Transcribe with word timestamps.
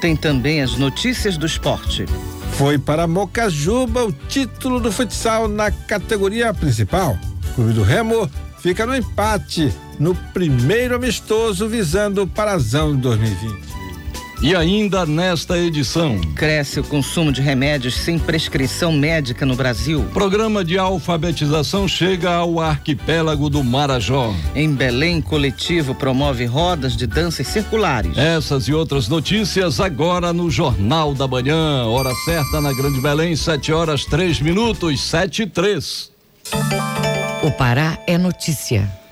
Tem 0.00 0.16
também 0.16 0.62
as 0.62 0.78
notícias 0.78 1.36
do 1.36 1.44
esporte. 1.44 2.06
Foi 2.52 2.78
para 2.78 3.06
Mocajuba 3.06 4.06
o 4.06 4.12
título 4.12 4.80
do 4.80 4.90
futsal 4.90 5.48
na 5.48 5.70
categoria 5.70 6.54
principal. 6.54 7.18
O 7.50 7.54
Clube 7.56 7.74
do 7.74 7.82
Remo 7.82 8.30
fica 8.58 8.86
no 8.86 8.96
empate 8.96 9.70
no 10.00 10.14
primeiro 10.14 10.96
amistoso 10.96 11.68
visando 11.68 12.22
o 12.22 12.26
Parazão 12.26 12.96
2020. 12.96 13.73
E 14.44 14.54
ainda 14.54 15.06
nesta 15.06 15.56
edição. 15.56 16.20
Cresce 16.36 16.78
o 16.78 16.84
consumo 16.84 17.32
de 17.32 17.40
remédios 17.40 17.94
sem 17.94 18.18
prescrição 18.18 18.92
médica 18.92 19.46
no 19.46 19.56
Brasil. 19.56 20.04
Programa 20.12 20.62
de 20.62 20.76
alfabetização 20.76 21.88
chega 21.88 22.30
ao 22.30 22.60
arquipélago 22.60 23.48
do 23.48 23.64
Marajó. 23.64 24.34
Em 24.54 24.70
Belém, 24.70 25.22
coletivo 25.22 25.94
promove 25.94 26.44
rodas 26.44 26.94
de 26.94 27.06
danças 27.06 27.46
circulares. 27.46 28.18
Essas 28.18 28.68
e 28.68 28.74
outras 28.74 29.08
notícias 29.08 29.80
agora 29.80 30.30
no 30.30 30.50
Jornal 30.50 31.14
da 31.14 31.26
Manhã. 31.26 31.86
Hora 31.86 32.14
certa 32.26 32.60
na 32.60 32.74
Grande 32.74 33.00
Belém, 33.00 33.34
7 33.34 33.72
horas 33.72 34.04
3 34.04 34.40
minutos, 34.40 35.00
7 35.04 35.44
e 35.44 35.46
3. 35.46 36.12
O 37.42 37.50
Pará 37.50 37.98
é 38.06 38.18
notícia. 38.18 39.03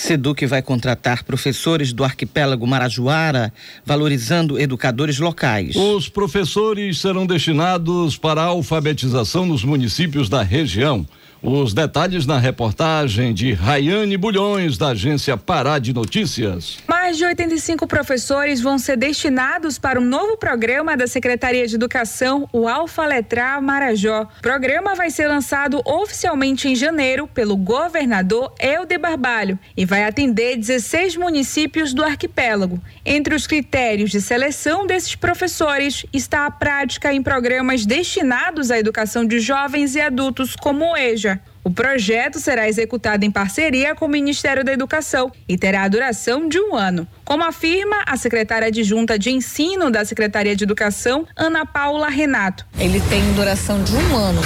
Seduc 0.00 0.46
vai 0.46 0.62
contratar 0.62 1.22
professores 1.24 1.92
do 1.92 2.02
arquipélago 2.02 2.66
Marajoara, 2.66 3.52
valorizando 3.84 4.58
educadores 4.58 5.18
locais. 5.18 5.76
Os 5.76 6.08
professores 6.08 6.98
serão 6.98 7.26
destinados 7.26 8.16
para 8.16 8.40
a 8.40 8.46
alfabetização 8.46 9.44
nos 9.44 9.62
municípios 9.62 10.30
da 10.30 10.42
região. 10.42 11.06
Os 11.42 11.72
detalhes 11.72 12.26
na 12.26 12.38
reportagem 12.38 13.32
de 13.32 13.54
Rayane 13.54 14.14
Bulhões, 14.18 14.76
da 14.76 14.88
agência 14.88 15.38
Pará 15.38 15.78
de 15.78 15.90
Notícias. 15.94 16.76
Mais 16.86 17.16
de 17.16 17.24
85 17.24 17.86
professores 17.86 18.60
vão 18.60 18.78
ser 18.78 18.98
destinados 18.98 19.78
para 19.78 19.98
um 19.98 20.04
novo 20.04 20.36
programa 20.36 20.98
da 20.98 21.06
Secretaria 21.06 21.66
de 21.66 21.76
Educação, 21.76 22.46
o 22.52 22.68
Alfa 22.68 23.06
Letra 23.06 23.58
Marajó. 23.58 24.28
O 24.38 24.42
programa 24.42 24.94
vai 24.94 25.08
ser 25.08 25.28
lançado 25.28 25.80
oficialmente 25.86 26.68
em 26.68 26.76
janeiro 26.76 27.26
pelo 27.26 27.56
governador 27.56 28.52
Helder 28.60 29.00
Barbalho 29.00 29.58
e 29.74 29.86
vai 29.86 30.04
atender 30.04 30.58
16 30.58 31.16
municípios 31.16 31.94
do 31.94 32.04
arquipélago. 32.04 32.78
Entre 33.04 33.34
os 33.34 33.46
critérios 33.46 34.10
de 34.10 34.20
seleção 34.20 34.86
desses 34.86 35.14
professores 35.14 36.04
está 36.12 36.46
a 36.46 36.50
prática 36.50 37.12
em 37.12 37.22
programas 37.22 37.86
destinados 37.86 38.70
à 38.70 38.78
educação 38.78 39.24
de 39.24 39.40
jovens 39.40 39.94
e 39.94 40.00
adultos, 40.00 40.54
como 40.54 40.92
o 40.92 40.96
EJA. 40.96 41.40
O 41.62 41.70
projeto 41.70 42.40
será 42.40 42.68
executado 42.68 43.24
em 43.24 43.30
parceria 43.30 43.94
com 43.94 44.06
o 44.06 44.08
Ministério 44.08 44.64
da 44.64 44.72
Educação 44.72 45.30
e 45.46 45.58
terá 45.58 45.82
a 45.82 45.88
duração 45.88 46.48
de 46.48 46.58
um 46.58 46.74
ano. 46.74 47.06
Como 47.24 47.44
afirma 47.44 48.02
a 48.06 48.16
secretária 48.16 48.68
adjunta 48.68 49.18
de 49.18 49.30
ensino 49.30 49.90
da 49.90 50.04
Secretaria 50.04 50.56
de 50.56 50.64
Educação, 50.64 51.26
Ana 51.36 51.66
Paula 51.66 52.08
Renato. 52.08 52.66
Ele 52.78 53.00
tem 53.08 53.22
duração 53.34 53.82
de 53.82 53.94
um 53.94 54.16
ano 54.16 54.40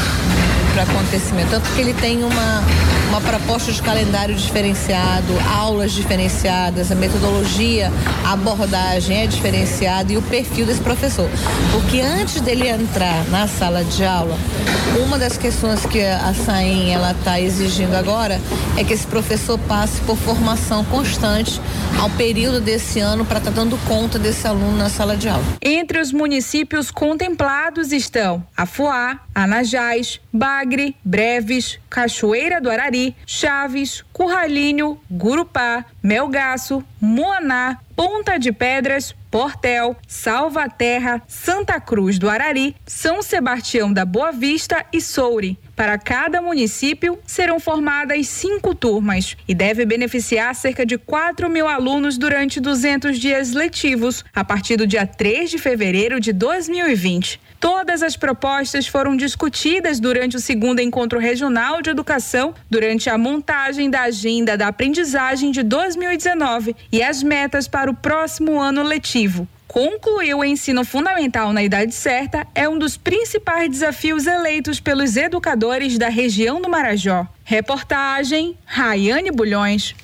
para 0.72 0.82
acontecimento, 0.82 1.50
tanto 1.50 1.72
que 1.72 1.80
ele 1.80 1.94
tem 1.94 2.24
uma, 2.24 2.64
uma 3.14 3.20
proposta 3.20 3.70
de 3.70 3.80
calendário 3.80 4.34
diferenciado, 4.34 5.32
aulas 5.56 5.92
diferenciadas, 5.92 6.90
a 6.90 6.96
metodologia, 6.96 7.88
a 8.24 8.32
abordagem 8.32 9.22
é 9.22 9.26
diferenciada 9.28 10.12
e 10.12 10.16
o 10.16 10.22
perfil 10.22 10.66
desse 10.66 10.80
professor. 10.80 11.30
Porque 11.70 12.00
antes 12.00 12.40
dele 12.40 12.66
entrar 12.66 13.24
na 13.26 13.46
sala 13.46 13.84
de 13.84 14.04
aula, 14.04 14.36
uma 15.06 15.16
das 15.16 15.38
questões 15.38 15.86
que 15.86 16.02
a 16.02 16.34
SAIM 16.34 16.90
ela 16.90 17.12
está 17.12 17.40
exigindo 17.40 17.94
agora 17.94 18.40
é 18.76 18.82
que 18.82 18.92
esse 18.92 19.06
professor 19.06 19.58
passe 19.60 20.00
por 20.00 20.16
formação 20.16 20.84
constante 20.84 21.60
ao 22.00 22.10
período 22.10 22.60
desse 22.60 22.98
ano 22.98 23.24
para 23.24 23.38
estar 23.38 23.50
tá 23.50 23.56
dando 23.56 23.78
conta 23.86 24.18
desse 24.18 24.46
aluno 24.46 24.76
na 24.76 24.88
sala 24.88 25.16
de 25.16 25.28
aula. 25.28 25.44
Entre 25.62 26.00
os 26.00 26.12
municípios 26.12 26.90
contemplados 26.90 27.92
estão 27.92 28.44
Afuá, 28.56 29.20
Anajás, 29.34 30.20
Bagre, 30.32 30.96
Breves, 31.04 31.78
Cachoeira 31.90 32.60
do 32.60 32.70
Arari, 32.70 33.03
Chaves, 33.26 34.04
Curralinho, 34.12 35.00
Gurupá, 35.10 35.84
Melgaço, 36.00 36.84
Moaná, 37.00 37.78
Ponta 37.96 38.38
de 38.38 38.52
Pedras, 38.52 39.14
Portel, 39.30 39.96
Salvaterra, 40.06 41.22
Santa 41.26 41.80
Cruz 41.80 42.18
do 42.18 42.28
Arari, 42.28 42.76
São 42.86 43.20
Sebastião 43.22 43.92
da 43.92 44.04
Boa 44.04 44.30
Vista 44.30 44.84
e 44.92 45.00
Soure. 45.00 45.58
Para 45.74 45.98
cada 45.98 46.40
município, 46.40 47.18
serão 47.26 47.58
formadas 47.58 48.28
cinco 48.28 48.74
turmas 48.74 49.36
e 49.48 49.54
deve 49.54 49.84
beneficiar 49.84 50.54
cerca 50.54 50.86
de 50.86 50.96
4 50.96 51.50
mil 51.50 51.66
alunos 51.66 52.16
durante 52.16 52.60
200 52.60 53.18
dias 53.18 53.52
letivos, 53.52 54.24
a 54.32 54.44
partir 54.44 54.76
do 54.76 54.86
dia 54.86 55.04
3 55.04 55.50
de 55.50 55.58
fevereiro 55.58 56.20
de 56.20 56.32
2020. 56.32 57.40
Todas 57.64 58.02
as 58.02 58.14
propostas 58.14 58.86
foram 58.86 59.16
discutidas 59.16 59.98
durante 59.98 60.36
o 60.36 60.38
segundo 60.38 60.80
encontro 60.80 61.18
regional 61.18 61.80
de 61.80 61.88
educação, 61.88 62.52
durante 62.68 63.08
a 63.08 63.16
montagem 63.16 63.88
da 63.88 64.02
agenda 64.02 64.54
da 64.54 64.68
aprendizagem 64.68 65.50
de 65.50 65.62
2019 65.62 66.76
e 66.92 67.02
as 67.02 67.22
metas 67.22 67.66
para 67.66 67.90
o 67.90 67.94
próximo 67.94 68.60
ano 68.60 68.82
letivo. 68.82 69.48
Concluir 69.66 70.34
o 70.34 70.44
ensino 70.44 70.84
fundamental 70.84 71.54
na 71.54 71.62
idade 71.62 71.94
certa 71.94 72.46
é 72.54 72.68
um 72.68 72.78
dos 72.78 72.98
principais 72.98 73.70
desafios 73.70 74.26
eleitos 74.26 74.78
pelos 74.78 75.16
educadores 75.16 75.96
da 75.96 76.10
região 76.10 76.60
do 76.60 76.68
Marajó. 76.68 77.26
Reportagem 77.44 78.58
Rayane 78.66 79.30
Bulhões. 79.30 79.94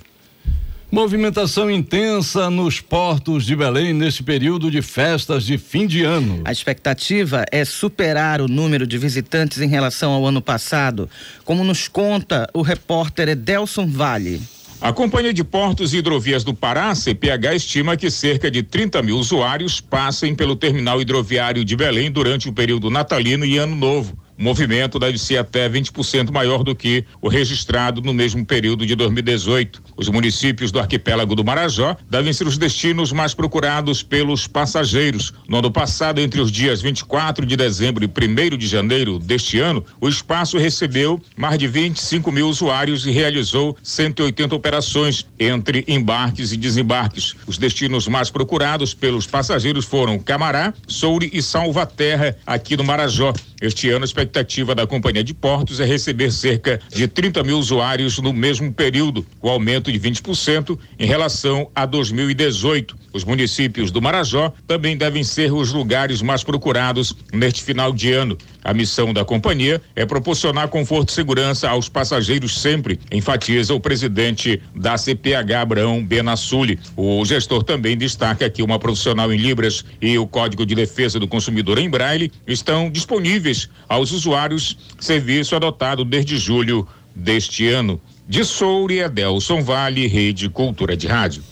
Movimentação 0.93 1.71
intensa 1.71 2.51
nos 2.51 2.81
portos 2.81 3.47
de 3.47 3.55
Belém 3.55 3.95
neste 3.95 4.25
período 4.25 4.69
de 4.73 4.83
festas 4.83 5.45
de 5.45 5.57
fim 5.57 5.87
de 5.87 6.03
ano. 6.03 6.41
A 6.45 6.51
expectativa 6.51 7.45
é 7.53 7.65
superar 7.65 8.41
o 8.41 8.49
número 8.49 8.85
de 8.85 8.99
visitantes 8.99 9.61
em 9.61 9.69
relação 9.69 10.11
ao 10.11 10.27
ano 10.27 10.43
passado, 10.43 11.09
como 11.45 11.63
nos 11.63 11.87
conta 11.87 12.51
o 12.53 12.61
repórter 12.61 13.29
Edelson 13.29 13.87
Vale. 13.87 14.43
A 14.81 14.93
Companhia 14.93 15.33
de 15.33 15.45
Portos 15.45 15.95
e 15.95 15.99
Hidrovias 15.99 16.43
do 16.43 16.53
Pará, 16.53 16.93
CPH, 16.93 17.55
estima 17.55 17.97
que 17.97 18.11
cerca 18.11 18.51
de 18.51 18.65
30 18.65 19.01
mil 19.01 19.17
usuários 19.17 19.81
passem 19.81 20.35
pelo 20.35 20.57
terminal 20.57 21.01
hidroviário 21.01 21.65
de 21.65 21.77
Belém 21.77 22.11
durante 22.11 22.49
o 22.49 22.53
período 22.53 22.91
natalino 22.91 23.45
e 23.45 23.59
ano 23.59 23.77
novo. 23.77 24.19
O 24.41 24.43
movimento 24.43 24.99
deve 24.99 25.19
ser 25.19 25.37
até 25.37 25.69
20% 25.69 26.31
maior 26.31 26.65
do 26.65 26.75
que 26.75 27.05
o 27.21 27.29
registrado 27.29 28.01
no 28.01 28.15
mesmo 28.15 28.43
período 28.43 28.87
de 28.87 28.95
2018. 28.95 29.83
Os 29.95 30.09
municípios 30.09 30.73
do 30.73 30.81
arquipélago 30.81 31.35
do 31.35 31.45
Marajó 31.45 31.95
devem 32.09 32.33
ser 32.33 32.47
os 32.47 32.57
destinos 32.57 33.13
mais 33.13 33.35
procurados 33.35 34.03
pelos 34.03 34.47
passageiros. 34.47 35.35
No 35.47 35.59
ano 35.59 35.71
passado, 35.71 36.23
entre 36.23 36.41
os 36.41 36.51
dias 36.51 36.81
24 36.81 37.45
de 37.45 37.55
dezembro 37.55 38.03
e 38.03 38.09
1 38.09 38.57
de 38.57 38.67
janeiro 38.67 39.19
deste 39.19 39.61
ano, 39.61 39.85
o 40.01 40.09
espaço 40.09 40.57
recebeu 40.57 41.21
mais 41.37 41.59
de 41.59 41.67
25 41.67 42.33
mil 42.33 42.49
usuários 42.49 43.05
e 43.05 43.11
realizou 43.11 43.77
180 43.83 44.55
operações 44.55 45.27
entre 45.39 45.85
embarques 45.87 46.51
e 46.51 46.57
desembarques. 46.57 47.37
Os 47.47 47.59
destinos 47.59 48.09
mais 48.09 48.31
procurados 48.31 48.95
pelos 48.95 49.27
passageiros 49.27 49.85
foram 49.85 50.19
Camará, 50.19 50.73
Soure 50.89 51.29
e 51.31 51.43
Salvaterra, 51.43 52.39
aqui 52.47 52.75
no 52.75 52.85
Marajó. 52.85 53.35
Este 53.61 53.91
ano, 53.91 54.05
a 54.05 54.07
expectativa 54.07 54.30
da 54.75 54.87
Companhia 54.87 55.25
de 55.25 55.35
Portos 55.35 55.81
é 55.81 55.85
receber 55.85 56.31
cerca 56.31 56.81
de 56.89 57.07
30 57.07 57.43
mil 57.43 57.59
usuários 57.59 58.19
no 58.19 58.33
mesmo 58.33 58.73
período, 58.73 59.27
o 59.43 59.49
aumento 59.49 59.91
de 59.91 59.99
20% 59.99 60.79
em 60.99 61.07
relação 61.07 61.71
a 61.75 61.85
2018. 61.85 62.97
Os 63.13 63.25
municípios 63.25 63.91
do 63.91 64.01
Marajó 64.01 64.53
também 64.67 64.97
devem 64.97 65.25
ser 65.25 65.53
os 65.53 65.73
lugares 65.73 66.23
mais 66.23 66.45
procurados 66.45 67.15
neste 67.33 67.63
final 67.63 67.93
de 67.93 68.13
ano. 68.13 68.39
A 68.63 68.75
missão 68.75 69.13
da 69.13 69.25
companhia 69.25 69.81
é 69.97 70.05
proporcionar 70.05 70.69
conforto 70.69 71.09
e 71.09 71.13
segurança 71.13 71.69
aos 71.69 71.89
passageiros 71.89 72.61
sempre, 72.61 73.01
enfatiza 73.11 73.75
o 73.75 73.81
presidente 73.81 74.61
da 74.75 74.99
CPH, 74.99 75.53
Abraão 75.61 76.05
Benassuli. 76.05 76.79
O 76.97 77.25
gestor 77.25 77.63
também 77.63 77.97
destaca 77.97 78.51
que 78.51 78.63
uma 78.63 78.79
profissional 78.79 79.33
em 79.33 79.39
Libras 79.39 79.85
e 80.01 80.19
o 80.19 80.27
Código 80.27 80.67
de 80.67 80.75
Defesa 80.75 81.19
do 81.19 81.29
Consumidor 81.29 81.79
em 81.79 81.89
Braille 81.89 82.31
estão 82.47 82.91
disponíveis 82.91 83.69
aos 83.89 84.13
usuários, 84.13 84.77
serviço 84.99 85.57
adotado 85.57 86.05
desde 86.05 86.37
julho 86.37 86.87
deste 87.15 87.67
ano. 87.69 88.01
De 88.29 88.45
Soure, 88.45 89.03
Adelson 89.03 89.63
Vale, 89.63 90.07
Rede 90.07 90.49
Cultura 90.49 90.97
de 90.97 91.07
Rádio. 91.07 91.43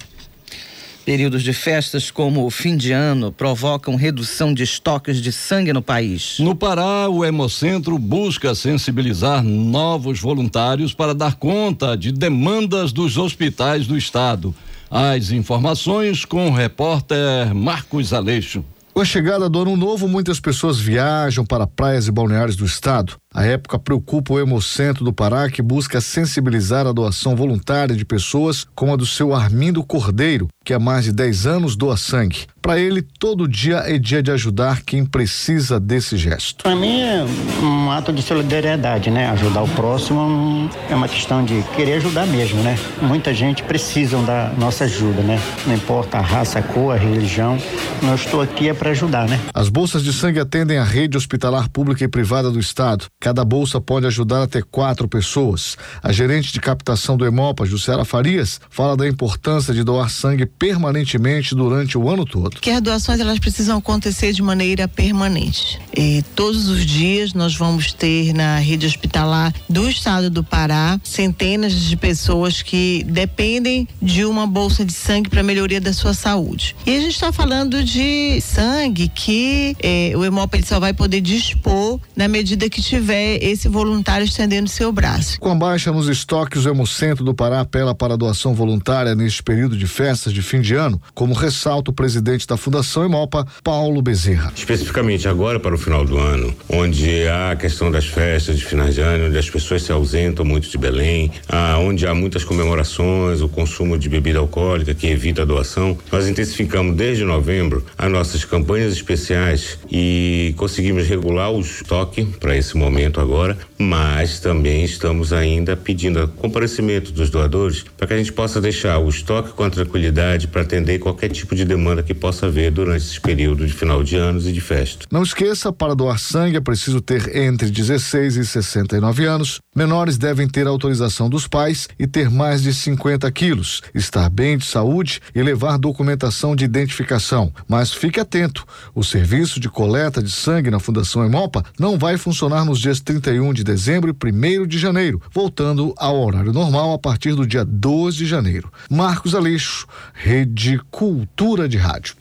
Períodos 1.09 1.43
de 1.43 1.55
festas 1.55 2.11
como 2.11 2.45
o 2.45 2.51
fim 2.51 2.77
de 2.77 2.93
ano 2.93 3.33
provocam 3.33 3.97
redução 3.97 4.53
de 4.53 4.63
estoques 4.63 5.23
de 5.23 5.33
sangue 5.33 5.73
no 5.73 5.81
país. 5.81 6.37
No 6.39 6.55
Pará, 6.55 7.09
o 7.09 7.25
Hemocentro 7.25 7.99
busca 7.99 8.55
sensibilizar 8.55 9.43
novos 9.43 10.21
voluntários 10.21 10.93
para 10.93 11.15
dar 11.15 11.37
conta 11.37 11.97
de 11.97 12.13
demandas 12.13 12.93
dos 12.93 13.17
hospitais 13.17 13.87
do 13.87 13.97
estado. 13.97 14.55
As 14.91 15.31
informações 15.31 16.27
com 16.27 16.51
o 16.51 16.53
repórter 16.53 17.55
Marcos 17.55 18.13
Aleixo. 18.13 18.63
Com 18.93 19.01
a 19.01 19.05
chegada 19.07 19.49
do 19.49 19.63
ano 19.63 19.77
novo, 19.77 20.07
muitas 20.09 20.39
pessoas 20.41 20.79
viajam 20.79 21.47
para 21.47 21.67
praias 21.67 22.07
e 22.07 22.13
balneários 22.13 22.57
do 22.57 22.67
estado. 22.67 23.15
A 23.35 23.45
época 23.45 23.79
preocupa 23.79 24.33
o 24.33 24.41
Hemocentro 24.41 25.05
do 25.05 25.13
Pará, 25.13 25.51
que 25.51 25.61
busca 25.61 26.01
sensibilizar 26.01 26.87
a 26.87 26.93
doação 26.93 27.37
voluntária 27.37 27.95
de 27.95 28.05
pessoas 28.05 28.67
como 28.75 28.93
a 28.93 28.97
do 28.97 29.05
seu 29.05 29.35
Armindo 29.35 29.85
Cordeiro, 29.85 30.49
que 30.65 30.73
há 30.73 30.79
mais 30.79 31.05
de 31.05 31.13
10 31.13 31.47
anos 31.47 31.77
doa 31.77 31.97
sangue. 31.97 32.47
Para 32.61 32.79
ele, 32.79 33.03
todo 33.03 33.47
dia 33.47 33.79
é 33.87 33.99
dia 33.99 34.23
de 34.23 34.31
ajudar 34.31 34.83
quem 34.83 35.05
precisa 35.05 35.79
desse 35.79 36.17
gesto. 36.17 36.65
Para 36.65 36.75
mim 36.75 37.01
é 37.01 37.25
um 37.63 37.91
ato 37.91 38.13
de 38.13 38.23
solidariedade, 38.23 39.11
né? 39.11 39.29
Ajudar 39.31 39.63
o 39.63 39.69
próximo 39.69 40.69
é 40.91 40.95
uma 40.95 41.09
questão 41.09 41.45
de 41.45 41.63
querer 41.77 41.95
ajudar 41.95 42.27
mesmo, 42.27 42.63
né? 42.63 42.79
Muita 43.01 43.33
gente 43.33 43.63
precisa 43.63 44.19
da 44.23 44.53
nossa 44.59 44.85
ajuda, 44.85 45.23
né? 45.23 45.41
Não 45.67 45.75
importa 45.75 46.19
a 46.19 46.21
raça, 46.21 46.59
a 46.59 46.63
cor, 46.63 46.95
a 46.95 46.99
religião, 46.99 47.59
eu 48.03 48.15
estou 48.15 48.41
aqui 48.41 48.69
é 48.69 48.75
para 48.75 48.91
ajudar, 48.91 49.29
né? 49.29 49.39
As 49.55 49.69
bolsas 49.69 50.03
de 50.03 50.13
sangue 50.13 50.41
atendem 50.41 50.79
a 50.79 50.85
rede 50.85 51.17
hospitalar 51.17 51.69
pública 51.69 52.05
e 52.05 52.09
privada 52.09 52.51
do 52.51 52.59
estado. 52.59 53.07
Cada 53.21 53.45
bolsa 53.45 53.81
pode 53.81 54.07
ajudar 54.07 54.45
até 54.45 54.63
quatro 54.63 55.09
pessoas. 55.09 55.77
A 56.01 56.13
gerente 56.13 56.53
de 56.53 56.61
captação 56.61 57.17
do 57.17 57.27
Hemopa, 57.27 57.67
Jussiara 57.67 58.05
Farias, 58.05 58.61
fala 58.71 58.97
da 58.97 59.09
importância 59.09 59.75
de 59.75 59.83
doar 59.83 60.09
sangue 60.09 60.47
permanentemente 60.47 61.53
durante 61.53 61.99
o 61.99 62.09
ano 62.09 62.25
todo. 62.25 62.61
Que 62.61 62.71
as 62.71 62.81
doações 62.81 63.19
elas 63.19 63.41
precisam 63.41 63.79
acontecer 63.79 64.33
de 64.33 64.41
maneira 64.41 64.87
permanente. 64.87 65.81
E 65.97 66.23
todos 66.37 66.69
os 66.69 66.87
dias 66.87 67.35
nós 67.35 67.57
vamos 67.57 67.93
ter 67.93 68.33
na 68.33 68.59
rede 68.59 68.87
hospitalar 68.87 69.53
do 69.69 69.91
estado 69.91 70.31
do 70.31 70.45
Pará 70.45 71.01
centenas 71.03 71.73
de 71.73 71.97
pessoas 71.97 72.63
que 72.63 73.05
dependem 73.09 73.89
de 74.01 74.25
uma 74.25 74.47
bolsa 74.47 74.85
de 74.85 74.93
sangue 74.93 75.29
para 75.29 75.43
melhoria 75.43 75.81
da 75.81 75.93
sua 75.93 76.15
saúde. 76.15 76.77
E 76.87 76.97
a 76.97 77.01
gente 77.01 77.15
está 77.15 77.33
falando 77.33 77.83
de 77.83 78.41
sangue 78.41 79.09
que 79.09 79.77
eh, 79.83 80.13
o 80.15 80.25
Hemopa 80.25 80.57
ele 80.57 80.65
só 80.65 80.79
vai 80.79 80.93
poder 80.93 81.21
dispor 81.21 81.99
na 82.15 82.29
medida 82.29 82.71
que 82.71 82.81
tiver 82.81 83.08
tiver 83.09 83.43
esse 83.43 83.69
voluntário 83.69 84.27
estendendo 84.27 84.69
seu 84.69 84.93
braço. 84.93 85.41
Com 85.41 85.51
a 85.51 85.55
baixa 85.55 85.91
nos 85.91 86.09
estoques, 86.09 86.67
o 86.67 86.69
Hemocentro 86.69 87.25
do 87.25 87.33
Pará 87.33 87.61
apela 87.61 87.95
para 87.95 88.13
a 88.13 88.17
doação 88.19 88.53
voluntária 88.55 89.15
neste 89.15 89.43
período 89.43 89.79
de 89.79 89.87
festas 89.87 90.31
de 90.31 90.43
fim 90.43 90.61
de 90.61 90.75
ano, 90.75 91.01
como 91.15 91.33
ressalta 91.33 91.91
o 91.91 91.95
presidente 91.95 92.47
da 92.47 92.59
Fundação 92.59 93.07
Hemopa, 93.07 93.47
Paulo 93.65 94.03
Bezerra. 94.03 94.53
Especificamente 94.55 95.27
agora 95.27 95.59
para 95.59 95.75
o 95.75 95.79
final 95.79 96.05
do 96.05 96.19
ano, 96.19 96.55
onde 96.69 97.27
há 97.27 97.53
a 97.53 97.57
questão 97.57 97.91
das 97.91 98.05
festas 98.05 98.59
de 98.59 98.65
finais 98.67 98.95
de 98.95 99.01
ano, 99.01 99.29
onde 99.29 99.39
as 99.39 99.49
pessoas 99.49 99.83
se 99.83 99.91
ausentam 99.91 100.45
muito 100.45 100.69
de 100.69 100.77
Belém, 100.77 101.31
ah, 101.49 101.79
onde 101.79 102.07
há 102.07 102.15
muitas 102.15 102.45
comemorações, 102.45 103.41
o 103.41 103.49
consumo 103.49 103.99
de 103.99 104.11
bebida 104.11 104.39
alcoólica 104.39 104.93
que 104.93 105.07
evita 105.07 105.43
a 105.43 105.45
doação, 105.47 105.97
nós 106.13 106.29
intensificamos 106.29 106.95
desde 106.95 107.25
novembro 107.25 107.87
as 107.97 108.13
nossas 108.13 108.45
campanhas 108.45 108.93
especiais 108.93 109.79
e 109.91 110.53
conseguimos 110.59 111.09
regular 111.09 111.51
o 111.51 111.61
estoque 111.61 112.27
para 112.39 112.55
esse 112.55 112.77
momento 112.77 112.98
momento 112.99 113.21
agora, 113.21 113.57
mas 113.79 114.41
também 114.41 114.85
estamos 114.85 115.33
ainda 115.33 115.77
pedindo 115.77 116.27
comparecimento 116.37 117.13
dos 117.13 117.31
doadores 117.31 117.85
para 117.97 118.09
que 118.09 118.15
a 118.15 118.17
gente 118.19 118.33
possa 118.33 118.61
deixar 118.61 118.99
o 118.99 119.09
estoque 119.09 119.53
com 119.53 119.71
tranquilidade 119.71 120.49
para 120.49 120.63
atender 120.63 120.99
qualquer 120.99 121.29
tipo 121.29 121.55
de 121.55 121.65
demanda 121.65 122.03
que 122.03 122.13
possa 122.13 122.47
haver 122.47 122.73
durante 122.73 123.05
esse 123.05 123.21
período 123.21 123.65
de 123.65 123.73
final 123.73 124.03
de 124.03 124.17
anos 124.17 124.47
e 124.49 124.53
de 124.53 124.61
festa. 124.61 125.07
Não 125.13 125.23
esqueça, 125.23 125.73
para 125.73 125.95
doar 125.95 126.19
sangue 126.19 126.57
é 126.57 126.61
preciso 126.61 127.01
ter 127.01 127.37
entre 127.37 127.71
16 127.71 128.37
e 128.37 128.45
69 128.45 129.25
anos. 129.25 129.61
Menores 129.79 130.19
devem 130.19 130.47
ter 130.47 130.67
autorização 130.67 131.31
dos 131.31 131.47
pais 131.47 131.89
e 131.99 132.07
ter 132.07 132.29
mais 132.29 132.63
de 132.63 132.75
50 132.75 133.31
quilos, 133.33 133.81
estar 133.95 134.29
bem 134.29 134.59
de 134.59 134.67
saúde 134.67 135.23
e 135.35 135.43
levar 135.43 135.79
documentação 135.79 136.55
de 136.55 136.65
identificação. 136.65 137.53
Mas 137.67 137.93
fique 137.93 138.21
atento: 138.21 138.67
o 138.95 139.03
serviço 139.03 139.59
de 139.59 139.69
coleta 139.69 140.23
de 140.23 140.31
sangue 140.31 140.71
na 140.71 140.81
Fundação 140.81 141.25
Emopa 141.25 141.65
não 141.79 141.97
vai 141.97 142.19
funcionar 142.19 142.65
nos 142.65 142.79
dias 142.81 142.99
dias 142.99 143.01
31 143.01 143.53
de 143.53 143.65
dezembro 143.65 144.11
e 144.11 144.59
1 144.59 144.67
de 144.67 144.79
janeiro, 144.79 145.21
voltando 145.33 145.95
ao 145.97 146.19
horário 146.21 146.53
normal 146.53 146.93
a 146.93 146.99
partir 146.99 147.35
do 147.35 147.47
dia 147.47 147.65
2 147.65 148.15
de 148.15 148.27
janeiro. 148.27 148.71
Marcos 148.91 149.35
Aleixo, 149.35 149.87
Rede 150.13 150.81
Cultura 150.91 151.69
de 151.69 151.77
Rádio. 151.77 152.17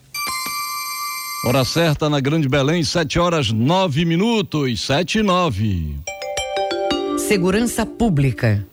Hora 1.46 1.64
certa 1.64 2.08
na 2.10 2.20
Grande 2.20 2.48
Belém, 2.48 2.82
7 2.82 3.18
horas 3.18 3.50
9 3.50 4.04
minutos, 4.04 4.80
7 4.80 5.18
e 5.18 5.22
9. 5.22 6.17
Segurança 7.28 7.84
Pública. 7.84 8.66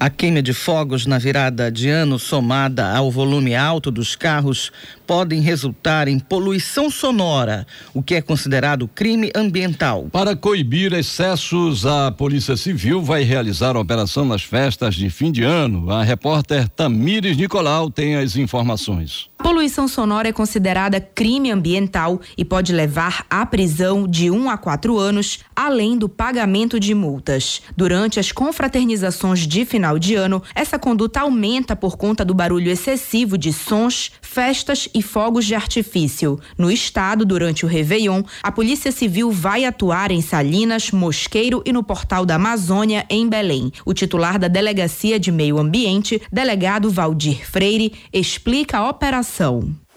A 0.00 0.08
queima 0.08 0.40
de 0.40 0.54
fogos 0.54 1.04
na 1.04 1.18
virada 1.18 1.70
de 1.70 1.90
ano, 1.90 2.18
somada 2.18 2.96
ao 2.96 3.10
volume 3.10 3.54
alto 3.54 3.90
dos 3.90 4.16
carros, 4.16 4.72
podem 5.06 5.42
resultar 5.42 6.08
em 6.08 6.18
poluição 6.18 6.90
sonora, 6.90 7.66
o 7.92 8.02
que 8.02 8.14
é 8.14 8.22
considerado 8.22 8.88
crime 8.88 9.30
ambiental. 9.36 10.08
Para 10.10 10.34
coibir 10.34 10.94
excessos, 10.94 11.84
a 11.84 12.10
Polícia 12.10 12.56
Civil 12.56 13.02
vai 13.02 13.22
realizar 13.22 13.76
a 13.76 13.80
operação 13.80 14.24
nas 14.24 14.42
festas 14.42 14.94
de 14.94 15.10
fim 15.10 15.30
de 15.30 15.42
ano. 15.42 15.90
A 15.90 16.02
repórter 16.02 16.66
Tamires 16.66 17.36
Nicolau 17.36 17.90
tem 17.90 18.16
as 18.16 18.36
informações. 18.36 19.27
Poluição 19.40 19.86
sonora 19.86 20.28
é 20.28 20.32
considerada 20.32 21.00
crime 21.00 21.52
ambiental 21.52 22.20
e 22.36 22.44
pode 22.44 22.72
levar 22.72 23.24
à 23.30 23.46
prisão 23.46 24.06
de 24.06 24.32
um 24.32 24.50
a 24.50 24.58
quatro 24.58 24.98
anos, 24.98 25.38
além 25.54 25.96
do 25.96 26.08
pagamento 26.08 26.80
de 26.80 26.92
multas. 26.92 27.62
Durante 27.76 28.18
as 28.18 28.32
confraternizações 28.32 29.46
de 29.46 29.64
final 29.64 29.96
de 29.96 30.16
ano, 30.16 30.42
essa 30.56 30.76
conduta 30.76 31.20
aumenta 31.20 31.76
por 31.76 31.96
conta 31.96 32.24
do 32.24 32.34
barulho 32.34 32.68
excessivo 32.68 33.38
de 33.38 33.52
sons, 33.52 34.10
festas 34.20 34.88
e 34.92 35.02
fogos 35.02 35.46
de 35.46 35.54
artifício. 35.54 36.40
No 36.56 36.68
estado, 36.68 37.24
durante 37.24 37.64
o 37.64 37.68
Réveillon, 37.68 38.24
a 38.42 38.50
Polícia 38.50 38.90
Civil 38.90 39.30
vai 39.30 39.64
atuar 39.64 40.10
em 40.10 40.20
Salinas, 40.20 40.90
Mosqueiro 40.90 41.62
e 41.64 41.72
no 41.72 41.84
Portal 41.84 42.26
da 42.26 42.34
Amazônia, 42.34 43.06
em 43.08 43.28
Belém. 43.28 43.72
O 43.86 43.94
titular 43.94 44.36
da 44.36 44.48
Delegacia 44.48 45.18
de 45.18 45.30
Meio 45.30 45.58
Ambiente, 45.58 46.20
delegado 46.32 46.90
Valdir 46.90 47.48
Freire, 47.48 47.92
explica 48.12 48.78
a 48.78 48.88
operação 48.88 49.27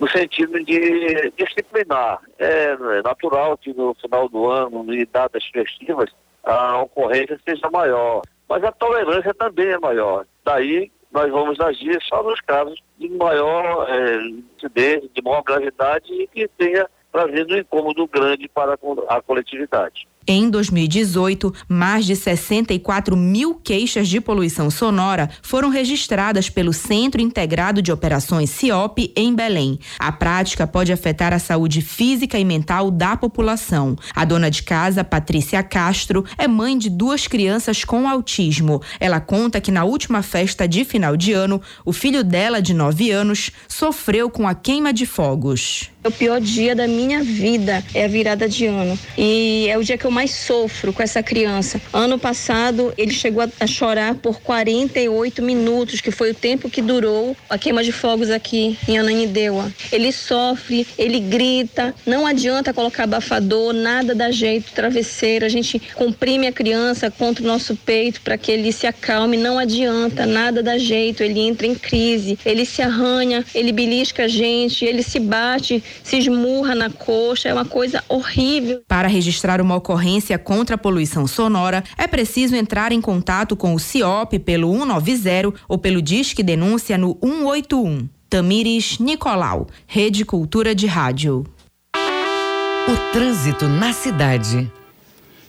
no 0.01 0.09
sentido 0.09 0.63
de 0.63 1.31
disciplinar. 1.37 2.19
É, 2.39 2.71
é 2.71 3.01
natural 3.03 3.55
que 3.55 3.71
no 3.73 3.93
final 3.93 4.27
do 4.27 4.49
ano 4.49 4.91
e 4.93 5.05
datas 5.05 5.45
festivas 5.45 6.09
a 6.43 6.81
ocorrência 6.81 7.39
seja 7.47 7.69
maior, 7.69 8.23
mas 8.49 8.63
a 8.63 8.71
tolerância 8.71 9.31
também 9.35 9.67
é 9.67 9.77
maior. 9.77 10.25
Daí 10.43 10.91
nós 11.11 11.31
vamos 11.31 11.59
agir 11.59 12.01
só 12.01 12.23
nos 12.23 12.41
casos 12.41 12.81
de 12.97 13.09
maior 13.09 13.87
é, 13.89 14.17
incidência, 14.55 15.09
de 15.13 15.21
maior 15.21 15.43
gravidade 15.43 16.11
e 16.11 16.27
que 16.27 16.47
tenha 16.57 16.87
trazendo 17.11 17.53
um 17.53 17.57
incômodo 17.57 18.07
grande 18.07 18.47
para 18.47 18.77
a 19.09 19.21
coletividade. 19.21 20.07
Em 20.27 20.51
2018, 20.51 21.51
mais 21.67 22.05
de 22.05 22.15
64 22.15 23.17
mil 23.17 23.55
queixas 23.55 24.07
de 24.07 24.21
poluição 24.21 24.69
sonora 24.69 25.27
foram 25.41 25.69
registradas 25.69 26.47
pelo 26.47 26.71
Centro 26.71 27.19
Integrado 27.19 27.81
de 27.81 27.91
Operações 27.91 28.51
CIOP 28.51 29.11
em 29.15 29.33
Belém. 29.33 29.79
A 29.97 30.11
prática 30.11 30.67
pode 30.67 30.93
afetar 30.93 31.33
a 31.33 31.39
saúde 31.39 31.81
física 31.81 32.37
e 32.37 32.45
mental 32.45 32.91
da 32.91 33.17
população. 33.17 33.95
A 34.15 34.23
dona 34.23 34.51
de 34.51 34.61
casa, 34.61 35.03
Patrícia 35.03 35.63
Castro, 35.63 36.23
é 36.37 36.47
mãe 36.47 36.77
de 36.77 36.89
duas 36.89 37.25
crianças 37.25 37.83
com 37.83 38.07
autismo. 38.07 38.79
Ela 38.99 39.19
conta 39.19 39.59
que 39.59 39.71
na 39.71 39.83
última 39.83 40.21
festa 40.21 40.67
de 40.67 40.85
final 40.85 41.17
de 41.17 41.33
ano, 41.33 41.59
o 41.83 41.91
filho 41.91 42.23
dela, 42.23 42.61
de 42.61 42.75
9 42.75 43.09
anos, 43.09 43.49
sofreu 43.67 44.29
com 44.29 44.47
a 44.47 44.53
queima 44.53 44.93
de 44.93 45.07
fogos. 45.07 45.89
O 46.03 46.09
pior 46.09 46.41
dia 46.41 46.75
da 46.75 46.87
minha 46.87 47.21
vida 47.21 47.83
é 47.93 48.05
a 48.05 48.07
virada 48.07 48.49
de 48.49 48.65
ano. 48.65 48.97
E 49.15 49.67
é 49.69 49.77
o 49.77 49.83
dia 49.83 49.99
que 49.99 50.05
eu 50.05 50.09
mais 50.09 50.31
sofro 50.31 50.91
com 50.91 51.03
essa 51.03 51.21
criança. 51.21 51.79
Ano 51.93 52.17
passado, 52.17 52.91
ele 52.97 53.13
chegou 53.13 53.43
a, 53.59 53.67
chorar 53.67 54.15
por 54.15 54.41
48 54.41 55.43
minutos, 55.43 56.01
que 56.01 56.09
foi 56.09 56.31
o 56.31 56.33
tempo 56.33 56.71
que 56.71 56.81
durou 56.81 57.37
a 57.47 57.55
queima 57.55 57.83
de 57.83 57.91
fogos 57.91 58.31
aqui 58.31 58.75
em 58.87 58.97
Ananindeua. 58.97 59.71
Ele 59.91 60.11
sofre, 60.11 60.87
ele 60.97 61.19
grita, 61.19 61.93
não 62.03 62.25
adianta 62.25 62.73
colocar 62.73 63.03
abafador, 63.03 63.71
nada 63.71 64.15
dá 64.15 64.31
jeito, 64.31 64.71
travesseiro. 64.71 65.45
A 65.45 65.49
gente 65.49 65.79
comprime 65.93 66.47
a 66.47 66.51
criança 66.51 67.11
contra 67.11 67.43
o 67.43 67.47
nosso 67.47 67.75
peito 67.75 68.21
para 68.21 68.39
que 68.39 68.51
ele 68.51 68.71
se 68.71 68.87
acalme, 68.87 69.37
não 69.37 69.59
adianta, 69.59 70.25
nada 70.25 70.63
dá 70.63 70.79
jeito. 70.79 71.21
Ele 71.21 71.41
entra 71.41 71.67
em 71.67 71.75
crise, 71.75 72.39
ele 72.43 72.65
se 72.65 72.81
arranha, 72.81 73.45
ele 73.53 73.71
belisca 73.71 74.23
a 74.23 74.27
gente, 74.27 74.83
ele 74.83 75.03
se 75.03 75.19
bate 75.19 75.83
se 76.03 76.17
esmurra 76.17 76.75
na 76.75 76.89
coxa, 76.89 77.49
é 77.49 77.53
uma 77.53 77.65
coisa 77.65 78.03
horrível. 78.07 78.81
Para 78.87 79.07
registrar 79.07 79.61
uma 79.61 79.75
ocorrência 79.75 80.37
contra 80.37 80.75
a 80.75 80.77
poluição 80.77 81.27
sonora, 81.27 81.83
é 81.97 82.07
preciso 82.07 82.55
entrar 82.55 82.91
em 82.91 83.01
contato 83.01 83.55
com 83.55 83.73
o 83.73 83.79
CIOP 83.79 84.39
pelo 84.39 84.71
190 84.71 85.53
ou 85.67 85.77
pelo 85.77 86.01
Disque 86.01 86.43
Denúncia 86.43 86.97
no 86.97 87.17
181. 87.21 88.09
Tamires 88.29 88.97
Nicolau, 88.97 89.67
Rede 89.85 90.23
Cultura 90.23 90.73
de 90.73 90.87
Rádio. 90.87 91.45
O 91.93 93.11
trânsito 93.11 93.67
na 93.67 93.91
cidade. 93.91 94.71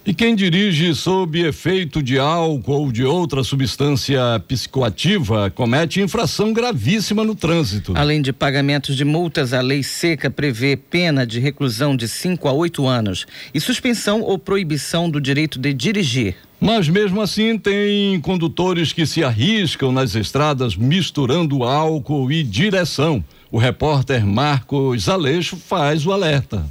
E 0.05 0.13
quem 0.13 0.35
dirige 0.35 0.93
sob 0.97 1.41
efeito 1.41 2.03
de 2.03 2.19
álcool 2.19 2.73
ou 2.73 2.93
de 2.93 3.05
outra 3.05 3.45
substância 3.45 4.21
psicoativa 4.49 5.49
comete 5.49 6.01
infração 6.01 6.53
gravíssima 6.53 7.23
no 7.23 7.37
trânsito. 7.37 7.93
Além 7.95 8.21
de 8.21 8.33
pagamentos 8.33 8.97
de 8.97 9.05
multas, 9.05 9.53
a 9.53 9.61
lei 9.61 9.85
seca 9.85 10.29
prevê 10.29 10.77
pena 10.77 11.25
de 11.25 11.39
reclusão 11.39 11.95
de 11.95 12.09
5 12.09 12.49
a 12.49 12.53
8 12.53 12.85
anos 12.85 13.27
e 13.55 13.61
suspensão 13.61 14.23
ou 14.23 14.37
proibição 14.41 15.09
do 15.09 15.21
direito 15.21 15.57
de 15.57 15.73
dirigir. 15.73 16.35
Mas 16.61 16.89
mesmo 16.89 17.21
assim, 17.21 17.57
tem 17.57 18.21
condutores 18.21 18.93
que 18.93 19.07
se 19.07 19.23
arriscam 19.23 19.93
nas 19.93 20.17
estradas 20.17 20.75
misturando 20.75 21.63
álcool 21.63 22.33
e 22.33 22.43
direção. 22.43 23.25
O 23.53 23.59
repórter 23.59 24.27
Marcos 24.27 25.09
Aleixo 25.09 25.57
faz 25.57 26.05
o 26.05 26.11
alerta. 26.11 26.65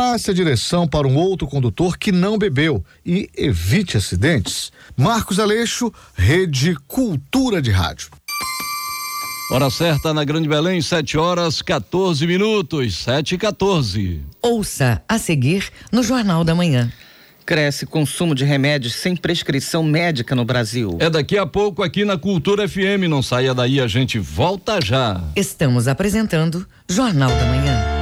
passe 0.00 0.30
a 0.30 0.34
direção 0.34 0.88
para 0.88 1.06
um 1.06 1.14
outro 1.14 1.46
condutor 1.46 1.98
que 1.98 2.10
não 2.10 2.38
bebeu 2.38 2.82
e 3.04 3.28
evite 3.36 3.98
acidentes. 3.98 4.72
Marcos 4.96 5.38
Aleixo, 5.38 5.92
Rede 6.14 6.74
Cultura 6.88 7.60
de 7.60 7.70
Rádio. 7.70 8.08
Hora 9.52 9.68
certa 9.68 10.14
na 10.14 10.24
Grande 10.24 10.48
Belém, 10.48 10.80
7 10.80 11.18
horas 11.18 11.60
14 11.60 12.26
minutos, 12.26 12.96
7 12.96 13.34
e 13.34 13.38
14. 13.38 14.22
Ouça 14.40 15.02
a 15.06 15.18
seguir 15.18 15.68
no 15.92 16.02
Jornal 16.02 16.44
da 16.44 16.54
Manhã. 16.54 16.90
Cresce 17.44 17.84
consumo 17.84 18.34
de 18.34 18.42
remédios 18.46 18.94
sem 18.94 19.14
prescrição 19.14 19.82
médica 19.82 20.34
no 20.34 20.46
Brasil. 20.46 20.96
É 20.98 21.10
daqui 21.10 21.36
a 21.36 21.44
pouco 21.44 21.82
aqui 21.82 22.06
na 22.06 22.16
Cultura 22.16 22.66
FM. 22.66 23.04
Não 23.06 23.22
saia 23.22 23.52
daí, 23.52 23.78
a 23.78 23.86
gente 23.86 24.18
volta 24.18 24.80
já. 24.82 25.22
Estamos 25.36 25.86
apresentando 25.86 26.66
Jornal 26.88 27.28
da 27.28 27.44
Manhã. 27.44 27.99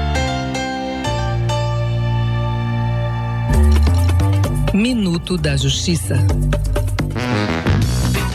Minuto 4.78 5.36
da 5.36 5.56
Justiça. 5.56 6.14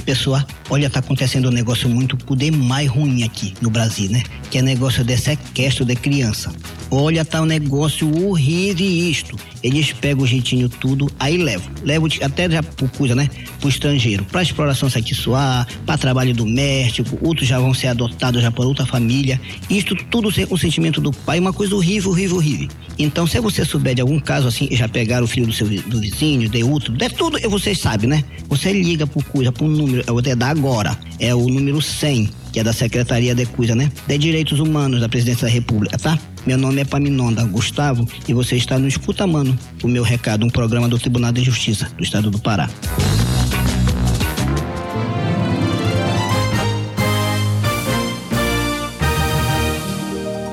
Pessoal, 0.05 0.43
olha, 0.69 0.89
tá 0.89 0.99
acontecendo 0.99 1.47
um 1.47 1.51
negócio 1.51 1.87
muito 1.87 2.17
poder 2.17 2.51
mais 2.51 2.89
ruim 2.89 3.23
aqui 3.23 3.53
no 3.61 3.69
Brasil, 3.69 4.09
né? 4.11 4.21
Que 4.51 4.57
é 4.57 4.61
negócio 4.61 5.03
de 5.03 5.17
sequestro 5.17 5.85
de 5.85 5.95
criança. 5.95 6.53
Olha, 6.91 7.23
tá 7.23 7.41
um 7.41 7.45
negócio 7.45 8.07
horrível 8.27 8.85
isto. 8.85 9.37
Eles 9.63 9.93
pegam 9.93 10.23
o 10.23 10.27
jeitinho 10.27 10.67
tudo, 10.67 11.09
aí 11.19 11.37
levam. 11.37 11.71
Levam 11.83 12.09
até 12.21 12.49
já 12.49 12.61
por 12.61 12.89
coisa, 12.91 13.15
né? 13.15 13.29
Pro 13.59 13.69
estrangeiro. 13.69 14.25
Pra 14.25 14.43
exploração 14.43 14.89
sexual, 14.89 15.65
pra 15.85 15.97
trabalho 15.97 16.33
doméstico, 16.33 17.17
outros 17.21 17.47
já 17.47 17.59
vão 17.59 17.73
ser 17.73 17.87
adotados 17.87 18.41
já 18.41 18.51
por 18.51 18.65
outra 18.65 18.85
família. 18.85 19.39
Isto 19.69 19.95
tudo 20.11 20.31
sem 20.31 20.45
consentimento 20.45 20.99
do 20.99 21.11
pai, 21.11 21.39
uma 21.39 21.53
coisa 21.53 21.75
horrível, 21.75 22.11
horrível, 22.11 22.37
horrível. 22.37 22.67
Então, 22.99 23.25
se 23.25 23.39
você 23.39 23.65
souber 23.65 23.95
de 23.95 24.01
algum 24.01 24.19
caso 24.19 24.47
assim, 24.47 24.67
já 24.71 24.87
pegaram 24.87 25.23
o 25.25 25.27
filho 25.27 25.47
do 25.47 25.53
seu 25.53 25.67
do 25.67 25.99
vizinho, 25.99 26.47
de 26.47 26.63
outro, 26.63 26.93
de 26.93 27.09
tudo, 27.09 27.39
vocês 27.49 27.79
sabem, 27.79 28.09
né? 28.09 28.23
Você 28.49 28.71
liga 28.71 29.07
por 29.07 29.23
coisa, 29.23 29.51
por 29.51 29.67
número, 29.67 29.92
eu 30.05 30.13
vou 30.13 30.21
te 30.21 30.33
dar 30.35 30.49
agora. 30.49 30.97
É 31.19 31.33
o 31.33 31.47
número 31.47 31.81
100, 31.81 32.29
que 32.51 32.59
é 32.59 32.63
da 32.63 32.73
Secretaria 32.73 33.35
de 33.35 33.45
Coisa, 33.45 33.75
né? 33.75 33.91
De 34.07 34.17
Direitos 34.17 34.59
Humanos 34.59 34.99
da 34.99 35.09
Presidência 35.09 35.47
da 35.47 35.53
República, 35.53 35.97
tá? 35.97 36.17
Meu 36.45 36.57
nome 36.57 36.81
é 36.81 36.85
Paminonda 36.85 37.43
Gustavo 37.45 38.07
e 38.27 38.33
você 38.33 38.55
está 38.55 38.77
no 38.77 38.87
Escuta 38.87 39.25
Mano, 39.25 39.57
o 39.81 39.87
meu 39.87 40.03
recado, 40.03 40.45
um 40.45 40.49
programa 40.49 40.87
do 40.89 40.99
Tribunal 40.99 41.31
de 41.31 41.43
Justiça 41.43 41.89
do 41.97 42.03
Estado 42.03 42.29
do 42.29 42.39
Pará. 42.39 42.69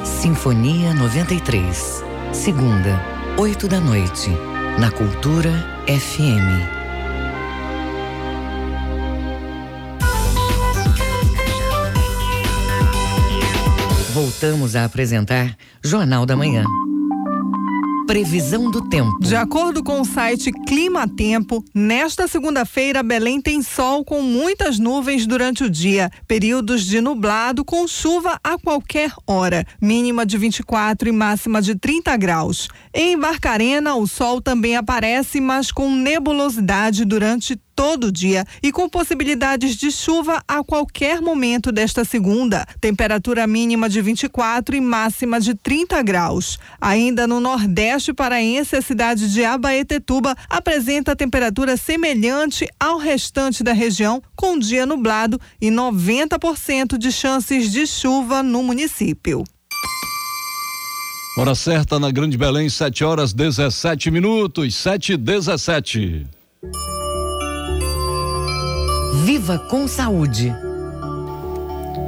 Sinfonia 0.04 0.94
93. 0.94 2.04
Segunda, 2.32 3.02
oito 3.36 3.66
da 3.66 3.80
noite. 3.80 4.30
Na 4.78 4.90
Cultura 4.90 5.50
FM. 5.86 6.79
Voltamos 14.20 14.76
a 14.76 14.84
apresentar 14.84 15.56
Jornal 15.82 16.26
da 16.26 16.36
Manhã. 16.36 16.62
Previsão 18.06 18.70
do 18.70 18.86
tempo. 18.86 19.18
De 19.18 19.34
acordo 19.34 19.82
com 19.82 19.98
o 19.98 20.04
site 20.04 20.52
Clima 20.66 21.08
Tempo, 21.08 21.64
nesta 21.74 22.28
segunda-feira 22.28 23.02
Belém 23.02 23.40
tem 23.40 23.62
sol 23.62 24.04
com 24.04 24.20
muitas 24.20 24.78
nuvens 24.78 25.26
durante 25.26 25.64
o 25.64 25.70
dia, 25.70 26.10
períodos 26.28 26.84
de 26.84 27.00
nublado 27.00 27.64
com 27.64 27.88
chuva 27.88 28.38
a 28.44 28.58
qualquer 28.58 29.10
hora, 29.26 29.64
mínima 29.80 30.26
de 30.26 30.36
24 30.36 31.08
e 31.08 31.12
máxima 31.12 31.62
de 31.62 31.74
30 31.74 32.14
graus. 32.18 32.68
Em 32.92 33.18
Barcarena, 33.18 33.94
o 33.94 34.06
sol 34.06 34.42
também 34.42 34.76
aparece, 34.76 35.40
mas 35.40 35.72
com 35.72 35.90
nebulosidade 35.90 37.06
durante 37.06 37.58
todo 37.80 38.12
dia 38.12 38.44
e 38.62 38.70
com 38.70 38.90
possibilidades 38.90 39.74
de 39.74 39.90
chuva 39.90 40.44
a 40.46 40.62
qualquer 40.62 41.22
momento 41.22 41.72
desta 41.72 42.04
segunda. 42.04 42.66
Temperatura 42.78 43.46
mínima 43.46 43.88
de 43.88 44.02
24 44.02 44.76
e 44.76 44.80
máxima 44.82 45.40
de 45.40 45.54
30 45.54 46.02
graus. 46.02 46.58
Ainda 46.78 47.26
no 47.26 47.40
Nordeste 47.40 48.12
paraense, 48.12 48.76
a 48.76 48.82
cidade 48.82 49.32
de 49.32 49.42
Abaetetuba 49.46 50.36
apresenta 50.50 51.16
temperatura 51.16 51.74
semelhante 51.78 52.68
ao 52.78 52.98
restante 52.98 53.64
da 53.64 53.72
região, 53.72 54.22
com 54.36 54.58
dia 54.58 54.84
nublado 54.84 55.40
e 55.58 55.70
90% 55.70 56.98
de 56.98 57.10
chances 57.10 57.72
de 57.72 57.86
chuva 57.86 58.42
no 58.42 58.62
município. 58.62 59.42
Hora 61.38 61.54
certa 61.54 61.98
na 61.98 62.10
Grande 62.10 62.36
Belém, 62.36 62.68
7 62.68 63.04
horas 63.04 63.32
17 63.32 64.10
minutos, 64.10 64.74
7 64.74 65.14
e 65.14 65.16
17. 65.16 66.26
Viva 69.24 69.58
com 69.58 69.86
saúde. 69.86 70.50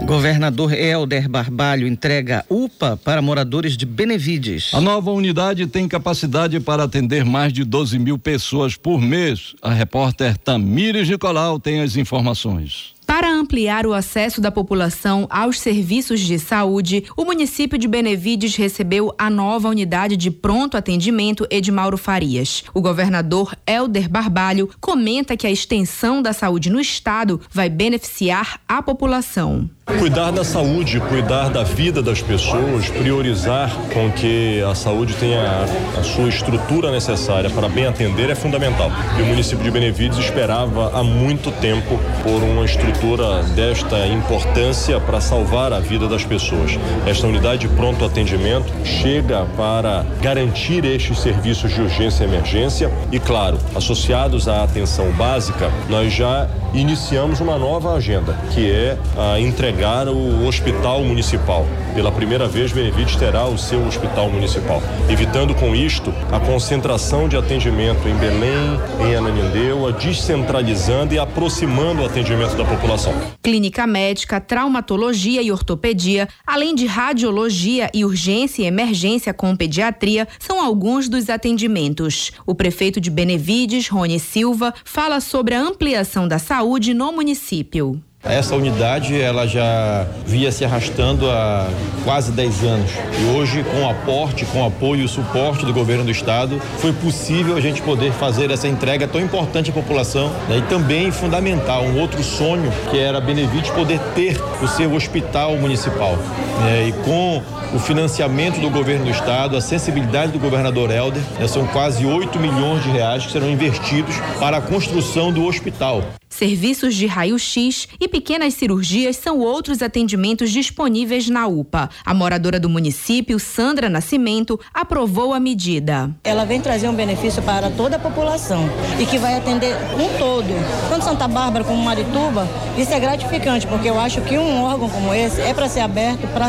Governador 0.07 0.73
Helder 0.73 1.29
Barbalho 1.29 1.87
entrega 1.87 2.45
UPA 2.49 2.97
para 2.97 3.21
moradores 3.21 3.77
de 3.77 3.85
Benevides. 3.85 4.71
A 4.73 4.81
nova 4.81 5.11
unidade 5.11 5.67
tem 5.67 5.87
capacidade 5.87 6.59
para 6.59 6.85
atender 6.85 7.25
mais 7.25 7.53
de 7.53 7.65
12 7.65 7.99
mil 7.99 8.19
pessoas 8.19 8.77
por 8.77 9.01
mês. 9.01 9.55
A 9.61 9.73
repórter 9.73 10.39
Tamires 10.39 11.09
Nicolau 11.09 11.61
tem 11.61 11.83
as 11.83 11.97
informações. 11.97 12.95
Para 13.13 13.31
ampliar 13.31 13.87
o 13.87 13.93
acesso 13.93 14.41
da 14.41 14.51
população 14.51 15.27
aos 15.29 15.61
serviços 15.61 16.19
de 16.19 16.39
saúde, 16.39 17.05
o 17.15 17.27
município 17.27 17.77
de 17.77 17.87
Benevides 17.87 18.57
recebeu 18.57 19.15
a 19.19 19.29
nova 19.29 19.69
unidade 19.69 20.17
de 20.17 20.31
pronto 20.31 20.79
atendimento 20.79 21.47
Edmauro 21.51 21.99
Farias. 21.99 22.65
O 22.73 22.81
governador 22.81 23.55
Helder 23.67 24.09
Barbalho 24.09 24.71
comenta 24.81 25.37
que 25.37 25.47
a 25.47 25.51
extensão 25.51 26.23
da 26.23 26.33
saúde 26.33 26.71
no 26.71 26.81
estado 26.81 27.39
vai 27.53 27.69
beneficiar 27.69 28.59
a 28.67 28.83
população. 28.83 29.69
Cuidar 29.99 30.31
da 30.31 30.43
saúde, 30.43 31.01
cuidar 31.01 31.49
da 31.51 31.63
vida 31.63 32.03
das 32.03 32.21
pessoas, 32.21 32.89
priorizar 32.89 33.71
com 33.93 34.11
que 34.11 34.63
a 34.63 34.75
saúde 34.75 35.15
tenha 35.15 35.65
a 35.99 36.03
sua 36.03 36.29
estrutura 36.29 36.91
necessária 36.91 37.49
para 37.51 37.69
bem 37.69 37.87
atender 37.87 38.31
é 38.31 38.35
fundamental. 38.35 38.91
E 39.19 39.23
o 39.23 39.27
município 39.27 39.63
de 39.63 39.71
Benevides 39.71 40.19
esperava 40.19 40.99
há 40.99 41.03
muito 41.03 41.51
tempo 41.61 41.99
por 42.23 42.43
uma 42.43 42.65
estrutura 42.65 43.43
desta 43.55 44.07
importância 44.07 44.99
para 45.01 45.21
salvar 45.21 45.73
a 45.73 45.81
vida 45.81 46.09
das 46.09 46.25
pessoas. 46.25 46.79
Esta 47.07 47.27
unidade 47.27 47.69
de 47.69 47.69
pronto 47.69 48.05
atendimento 48.05 48.73
chega 48.85 49.47
para 49.57 50.05
garantir 50.21 50.85
estes 50.85 51.19
serviços 51.21 51.73
de 51.73 51.81
urgência 51.81 52.25
e 52.25 52.27
emergência 52.27 52.91
e, 53.11 53.21
claro, 53.21 53.59
associados 53.75 54.49
à 54.49 54.65
atenção 54.65 55.11
básica, 55.13 55.71
nós 55.89 56.13
já 56.13 56.49
iniciamos 56.75 57.41
uma 57.41 57.59
nova 57.59 57.95
agenda, 57.95 58.35
que 58.53 58.71
é 58.71 58.99
a 59.17 59.39
entregar 59.39 60.09
o 60.09 60.47
hospital 60.47 61.03
municipal. 61.05 61.67
Pela 61.95 62.11
primeira 62.11 62.49
vez, 62.49 62.73
Benevides 62.73 63.17
terá 63.17 63.47
o 63.47 63.59
seu 63.59 63.85
hospital 63.87 64.31
municipal, 64.31 64.83
evitando 65.11 65.55
com 65.55 65.75
isto 65.75 66.13
a 66.31 66.41
concentração 66.41 67.29
de 67.29 67.37
atendimento 67.37 68.09
em 68.09 68.15
Belém, 68.15 68.81
em 69.01 69.15
Ananindeua, 69.15 69.93
descentralizando 69.93 71.15
e 71.15 71.19
aproximando 71.19 72.03
o 72.03 72.07
atendimento 72.07 72.57
da 72.57 72.65
população. 72.65 73.13
Clínica 73.43 73.87
médica, 73.87 74.41
traumatologia 74.41 75.43
e 75.43 75.53
ortopedia, 75.53 76.29
além 76.47 76.75
de 76.75 76.87
radiologia 76.87 77.91
e 77.93 78.05
urgência 78.05 78.63
e 78.63 78.67
emergência 78.67 79.35
com 79.35 79.55
pediatria, 79.55 80.27
são 80.39 80.65
alguns 80.65 81.09
dos 81.09 81.29
atendimentos. 81.29 82.33
O 82.47 82.55
prefeito 82.55 83.01
de 83.01 83.11
Benevides, 83.11 83.89
Rony 83.89 84.19
Silva, 84.19 84.73
fala 84.85 85.21
sobre 85.21 85.55
a 85.55 85.61
ampliação 85.61 86.27
da 86.27 86.39
saúde 86.39 86.62
no 86.95 87.13
município. 87.13 88.01
Essa 88.25 88.55
unidade 88.55 89.21
ela 89.21 89.49
já 89.49 90.07
via 90.25 90.53
se 90.53 90.65
arrastando 90.65 91.29
há 91.29 91.69
quase 92.05 92.31
10 92.31 92.63
anos 92.63 92.91
e 93.21 93.37
hoje 93.37 93.65
com 93.65 93.83
o 93.83 93.91
aporte, 93.91 94.45
com 94.45 94.63
o 94.63 94.67
apoio 94.67 95.01
e 95.01 95.05
o 95.05 95.09
suporte 95.09 95.67
do 95.67 95.73
governo 95.73 96.05
do 96.05 96.11
estado 96.13 96.61
foi 96.79 96.93
possível 96.93 97.57
a 97.57 97.61
gente 97.61 97.83
poder 97.83 98.13
fazer 98.13 98.49
essa 98.53 98.69
entrega 98.69 99.09
tão 99.09 99.21
importante 99.21 99.71
à 99.71 99.73
população 99.73 100.31
né? 100.49 100.59
e 100.59 100.63
também 100.63 101.11
fundamental 101.11 101.83
um 101.83 102.01
outro 102.01 102.23
sonho 102.23 102.71
que 102.93 102.97
era 102.97 103.21
Benevides 103.21 103.73
poder 103.73 103.99
ter 104.15 104.41
o 104.63 104.69
seu 104.69 104.95
hospital 104.95 105.57
municipal 105.57 106.17
né? 106.61 106.89
e 106.89 106.93
com 107.05 107.43
o 107.75 107.79
financiamento 107.81 108.61
do 108.61 108.71
governo 108.71 109.07
do 109.07 109.11
estado, 109.11 109.57
a 109.57 109.61
sensibilidade 109.61 110.31
do 110.31 110.39
governador 110.39 110.93
Helder, 110.93 111.23
né? 111.41 111.49
são 111.49 111.67
quase 111.67 112.07
8 112.07 112.39
milhões 112.39 112.85
de 112.85 112.91
reais 112.91 113.27
que 113.27 113.33
serão 113.33 113.51
investidos 113.51 114.15
para 114.39 114.59
a 114.59 114.61
construção 114.61 115.33
do 115.33 115.45
hospital. 115.45 116.05
Serviços 116.33 116.95
de 116.95 117.07
raio-x 117.07 117.87
e 118.01 118.09
pequenas 118.09 118.55
cirurgias 118.55 119.17
são 119.17 119.39
outros 119.39 119.83
atendimentos 119.83 120.51
disponíveis 120.51 121.29
na 121.29 121.47
UPA. 121.47 121.91
A 122.07 122.15
moradora 122.15 122.59
do 122.59 122.71
município, 122.71 123.39
Sandra 123.39 123.91
Nascimento, 123.91 124.59
aprovou 124.73 125.35
a 125.35 125.39
medida. 125.39 126.11
Ela 126.25 126.47
vem 126.47 126.59
trazer 126.59 126.89
um 126.89 126.95
benefício 126.95 127.43
para 127.43 127.71
toda 127.71 127.97
a 127.97 127.99
população 127.99 128.65
e 128.99 129.05
que 129.05 129.19
vai 129.19 129.37
atender 129.37 129.77
um 129.95 130.19
todo. 130.19 130.49
Tanto 130.89 131.05
Santa 131.05 131.29
Bárbara 131.29 131.67
como 131.67 131.83
Marituba, 131.83 132.49
isso 132.79 132.95
é 132.95 132.99
gratificante, 132.99 133.67
porque 133.67 133.91
eu 133.91 134.01
acho 134.01 134.23
que 134.23 134.39
um 134.39 134.63
órgão 134.63 134.89
como 134.89 135.13
esse 135.13 135.39
é 135.39 135.53
para 135.53 135.69
ser 135.69 135.81
aberto 135.81 136.27
para 136.33 136.49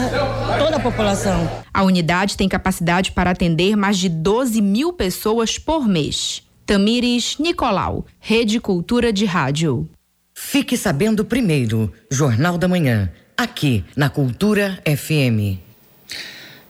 toda 0.60 0.78
a 0.78 0.80
população. 0.80 1.64
A 1.74 1.84
unidade 1.84 2.38
tem 2.38 2.48
capacidade 2.48 3.12
para 3.12 3.32
atender 3.32 3.76
mais 3.76 3.98
de 3.98 4.08
12 4.08 4.62
mil 4.62 4.94
pessoas 4.94 5.58
por 5.58 5.86
mês. 5.86 6.43
Tamires 6.66 7.38
Nicolau, 7.40 8.06
Rede 8.20 8.58
Cultura 8.58 9.12
de 9.12 9.26
Rádio. 9.26 9.90
Fique 10.34 10.78
sabendo 10.78 11.26
primeiro, 11.26 11.92
Jornal 12.10 12.58
da 12.58 12.70
Manhã, 12.70 13.12
aqui 13.38 13.84
na 13.98 14.10
Cultura 14.10 14.82
FM. 14.86 15.60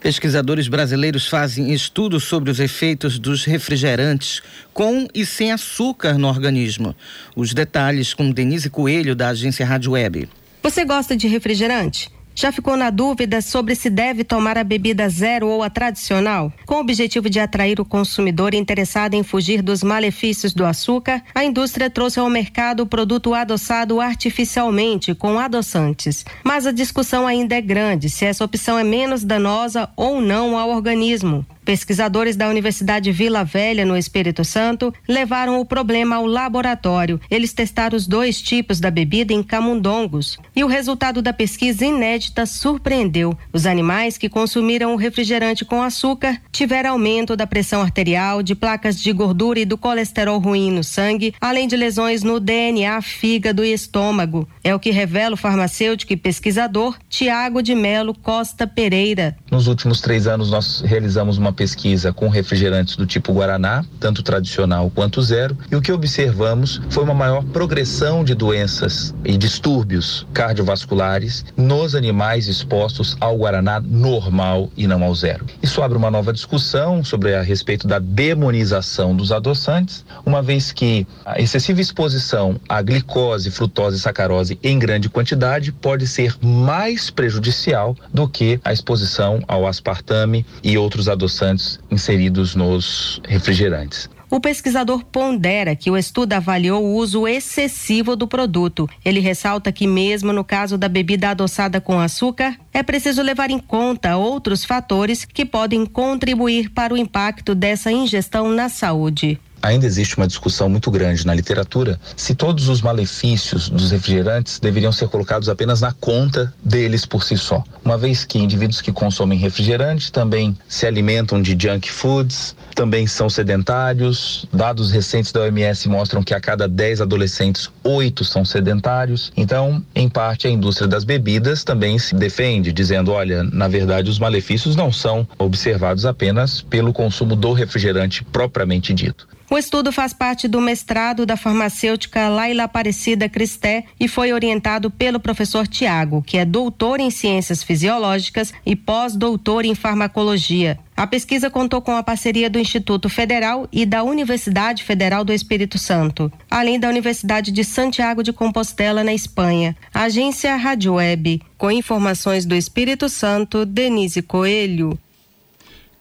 Pesquisadores 0.01 0.67
brasileiros 0.67 1.27
fazem 1.27 1.71
estudos 1.71 2.23
sobre 2.23 2.49
os 2.49 2.60
efeitos 2.60 3.19
dos 3.19 3.45
refrigerantes 3.45 4.41
com 4.73 5.08
e 5.13 5.25
sem 5.25 5.51
açúcar 5.51 6.17
no 6.17 6.27
organismo. 6.27 6.95
Os 7.36 7.53
detalhes 7.53 8.15
com 8.15 8.32
Denise 8.32 8.71
Coelho, 8.71 9.15
da 9.15 9.29
agência 9.29 9.65
Rádio 9.65 9.91
Web. 9.91 10.27
Você 10.63 10.84
gosta 10.84 11.15
de 11.15 11.27
refrigerante? 11.27 12.10
Já 12.36 12.52
ficou 12.52 12.76
na 12.76 12.89
dúvida 12.89 13.41
sobre 13.41 13.76
se 13.76 13.89
deve 13.89 14.24
tomar 14.24 14.58
a 14.58 14.63
bebida 14.63 15.08
zero 15.08 15.48
ou 15.48 15.62
a 15.62 15.69
tradicional? 15.69 16.52
Com 16.65 16.76
o 16.76 16.80
objetivo 16.80 17.30
de 17.30 17.39
atrair 17.39 17.80
o 17.80 17.86
consumidor 17.86 18.56
interessado 18.56 19.13
em 19.13 19.22
fugir 19.22 19.62
dos 19.62 19.84
malefícios 19.84 20.52
do 20.52 20.65
açúcar, 20.65 21.22
a 21.36 21.43
indústria 21.43 21.91
trouxe 21.91 22.19
ao 22.19 22.30
mercado 22.30 22.82
o 22.82 22.88
produto 22.88 23.36
adoçado 23.36 24.02
artificialmente 24.02 25.13
com 25.13 25.38
adoçantes. 25.38 26.26
Mas 26.43 26.65
a 26.65 26.72
discussão 26.72 27.28
ainda 27.28 27.56
é 27.56 27.62
grande 27.62 28.10
se 28.10 28.26
essa 28.26 28.43
opção 28.43 28.80
é 28.80 28.84
menos 28.84 29.24
danosa 29.24 29.89
ou 29.96 30.19
não 30.19 30.58
ao 30.58 30.69
organismo. 30.69 31.46
Pesquisadores 31.65 32.36
da 32.36 32.49
Universidade 32.49 33.12
Vila 33.12 33.43
Velha, 33.43 33.86
no 33.86 33.95
Espírito 33.95 34.43
Santo, 34.43 34.93
levaram 35.08 35.60
o 35.60 35.65
problema 35.65 36.17
ao 36.17 36.26
laboratório. 36.26 37.21
Eles 37.32 37.54
testaram 37.54 37.95
os 37.95 38.06
dois 38.06 38.41
tipos 38.41 38.80
da 38.80 38.91
bebida 38.91 39.34
em 39.34 39.41
camundongos. 39.41 40.38
E 40.54 40.63
o 40.63 40.67
resultado 40.67 41.21
da 41.21 41.32
pesquisa 41.32 41.86
inédita 41.86 42.45
surpreendeu. 42.45 43.38
Os 43.54 43.65
animais 43.65 44.17
que 44.17 44.28
consumiram 44.28 44.93
o 44.93 44.97
refrigerante 44.97 45.63
com 45.63 45.82
açúcar 45.82 46.38
tiveram 46.52 46.91
aumento 46.91 47.36
da 47.36 47.47
pressão 47.47 47.82
arterial, 47.82 48.43
de 48.43 48.56
placas 48.56 49.02
de 49.02 49.13
gordura 49.13 49.60
e 49.60 49.65
do 49.65 49.78
colesterol 49.78 50.39
ruim 50.39 50.71
no 50.71 50.84
sangue, 50.84 51.34
além 51.39 51.67
de 51.67 51.78
lesões 51.78 52.23
no 52.23 52.39
DNA, 52.39 53.02
fígado 53.02 53.63
e 53.63 53.71
estômago. 53.71 54.47
É 54.63 54.76
o 54.76 54.80
que 54.80 54.91
revela 54.91 55.36
o 55.36 55.38
farmacêutico 55.38 56.12
e 56.12 56.17
pesquisador 56.17 56.97
Tiago 57.10 57.62
de 57.62 57.73
Melo 57.73 58.13
Costa 58.13 58.67
Pereira. 58.67 59.38
Nos 59.49 59.67
últimos 59.67 60.02
três 60.02 60.28
anos, 60.28 60.52
nós 60.52 60.82
realizamos 60.82 61.38
uma 61.38 61.52
pesquisa 61.53 62.11
com 62.11 62.27
refrigerantes 62.27 62.95
do 62.95 63.05
tipo 63.05 63.33
Guaraná, 63.33 63.85
tanto 63.99 64.23
tradicional 64.23 64.91
quanto 64.93 65.21
zero, 65.21 65.57
e 65.71 65.75
o 65.75 65.81
que 65.81 65.91
observamos 65.91 66.81
foi 66.89 67.03
uma 67.03 67.13
maior 67.13 67.43
progressão 67.45 68.23
de 68.23 68.33
doenças 68.33 69.13
e 69.23 69.37
distúrbios 69.37 70.25
cardiovasculares 70.33 71.45
nos 71.55 71.95
animais 71.95 72.47
expostos 72.47 73.15
ao 73.19 73.37
Guaraná 73.37 73.79
normal 73.79 74.71
e 74.75 74.87
não 74.87 75.03
ao 75.03 75.13
zero. 75.13 75.45
Isso 75.61 75.81
abre 75.81 75.97
uma 75.97 76.09
nova 76.09 76.33
discussão 76.33 77.03
sobre 77.03 77.35
a 77.35 77.41
respeito 77.41 77.87
da 77.87 77.99
demonização 77.99 79.15
dos 79.15 79.31
adoçantes, 79.31 80.03
uma 80.25 80.41
vez 80.41 80.71
que 80.71 81.05
a 81.25 81.39
excessiva 81.39 81.81
exposição 81.81 82.59
à 82.67 82.81
glicose, 82.81 83.51
frutose 83.51 83.97
e 83.97 83.99
sacarose 83.99 84.59
em 84.63 84.79
grande 84.79 85.09
quantidade 85.09 85.71
pode 85.71 86.07
ser 86.07 86.35
mais 86.41 87.09
prejudicial 87.09 87.95
do 88.13 88.27
que 88.27 88.59
a 88.63 88.73
exposição 88.73 89.41
ao 89.47 89.67
aspartame 89.67 90.45
e 90.63 90.77
outros 90.77 91.07
adoçantes 91.07 91.42
inseridos 91.91 92.56
nos 92.56 93.21
refrigerantes. 93.27 94.10
O 94.34 94.39
pesquisador 94.39 95.03
pondera 95.06 95.75
que 95.75 95.91
o 95.91 95.97
estudo 95.97 96.34
avaliou 96.34 96.84
o 96.84 96.95
uso 96.95 97.27
excessivo 97.27 98.15
do 98.15 98.27
produto. 98.27 98.89
Ele 99.06 99.19
ressalta 99.19 99.71
que, 99.71 99.86
mesmo 99.86 100.34
no 100.34 100.43
caso 100.43 100.75
da 100.75 100.89
bebida 100.89 101.29
adoçada 101.29 101.79
com 101.79 101.99
açúcar, 101.99 102.58
é 102.73 102.82
preciso 102.82 103.21
levar 103.21 103.51
em 103.51 103.60
conta 103.60 104.17
outros 104.17 104.65
fatores 104.65 105.23
que 105.23 105.45
podem 105.45 105.86
contribuir 105.86 106.71
para 106.71 106.95
o 106.95 106.97
impacto 106.97 107.53
dessa 107.53 107.91
ingestão 107.91 108.49
na 108.49 108.69
saúde 108.69 109.39
ainda 109.63 109.86
existe 109.86 110.17
uma 110.17 110.28
discussão 110.28 110.67
muito 110.67 110.91
grande 110.91 111.26
na 111.26 111.34
literatura 111.34 111.97
se 112.17 112.36
todos 112.36 112.67
os 112.67 112.82
malefícios 112.82 113.69
dos 113.69 113.91
refrigerantes 113.91 114.60
deveriam 114.60 114.91
ser 114.91 115.08
colocados 115.08 115.47
apenas 115.47 115.80
na 115.80 115.93
conta 115.93 116.54
deles 116.62 117.06
por 117.06 117.23
si 117.23 117.38
só. 117.38 117.63
Uma 117.84 117.97
vez 117.97 118.26
que 118.26 118.38
indivíduos 118.38 118.82
que 118.82 118.91
consomem 118.91 119.39
refrigerante 119.39 120.12
também 120.12 120.56
se 120.67 120.86
alimentam 120.86 121.41
de 121.41 121.58
junk 121.60 121.89
foods, 121.89 122.56
também 122.76 123.08
são 123.08 123.30
sedentários. 123.30 124.45
Dados 124.52 124.91
recentes 124.91 125.32
da 125.32 125.41
OMS 125.41 125.88
mostram 125.88 126.21
que 126.21 126.34
a 126.34 126.41
cada 126.41 126.67
10 126.67 127.02
adolescentes, 127.02 127.69
8 127.84 128.26
são 128.26 128.43
sedentários. 128.43 129.32
Então, 129.38 129.82
em 129.95 130.10
parte, 130.10 130.47
a 130.47 130.49
indústria 130.49 130.88
das 130.88 131.06
bebidas 131.06 131.63
também 131.63 131.97
se 131.97 132.15
defende, 132.15 132.73
dizendo: 132.73 133.12
olha, 133.12 133.43
na 133.43 133.67
verdade, 133.67 134.10
os 134.10 134.19
malefícios 134.19 134.76
não 134.76 134.91
são 134.91 135.26
observados 135.38 136.06
apenas 136.06 136.62
pelo 136.62 136.91
consumo 136.91 137.36
do 137.36 137.54
refrigerante 137.54 138.23
propriamente 138.26 138.93
dito. 138.93 139.28
O 139.53 139.57
estudo 139.59 139.91
faz 139.91 140.13
parte 140.13 140.47
do 140.47 140.59
mestrado 140.59 141.27
da 141.27 141.37
farmacêutica 141.37 142.27
Laila 142.27 142.63
Aparecida 142.63 143.29
Cristé 143.29 143.85
e 143.99 144.07
foi 144.07 144.33
orientado 144.33 144.89
pelo 144.89 145.19
professor 145.19 145.67
Tiago, 145.67 146.23
que 146.23 146.39
é 146.39 146.43
doutor 146.43 146.99
em 146.99 147.11
ciências 147.11 147.61
fisiológicas 147.61 148.51
e 148.65 148.75
pós-doutor 148.75 149.63
em 149.63 149.75
farmacologia. 149.75 150.79
A 150.97 151.05
pesquisa 151.05 151.51
contou 151.51 151.83
com 151.83 151.95
a 151.95 152.01
parceria 152.01 152.49
do 152.49 152.57
Instituto 152.57 153.09
Federal 153.09 153.67
e 153.71 153.85
da 153.85 154.01
Universidade 154.01 154.83
Federal 154.83 155.23
do 155.23 155.31
Espírito 155.31 155.77
Santo, 155.77 156.33
além 156.49 156.79
da 156.79 156.89
Universidade 156.89 157.51
de 157.51 157.63
Santiago 157.63 158.23
de 158.23 158.33
Compostela, 158.33 159.03
na 159.03 159.13
Espanha. 159.13 159.75
Agência 159.93 160.55
Rádio 160.55 160.95
Web. 160.95 161.43
Com 161.59 161.69
informações 161.69 162.43
do 162.43 162.55
Espírito 162.55 163.07
Santo, 163.07 163.67
Denise 163.67 164.23
Coelho. 164.23 164.97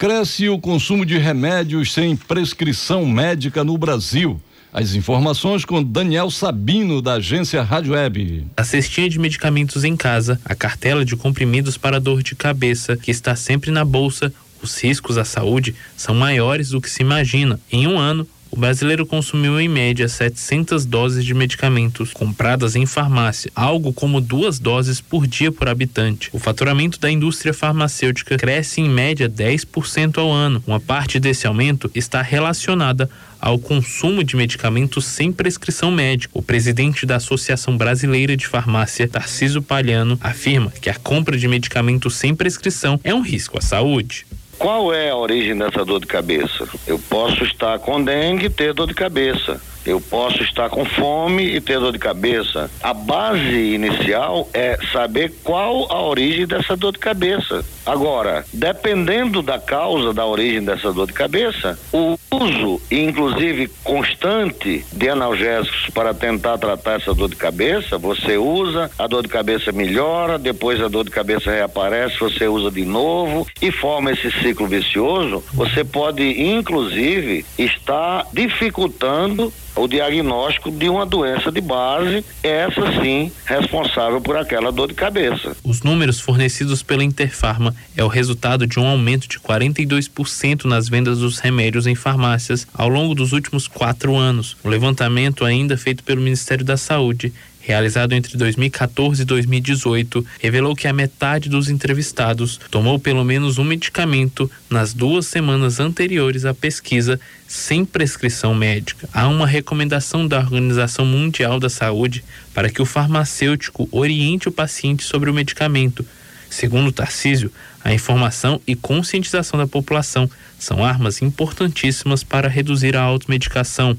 Cresce 0.02 0.48
o 0.48 0.58
consumo 0.58 1.06
de 1.06 1.16
remédios 1.16 1.92
sem 1.92 2.16
prescrição 2.16 3.06
médica 3.06 3.62
no 3.62 3.78
Brasil. 3.78 4.42
As 4.72 4.96
informações 4.96 5.64
com 5.64 5.80
Daniel 5.80 6.28
Sabino, 6.28 7.00
da 7.00 7.12
agência 7.12 7.62
Rádio 7.62 7.92
Web. 7.92 8.48
A 8.56 8.64
cestinha 8.64 9.08
de 9.08 9.20
medicamentos 9.20 9.84
em 9.84 9.96
casa, 9.96 10.40
a 10.44 10.56
cartela 10.56 11.04
de 11.04 11.14
comprimidos 11.14 11.78
para 11.78 12.00
dor 12.00 12.20
de 12.20 12.34
cabeça, 12.34 12.96
que 12.96 13.12
está 13.12 13.36
sempre 13.36 13.70
na 13.70 13.84
bolsa, 13.84 14.34
os 14.60 14.76
riscos 14.82 15.16
à 15.16 15.24
saúde 15.24 15.72
são 15.96 16.16
maiores 16.16 16.70
do 16.70 16.80
que 16.80 16.90
se 16.90 17.00
imagina. 17.00 17.60
Em 17.70 17.86
um 17.86 17.96
ano, 17.96 18.26
o 18.52 18.56
brasileiro 18.56 19.06
consumiu 19.06 19.58
em 19.58 19.66
média 19.66 20.06
700 20.06 20.84
doses 20.84 21.24
de 21.24 21.32
medicamentos 21.32 22.12
compradas 22.12 22.76
em 22.76 22.84
farmácia, 22.84 23.50
algo 23.56 23.94
como 23.94 24.20
duas 24.20 24.58
doses 24.58 25.00
por 25.00 25.26
dia 25.26 25.50
por 25.50 25.70
habitante. 25.70 26.28
O 26.34 26.38
faturamento 26.38 27.00
da 27.00 27.10
indústria 27.10 27.54
farmacêutica 27.54 28.36
cresce 28.36 28.82
em 28.82 28.90
média 28.90 29.26
10% 29.26 30.18
ao 30.18 30.30
ano. 30.30 30.62
Uma 30.66 30.78
parte 30.78 31.18
desse 31.18 31.46
aumento 31.46 31.90
está 31.94 32.20
relacionada 32.20 33.08
ao 33.40 33.58
consumo 33.58 34.22
de 34.22 34.36
medicamentos 34.36 35.06
sem 35.06 35.32
prescrição 35.32 35.90
médica. 35.90 36.38
O 36.38 36.42
presidente 36.42 37.06
da 37.06 37.16
Associação 37.16 37.78
Brasileira 37.78 38.36
de 38.36 38.46
Farmácia, 38.46 39.08
Tarciso 39.08 39.62
Palhano, 39.62 40.18
afirma 40.20 40.70
que 40.70 40.90
a 40.90 40.94
compra 40.94 41.38
de 41.38 41.48
medicamentos 41.48 42.16
sem 42.16 42.34
prescrição 42.34 43.00
é 43.02 43.14
um 43.14 43.22
risco 43.22 43.58
à 43.58 43.62
saúde. 43.62 44.26
Qual 44.58 44.92
é 44.94 45.10
a 45.10 45.16
origem 45.16 45.56
dessa 45.56 45.84
dor 45.84 46.00
de 46.00 46.06
cabeça? 46.06 46.68
Eu 46.86 46.98
posso 46.98 47.42
estar 47.44 47.78
com 47.78 48.02
dengue 48.02 48.46
e 48.46 48.50
ter 48.50 48.72
dor 48.72 48.86
de 48.86 48.94
cabeça. 48.94 49.60
Eu 49.84 50.00
posso 50.00 50.42
estar 50.42 50.70
com 50.70 50.84
fome 50.84 51.44
e 51.44 51.60
ter 51.60 51.78
dor 51.78 51.92
de 51.92 51.98
cabeça. 51.98 52.70
A 52.82 52.94
base 52.94 53.74
inicial 53.74 54.48
é 54.54 54.78
saber 54.92 55.32
qual 55.42 55.90
a 55.90 56.00
origem 56.02 56.46
dessa 56.46 56.76
dor 56.76 56.92
de 56.92 56.98
cabeça. 56.98 57.64
Agora, 57.84 58.44
dependendo 58.52 59.42
da 59.42 59.58
causa 59.58 60.14
da 60.14 60.24
origem 60.24 60.64
dessa 60.64 60.92
dor 60.92 61.08
de 61.08 61.12
cabeça, 61.12 61.76
o 61.92 62.16
uso, 62.30 62.80
inclusive 62.90 63.68
constante, 63.82 64.84
de 64.92 65.08
analgésicos 65.08 65.90
para 65.92 66.14
tentar 66.14 66.58
tratar 66.58 67.00
essa 67.00 67.12
dor 67.12 67.28
de 67.28 67.36
cabeça, 67.36 67.98
você 67.98 68.36
usa, 68.36 68.88
a 68.96 69.06
dor 69.08 69.22
de 69.22 69.28
cabeça 69.28 69.72
melhora, 69.72 70.38
depois 70.38 70.80
a 70.80 70.86
dor 70.86 71.04
de 71.04 71.10
cabeça 71.10 71.50
reaparece, 71.50 72.20
você 72.20 72.46
usa 72.46 72.70
de 72.70 72.84
novo 72.84 73.46
e 73.60 73.72
forma 73.72 74.12
esse 74.12 74.30
ciclo 74.30 74.68
vicioso, 74.68 75.42
você 75.52 75.82
pode, 75.84 76.22
inclusive, 76.40 77.44
estar 77.58 78.26
dificultando 78.32 79.52
o 79.74 79.88
diagnóstico 79.88 80.70
de 80.70 80.88
uma 80.88 81.06
doença 81.06 81.50
de 81.50 81.60
base, 81.60 82.24
essa 82.42 83.00
sim 83.00 83.32
responsável 83.44 84.20
por 84.20 84.36
aquela 84.36 84.70
dor 84.70 84.88
de 84.88 84.94
cabeça. 84.94 85.56
Os 85.64 85.82
números 85.82 86.20
fornecidos 86.20 86.82
pela 86.82 87.04
Interfarma 87.04 87.74
é 87.96 88.04
o 88.04 88.08
resultado 88.08 88.66
de 88.66 88.78
um 88.78 88.86
aumento 88.86 89.28
de 89.28 89.38
42% 89.38 90.64
nas 90.64 90.88
vendas 90.88 91.18
dos 91.18 91.38
remédios 91.38 91.86
em 91.86 91.94
farmácias 91.94 92.66
ao 92.74 92.88
longo 92.88 93.14
dos 93.14 93.32
últimos 93.32 93.66
quatro 93.66 94.16
anos. 94.16 94.56
O 94.62 94.68
levantamento, 94.68 95.44
ainda 95.44 95.76
feito 95.76 96.04
pelo 96.04 96.20
Ministério 96.20 96.64
da 96.64 96.76
Saúde, 96.76 97.32
realizado 97.62 98.12
entre 98.12 98.36
2014 98.36 99.22
e 99.22 99.24
2018, 99.24 100.26
revelou 100.40 100.74
que 100.74 100.88
a 100.88 100.92
metade 100.92 101.48
dos 101.48 101.70
entrevistados 101.70 102.60
tomou 102.70 102.98
pelo 102.98 103.24
menos 103.24 103.56
um 103.56 103.64
medicamento 103.64 104.50
nas 104.68 104.92
duas 104.92 105.26
semanas 105.26 105.78
anteriores 105.78 106.44
à 106.44 106.52
pesquisa 106.52 107.18
sem 107.46 107.84
prescrição 107.84 108.54
médica. 108.54 109.08
Há 109.12 109.28
uma 109.28 109.46
recomendação 109.46 110.26
da 110.26 110.40
Organização 110.40 111.06
Mundial 111.06 111.60
da 111.60 111.68
Saúde 111.68 112.24
para 112.52 112.68
que 112.68 112.82
o 112.82 112.86
farmacêutico 112.86 113.88
oriente 113.92 114.48
o 114.48 114.52
paciente 114.52 115.04
sobre 115.04 115.30
o 115.30 115.34
medicamento. 115.34 116.04
Segundo 116.50 116.92
Tarcísio, 116.92 117.50
a 117.84 117.94
informação 117.94 118.60
e 118.66 118.74
conscientização 118.74 119.58
da 119.58 119.66
população 119.66 120.28
são 120.58 120.84
armas 120.84 121.22
importantíssimas 121.22 122.22
para 122.24 122.48
reduzir 122.48 122.96
a 122.96 123.02
automedicação. 123.02 123.96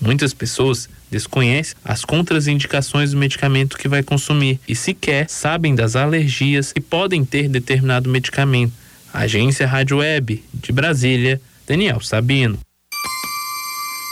Muitas 0.00 0.34
pessoas 0.34 0.88
desconhecem 1.14 1.76
as 1.84 2.04
contraindicações 2.04 3.12
do 3.12 3.16
medicamento 3.16 3.78
que 3.78 3.86
vai 3.86 4.02
consumir 4.02 4.58
e 4.66 4.74
sequer 4.74 5.30
sabem 5.30 5.72
das 5.72 5.94
alergias 5.94 6.72
que 6.72 6.80
podem 6.80 7.24
ter 7.24 7.48
determinado 7.48 8.10
medicamento. 8.10 8.72
Agência 9.12 9.64
Rádio 9.64 9.98
Web, 9.98 10.42
de 10.52 10.72
Brasília, 10.72 11.40
Daniel 11.68 12.00
Sabino. 12.00 12.58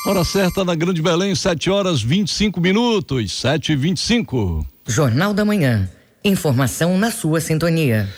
Hora 0.06 0.22
certa 0.22 0.64
na 0.64 0.76
Grande 0.76 1.02
Belém, 1.02 1.34
7 1.34 1.70
horas 1.70 2.00
25 2.00 2.60
minutos, 2.60 3.32
7 3.32 3.72
e 3.72 3.76
25 3.76 4.64
Jornal 4.86 5.34
da 5.34 5.44
Manhã. 5.44 5.90
Informação 6.24 6.96
na 6.98 7.10
sua 7.10 7.40
sintonia. 7.40 8.08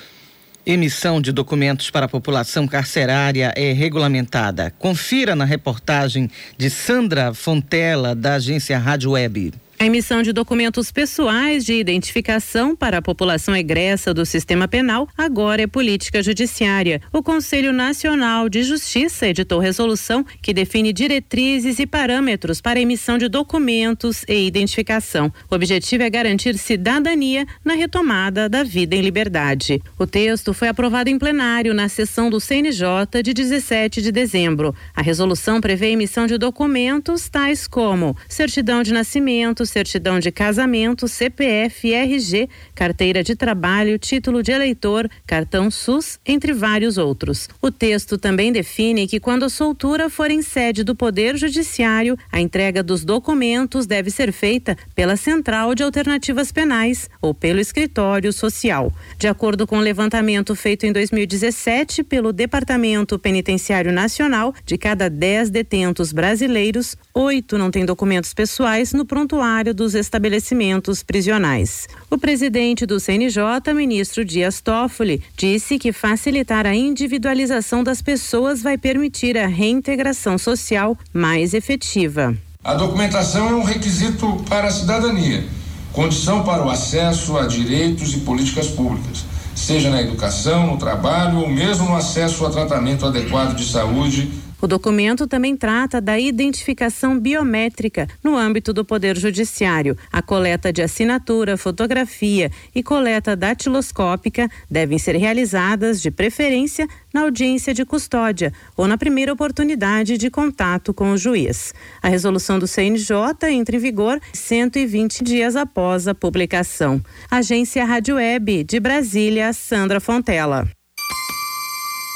Emissão 0.66 1.20
de 1.20 1.30
documentos 1.30 1.90
para 1.90 2.06
a 2.06 2.08
população 2.08 2.66
carcerária 2.66 3.52
é 3.54 3.72
regulamentada. 3.72 4.72
Confira 4.78 5.36
na 5.36 5.44
reportagem 5.44 6.30
de 6.56 6.70
Sandra 6.70 7.34
Fontela, 7.34 8.14
da 8.14 8.36
agência 8.36 8.78
Rádio 8.78 9.10
Web. 9.10 9.52
A 9.78 9.86
emissão 9.86 10.22
de 10.22 10.32
documentos 10.32 10.92
pessoais 10.92 11.64
de 11.64 11.74
identificação 11.74 12.76
para 12.76 12.98
a 12.98 13.02
população 13.02 13.56
egressa 13.56 14.14
do 14.14 14.24
sistema 14.24 14.68
penal 14.68 15.08
agora 15.18 15.62
é 15.62 15.66
política 15.66 16.22
judiciária. 16.22 17.02
O 17.12 17.22
Conselho 17.22 17.72
Nacional 17.72 18.48
de 18.48 18.62
Justiça 18.62 19.26
editou 19.26 19.58
resolução 19.58 20.24
que 20.40 20.54
define 20.54 20.92
diretrizes 20.92 21.78
e 21.80 21.86
parâmetros 21.86 22.60
para 22.60 22.78
a 22.78 22.82
emissão 22.82 23.18
de 23.18 23.28
documentos 23.28 24.24
e 24.28 24.46
identificação. 24.46 25.30
O 25.50 25.54
objetivo 25.54 26.04
é 26.04 26.10
garantir 26.10 26.56
cidadania 26.56 27.44
na 27.64 27.74
retomada 27.74 28.48
da 28.48 28.62
vida 28.62 28.94
em 28.94 29.02
liberdade. 29.02 29.82
O 29.98 30.06
texto 30.06 30.54
foi 30.54 30.68
aprovado 30.68 31.10
em 31.10 31.18
plenário 31.18 31.74
na 31.74 31.88
sessão 31.88 32.30
do 32.30 32.40
CNJ 32.40 33.22
de 33.22 33.34
17 33.34 34.00
de 34.00 34.12
dezembro. 34.12 34.74
A 34.94 35.02
resolução 35.02 35.60
prevê 35.60 35.86
a 35.86 35.90
emissão 35.90 36.26
de 36.26 36.38
documentos 36.38 37.28
tais 37.28 37.66
como 37.66 38.16
certidão 38.28 38.82
de 38.82 38.92
nascimento, 38.92 39.63
certidão 39.66 40.18
de 40.18 40.30
casamento, 40.30 41.08
CPF, 41.08 41.92
RG, 41.92 42.48
carteira 42.74 43.22
de 43.22 43.34
trabalho, 43.34 43.98
título 43.98 44.42
de 44.42 44.52
eleitor, 44.52 45.08
cartão 45.26 45.70
SUS, 45.70 46.18
entre 46.26 46.52
vários 46.52 46.98
outros. 46.98 47.48
O 47.60 47.70
texto 47.70 48.18
também 48.18 48.52
define 48.52 49.06
que 49.06 49.20
quando 49.20 49.44
a 49.44 49.48
soltura 49.48 50.10
for 50.10 50.30
em 50.30 50.42
sede 50.42 50.84
do 50.84 50.94
Poder 50.94 51.36
Judiciário, 51.36 52.18
a 52.30 52.40
entrega 52.40 52.82
dos 52.82 53.04
documentos 53.04 53.86
deve 53.86 54.10
ser 54.10 54.32
feita 54.32 54.76
pela 54.94 55.16
Central 55.16 55.74
de 55.74 55.82
Alternativas 55.82 56.52
Penais 56.52 57.08
ou 57.20 57.32
pelo 57.32 57.60
Escritório 57.60 58.32
Social. 58.32 58.92
De 59.18 59.28
acordo 59.28 59.66
com 59.66 59.78
o 59.78 59.80
levantamento 59.80 60.54
feito 60.54 60.84
em 60.84 60.92
2017 60.92 62.02
pelo 62.02 62.32
Departamento 62.32 63.18
Penitenciário 63.18 63.92
Nacional, 63.92 64.54
de 64.64 64.76
cada 64.76 65.08
10 65.08 65.50
detentos 65.50 66.12
brasileiros, 66.12 66.96
oito 67.14 67.56
não 67.56 67.70
têm 67.70 67.84
documentos 67.84 68.34
pessoais 68.34 68.92
no 68.92 69.04
prontuário 69.04 69.53
dos 69.62 69.94
estabelecimentos 69.94 71.02
prisionais. 71.02 71.86
O 72.10 72.18
presidente 72.18 72.84
do 72.84 72.98
CNJ, 72.98 73.72
ministro 73.74 74.24
Dias 74.24 74.60
Toffoli, 74.60 75.22
disse 75.36 75.78
que 75.78 75.92
facilitar 75.92 76.66
a 76.66 76.74
individualização 76.74 77.84
das 77.84 78.02
pessoas 78.02 78.62
vai 78.62 78.76
permitir 78.76 79.38
a 79.38 79.46
reintegração 79.46 80.36
social 80.36 80.98
mais 81.12 81.54
efetiva. 81.54 82.36
A 82.64 82.74
documentação 82.74 83.50
é 83.50 83.54
um 83.54 83.62
requisito 83.62 84.42
para 84.48 84.68
a 84.68 84.70
cidadania, 84.70 85.44
condição 85.92 86.42
para 86.42 86.64
o 86.64 86.70
acesso 86.70 87.36
a 87.36 87.46
direitos 87.46 88.14
e 88.14 88.20
políticas 88.20 88.68
públicas, 88.68 89.24
seja 89.54 89.90
na 89.90 90.00
educação, 90.00 90.66
no 90.66 90.78
trabalho 90.78 91.38
ou 91.38 91.48
mesmo 91.48 91.84
no 91.84 91.94
acesso 91.94 92.44
a 92.46 92.50
tratamento 92.50 93.06
adequado 93.06 93.54
de 93.54 93.64
saúde 93.70 94.43
o 94.64 94.66
documento 94.66 95.26
também 95.26 95.54
trata 95.54 96.00
da 96.00 96.18
identificação 96.18 97.20
biométrica 97.20 98.08
no 98.22 98.34
âmbito 98.34 98.72
do 98.72 98.82
Poder 98.82 99.14
Judiciário. 99.14 99.94
A 100.10 100.22
coleta 100.22 100.72
de 100.72 100.80
assinatura, 100.80 101.58
fotografia 101.58 102.50
e 102.74 102.82
coleta 102.82 103.36
datiloscópica 103.36 104.48
devem 104.70 104.98
ser 104.98 105.16
realizadas, 105.16 106.00
de 106.00 106.10
preferência, 106.10 106.88
na 107.12 107.20
audiência 107.20 107.74
de 107.74 107.84
custódia 107.84 108.54
ou 108.74 108.88
na 108.88 108.96
primeira 108.96 109.34
oportunidade 109.34 110.16
de 110.16 110.30
contato 110.30 110.94
com 110.94 111.10
o 111.12 111.18
juiz. 111.18 111.74
A 112.02 112.08
resolução 112.08 112.58
do 112.58 112.66
CNJ 112.66 113.16
entra 113.50 113.76
em 113.76 113.78
vigor 113.78 114.18
120 114.32 115.22
dias 115.22 115.56
após 115.56 116.08
a 116.08 116.14
publicação. 116.14 117.02
Agência 117.30 117.84
Rádio 117.84 118.16
Web 118.16 118.64
de 118.64 118.80
Brasília, 118.80 119.52
Sandra 119.52 120.00
Fontela. 120.00 120.66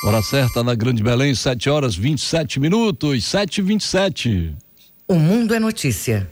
Hora 0.05 0.23
certa 0.23 0.63
na 0.63 0.77
Grande 0.77 1.03
Belém, 1.03 1.35
7 1.35 1.69
horas 1.69 1.97
27 1.97 2.61
minutos, 2.61 3.25
7 3.25 3.59
e 3.59 3.63
27 3.63 4.55
O 5.09 5.15
mundo 5.15 5.53
é 5.53 5.59
notícia. 5.59 6.31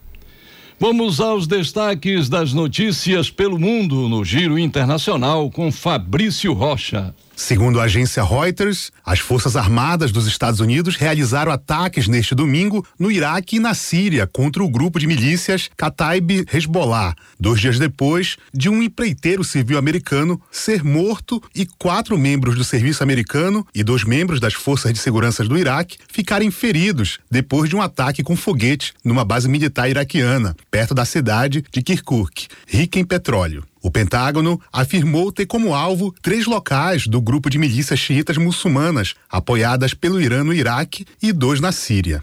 Vamos 0.78 1.20
aos 1.20 1.48
destaques 1.48 2.28
das 2.28 2.52
notícias 2.52 3.28
pelo 3.28 3.58
mundo 3.58 4.08
no 4.08 4.24
Giro 4.24 4.56
Internacional 4.56 5.50
com 5.50 5.72
Fabrício 5.72 6.52
Rocha. 6.52 7.12
Segundo 7.38 7.78
a 7.78 7.84
agência 7.84 8.24
Reuters, 8.24 8.90
as 9.04 9.18
Forças 9.18 9.56
Armadas 9.56 10.10
dos 10.10 10.26
Estados 10.26 10.58
Unidos 10.58 10.96
realizaram 10.96 11.52
ataques 11.52 12.08
neste 12.08 12.34
domingo 12.34 12.84
no 12.98 13.12
Iraque 13.12 13.56
e 13.56 13.60
na 13.60 13.74
Síria 13.74 14.26
contra 14.26 14.64
o 14.64 14.68
grupo 14.70 14.98
de 14.98 15.06
milícias 15.06 15.68
Kataib 15.76 16.46
Hezbollah, 16.50 17.14
dois 17.38 17.60
dias 17.60 17.78
depois 17.78 18.38
de 18.54 18.70
um 18.70 18.82
empreiteiro 18.82 19.44
civil 19.44 19.76
americano 19.76 20.40
ser 20.50 20.82
morto 20.82 21.40
e 21.54 21.66
quatro 21.66 22.16
membros 22.16 22.56
do 22.56 22.64
serviço 22.64 23.02
americano 23.02 23.66
e 23.74 23.84
dois 23.84 24.02
membros 24.02 24.40
das 24.40 24.54
Forças 24.54 24.90
de 24.94 24.98
Segurança 24.98 25.44
do 25.44 25.58
Iraque 25.58 25.98
ficarem 26.10 26.50
feridos 26.50 27.18
depois 27.30 27.68
de 27.68 27.76
um 27.76 27.82
ataque 27.82 28.22
com 28.22 28.34
foguete 28.34 28.94
numa 29.04 29.26
base 29.26 29.46
militar 29.46 29.90
iraquiana, 29.90 30.56
perto 30.70 30.94
da 30.94 31.04
cidade 31.04 31.62
de 31.70 31.82
Kirkuk, 31.82 32.48
rica 32.66 32.98
em 32.98 33.04
petróleo. 33.04 33.62
O 33.82 33.90
Pentágono 33.90 34.60
afirmou 34.72 35.30
ter 35.30 35.46
como 35.46 35.74
alvo 35.74 36.14
três 36.22 36.46
locais 36.46 37.06
do 37.06 37.20
grupo 37.20 37.48
de 37.48 37.58
milícias 37.58 37.98
xiitas 37.98 38.36
muçulmanas, 38.36 39.14
apoiadas 39.30 39.94
pelo 39.94 40.20
Irã 40.20 40.42
no 40.42 40.52
Iraque, 40.52 41.06
e 41.22 41.32
dois 41.32 41.60
na 41.60 41.72
Síria. 41.72 42.22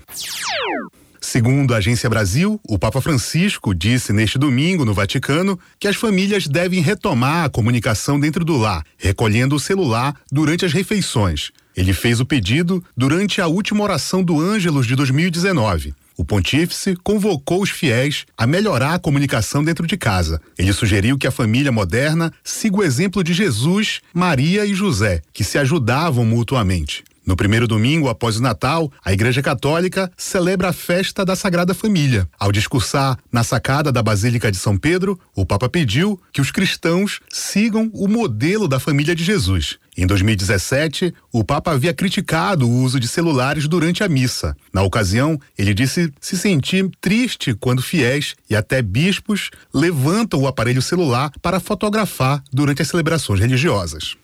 Segundo 1.21 1.73
a 1.73 1.77
Agência 1.77 2.09
Brasil, 2.09 2.59
o 2.67 2.77
Papa 2.77 2.99
Francisco 2.99 3.73
disse 3.73 4.11
neste 4.11 4.37
domingo 4.37 4.83
no 4.83 4.93
Vaticano 4.93 5.57
que 5.79 5.87
as 5.87 5.95
famílias 5.95 6.47
devem 6.47 6.81
retomar 6.81 7.45
a 7.45 7.49
comunicação 7.49 8.19
dentro 8.19 8.43
do 8.43 8.57
lar, 8.57 8.83
recolhendo 8.97 9.55
o 9.55 9.59
celular 9.59 10.13
durante 10.31 10.65
as 10.65 10.73
refeições. 10.73 11.51
Ele 11.75 11.93
fez 11.93 12.19
o 12.19 12.25
pedido 12.25 12.83
durante 12.95 13.41
a 13.41 13.47
última 13.47 13.83
oração 13.83 14.21
do 14.21 14.39
Ângelos 14.39 14.85
de 14.85 14.95
2019. 14.95 15.95
O 16.15 16.23
pontífice 16.23 16.95
convocou 17.03 17.61
os 17.61 17.69
fiéis 17.69 18.25
a 18.37 18.45
melhorar 18.45 18.93
a 18.93 18.99
comunicação 18.99 19.63
dentro 19.63 19.87
de 19.87 19.97
casa. 19.97 20.39
Ele 20.57 20.71
sugeriu 20.71 21.17
que 21.17 21.27
a 21.27 21.31
família 21.31 21.71
moderna 21.71 22.31
siga 22.43 22.77
o 22.77 22.83
exemplo 22.83 23.23
de 23.23 23.33
Jesus, 23.33 24.01
Maria 24.13 24.65
e 24.65 24.73
José, 24.73 25.21
que 25.33 25.43
se 25.43 25.57
ajudavam 25.57 26.23
mutuamente. 26.25 27.03
No 27.25 27.37
primeiro 27.37 27.67
domingo 27.67 28.09
após 28.09 28.37
o 28.37 28.41
Natal, 28.41 28.91
a 29.03 29.13
Igreja 29.13 29.41
Católica 29.41 30.11
celebra 30.17 30.69
a 30.69 30.73
festa 30.73 31.23
da 31.23 31.35
Sagrada 31.35 31.73
Família. 31.73 32.27
Ao 32.37 32.51
discursar 32.51 33.17
na 33.31 33.43
sacada 33.43 33.91
da 33.91 34.03
Basílica 34.03 34.51
de 34.51 34.57
São 34.57 34.77
Pedro, 34.77 35.17
o 35.33 35.45
Papa 35.45 35.69
pediu 35.69 36.19
que 36.33 36.41
os 36.41 36.51
cristãos 36.51 37.21
sigam 37.31 37.89
o 37.93 38.07
modelo 38.07 38.67
da 38.67 38.79
família 38.79 39.15
de 39.15 39.23
Jesus. 39.23 39.77
Em 39.95 40.05
2017, 40.05 41.13
o 41.31 41.43
Papa 41.43 41.71
havia 41.71 41.93
criticado 41.93 42.67
o 42.67 42.83
uso 42.83 42.99
de 42.99 43.07
celulares 43.07 43.67
durante 43.67 44.03
a 44.03 44.09
missa. 44.09 44.57
Na 44.73 44.81
ocasião, 44.81 45.39
ele 45.57 45.73
disse 45.73 46.11
se 46.19 46.37
sentir 46.37 46.89
triste 46.99 47.53
quando 47.53 47.81
fiéis 47.81 48.35
e 48.49 48.55
até 48.55 48.81
bispos 48.81 49.49
levantam 49.73 50.41
o 50.41 50.47
aparelho 50.47 50.81
celular 50.81 51.31
para 51.41 51.59
fotografar 51.59 52.43
durante 52.51 52.81
as 52.81 52.87
celebrações 52.87 53.39
religiosas. 53.39 54.17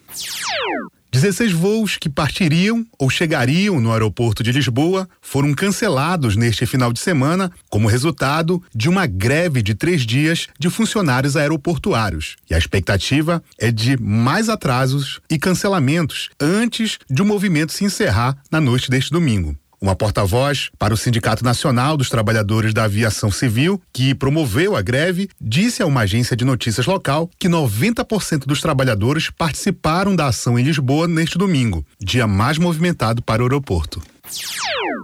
16 1.12 1.52
voos 1.54 1.98
que 1.98 2.08
partiriam 2.08 2.86
ou 2.98 3.10
chegariam 3.10 3.82
no 3.82 3.92
aeroporto 3.92 4.44
de 4.44 4.52
Lisboa 4.52 5.10
foram 5.20 5.54
cancelados 5.56 6.36
neste 6.36 6.68
final 6.68 6.94
de 6.94 7.00
semana 7.00 7.52
como 7.68 7.88
resultado 7.88 8.62
de 8.76 8.88
uma 8.88 9.08
greve 9.08 9.64
de 9.64 9.74
três 9.74 10.04
dias 10.04 10.48
de 10.60 10.70
funcionários 10.70 11.36
aeroportuários. 11.36 12.36
E 12.48 12.54
a 12.54 12.60
expectativa 12.60 13.44
é 13.58 13.72
de 13.72 14.00
mais 14.00 14.50
atrasos 14.50 15.20
e 15.28 15.40
cancelamentos 15.40 16.30
antes 16.40 17.00
de 17.10 17.24
o 17.24 17.26
movimento 17.26 17.74
se 17.74 17.84
encerrar 17.84 18.38
na 18.52 18.62
noite 18.62 18.90
deste 18.90 19.12
domingo. 19.12 19.58
Uma 19.82 19.96
porta-voz 19.96 20.70
para 20.78 20.94
o 20.94 20.98
Sindicato 20.98 21.42
Nacional 21.42 21.96
dos 21.96 22.10
Trabalhadores 22.10 22.74
da 22.74 22.84
Aviação 22.84 23.32
Civil, 23.32 23.82
que 23.94 24.14
promoveu 24.14 24.76
a 24.76 24.82
greve, 24.82 25.30
disse 25.40 25.82
a 25.82 25.86
uma 25.86 26.02
agência 26.02 26.36
de 26.36 26.44
notícias 26.44 26.86
local 26.86 27.30
que 27.40 27.48
90% 27.48 28.46
dos 28.46 28.60
trabalhadores 28.60 29.30
participaram 29.30 30.16
da 30.18 30.28
ação 30.28 30.60
em 30.60 30.64
Lisboa 30.64 31.08
neste 31.08 31.38
domingo, 31.38 31.86
dia 31.98 32.28
mais 32.28 32.58
movimentado 32.58 33.22
para 33.22 33.42
o 33.42 33.46
aeroporto. 33.46 34.02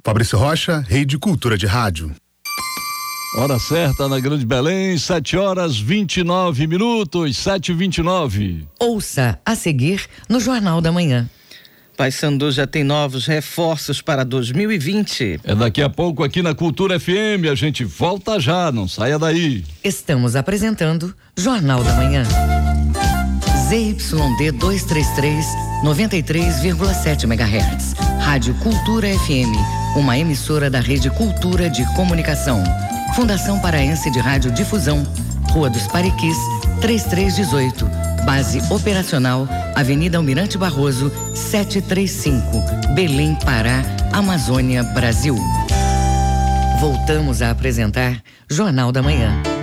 Fabrício 0.03 0.37
Rocha, 0.37 0.83
Rede 0.85 1.17
Cultura 1.17 1.57
de 1.57 1.65
Rádio. 1.65 2.13
Hora 3.37 3.57
certa 3.59 4.07
na 4.07 4.19
Grande 4.19 4.45
Belém, 4.45 4.97
7 4.97 5.37
horas 5.37 5.77
29 5.77 6.67
minutos, 6.67 7.35
7 7.37 7.71
e 7.71 7.75
29 7.75 8.65
Ouça 8.79 9.39
a 9.45 9.55
seguir 9.55 10.05
no 10.29 10.39
Jornal 10.39 10.79
da 10.79 10.91
Manhã. 10.91 11.29
Paysandu 11.95 12.51
já 12.51 12.67
tem 12.67 12.83
novos 12.83 13.25
reforços 13.25 14.01
para 14.01 14.23
2020. 14.23 15.39
É 15.43 15.55
daqui 15.55 15.81
a 15.81 15.89
pouco 15.89 16.23
aqui 16.23 16.41
na 16.41 16.53
Cultura 16.53 16.99
FM, 16.99 17.47
a 17.51 17.55
gente 17.55 17.83
volta 17.83 18.39
já, 18.39 18.71
não 18.71 18.87
saia 18.87 19.17
daí. 19.17 19.63
Estamos 19.83 20.35
apresentando 20.35 21.13
Jornal 21.37 21.83
da 21.83 21.93
Manhã. 21.93 22.23
ZYD 23.67 24.51
233, 24.51 25.45
93,7 25.83 27.23
MHz. 27.23 27.93
Rádio 28.19 28.53
Cultura 28.55 29.07
FM, 29.07 29.97
uma 29.97 30.17
emissora 30.17 30.69
da 30.69 30.79
Rede 30.79 31.09
Cultura 31.09 31.69
de 31.69 31.85
Comunicação. 31.95 32.63
Fundação 33.15 33.59
Paraense 33.59 34.11
de 34.11 34.19
Rádio 34.19 34.51
Difusão, 34.51 35.03
Rua 35.51 35.69
dos 35.69 35.87
Pariquis, 35.87 36.37
3318. 36.81 38.14
Base 38.25 38.61
operacional 38.71 39.47
Avenida 39.75 40.17
Almirante 40.17 40.57
Barroso, 40.57 41.11
735, 41.33 42.93
Belém, 42.95 43.35
Pará, 43.45 43.83
Amazônia, 44.11 44.83
Brasil. 44.83 45.37
Voltamos 46.79 47.41
a 47.41 47.51
apresentar 47.51 48.21
Jornal 48.49 48.91
da 48.91 49.01
Manhã. 49.01 49.54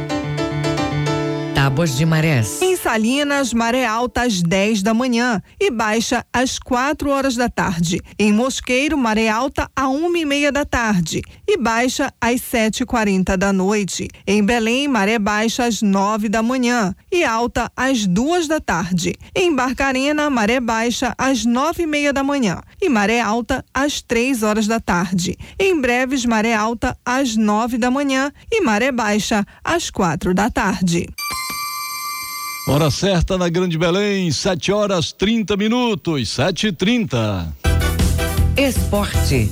Tábuas 1.62 1.96
de 1.96 2.05
marés. 2.05 2.61
Em 2.61 2.75
Salinas, 2.75 3.55
maré 3.55 3.87
alta 3.87 4.22
às 4.22 4.42
10 4.42 4.83
da 4.83 4.92
manhã 4.92 5.40
e 5.61 5.70
baixa 5.70 6.27
às 6.33 6.59
4 6.59 7.09
horas 7.09 7.37
da 7.37 7.48
tarde. 7.48 8.01
Em 8.18 8.33
Mosqueiro, 8.33 8.98
maré 8.98 9.29
alta 9.29 9.70
a 9.77 9.87
uma 9.87 10.18
e 10.18 10.25
meia 10.25 10.51
da 10.51 10.64
tarde 10.64 11.22
e 11.46 11.57
baixa 11.57 12.12
às 12.20 12.40
7h40 12.40 13.37
da 13.37 13.53
noite. 13.53 14.09
Em 14.27 14.44
Belém, 14.44 14.88
maré 14.88 15.20
baixa 15.20 15.64
às 15.64 15.83
9 15.83 16.29
da 16.29 16.42
manhã 16.42 16.92
e 17.12 17.22
alta 17.22 17.70
às 17.77 18.09
duas 18.09 18.48
da 18.48 18.59
tarde. 18.59 19.14
Em 19.33 19.55
Barcarena, 19.55 20.29
maré 20.29 20.59
baixa 20.59 21.14
às 21.16 21.44
nove 21.44 21.85
e 21.85 21.87
meia 21.87 22.12
da 22.12 22.25
manhã 22.25 22.61
e 22.81 22.88
maré 22.88 23.20
alta 23.20 23.64
às 23.72 24.03
3 24.03 24.42
horas 24.42 24.66
da 24.66 24.81
tarde. 24.81 25.37
Em 25.57 25.81
Breves, 25.81 26.25
maré 26.25 26.55
alta 26.55 26.96
às 27.05 27.37
9 27.37 27.79
da 27.79 27.88
manhã 27.88 28.33
e 28.51 28.61
maré 28.62 28.90
baixa 28.90 29.46
às 29.62 29.90
quatro 29.90 30.35
da 30.35 30.51
tarde. 30.51 31.07
Hora 32.64 32.92
certa 32.92 33.37
na 33.37 33.48
Grande 33.48 33.77
Belém, 33.77 34.31
7 34.31 34.70
horas 34.70 35.11
30 35.11 35.57
minutos, 35.57 36.29
7 36.29 36.68
e 36.68 36.72
30 36.72 37.53
Esporte. 38.57 39.51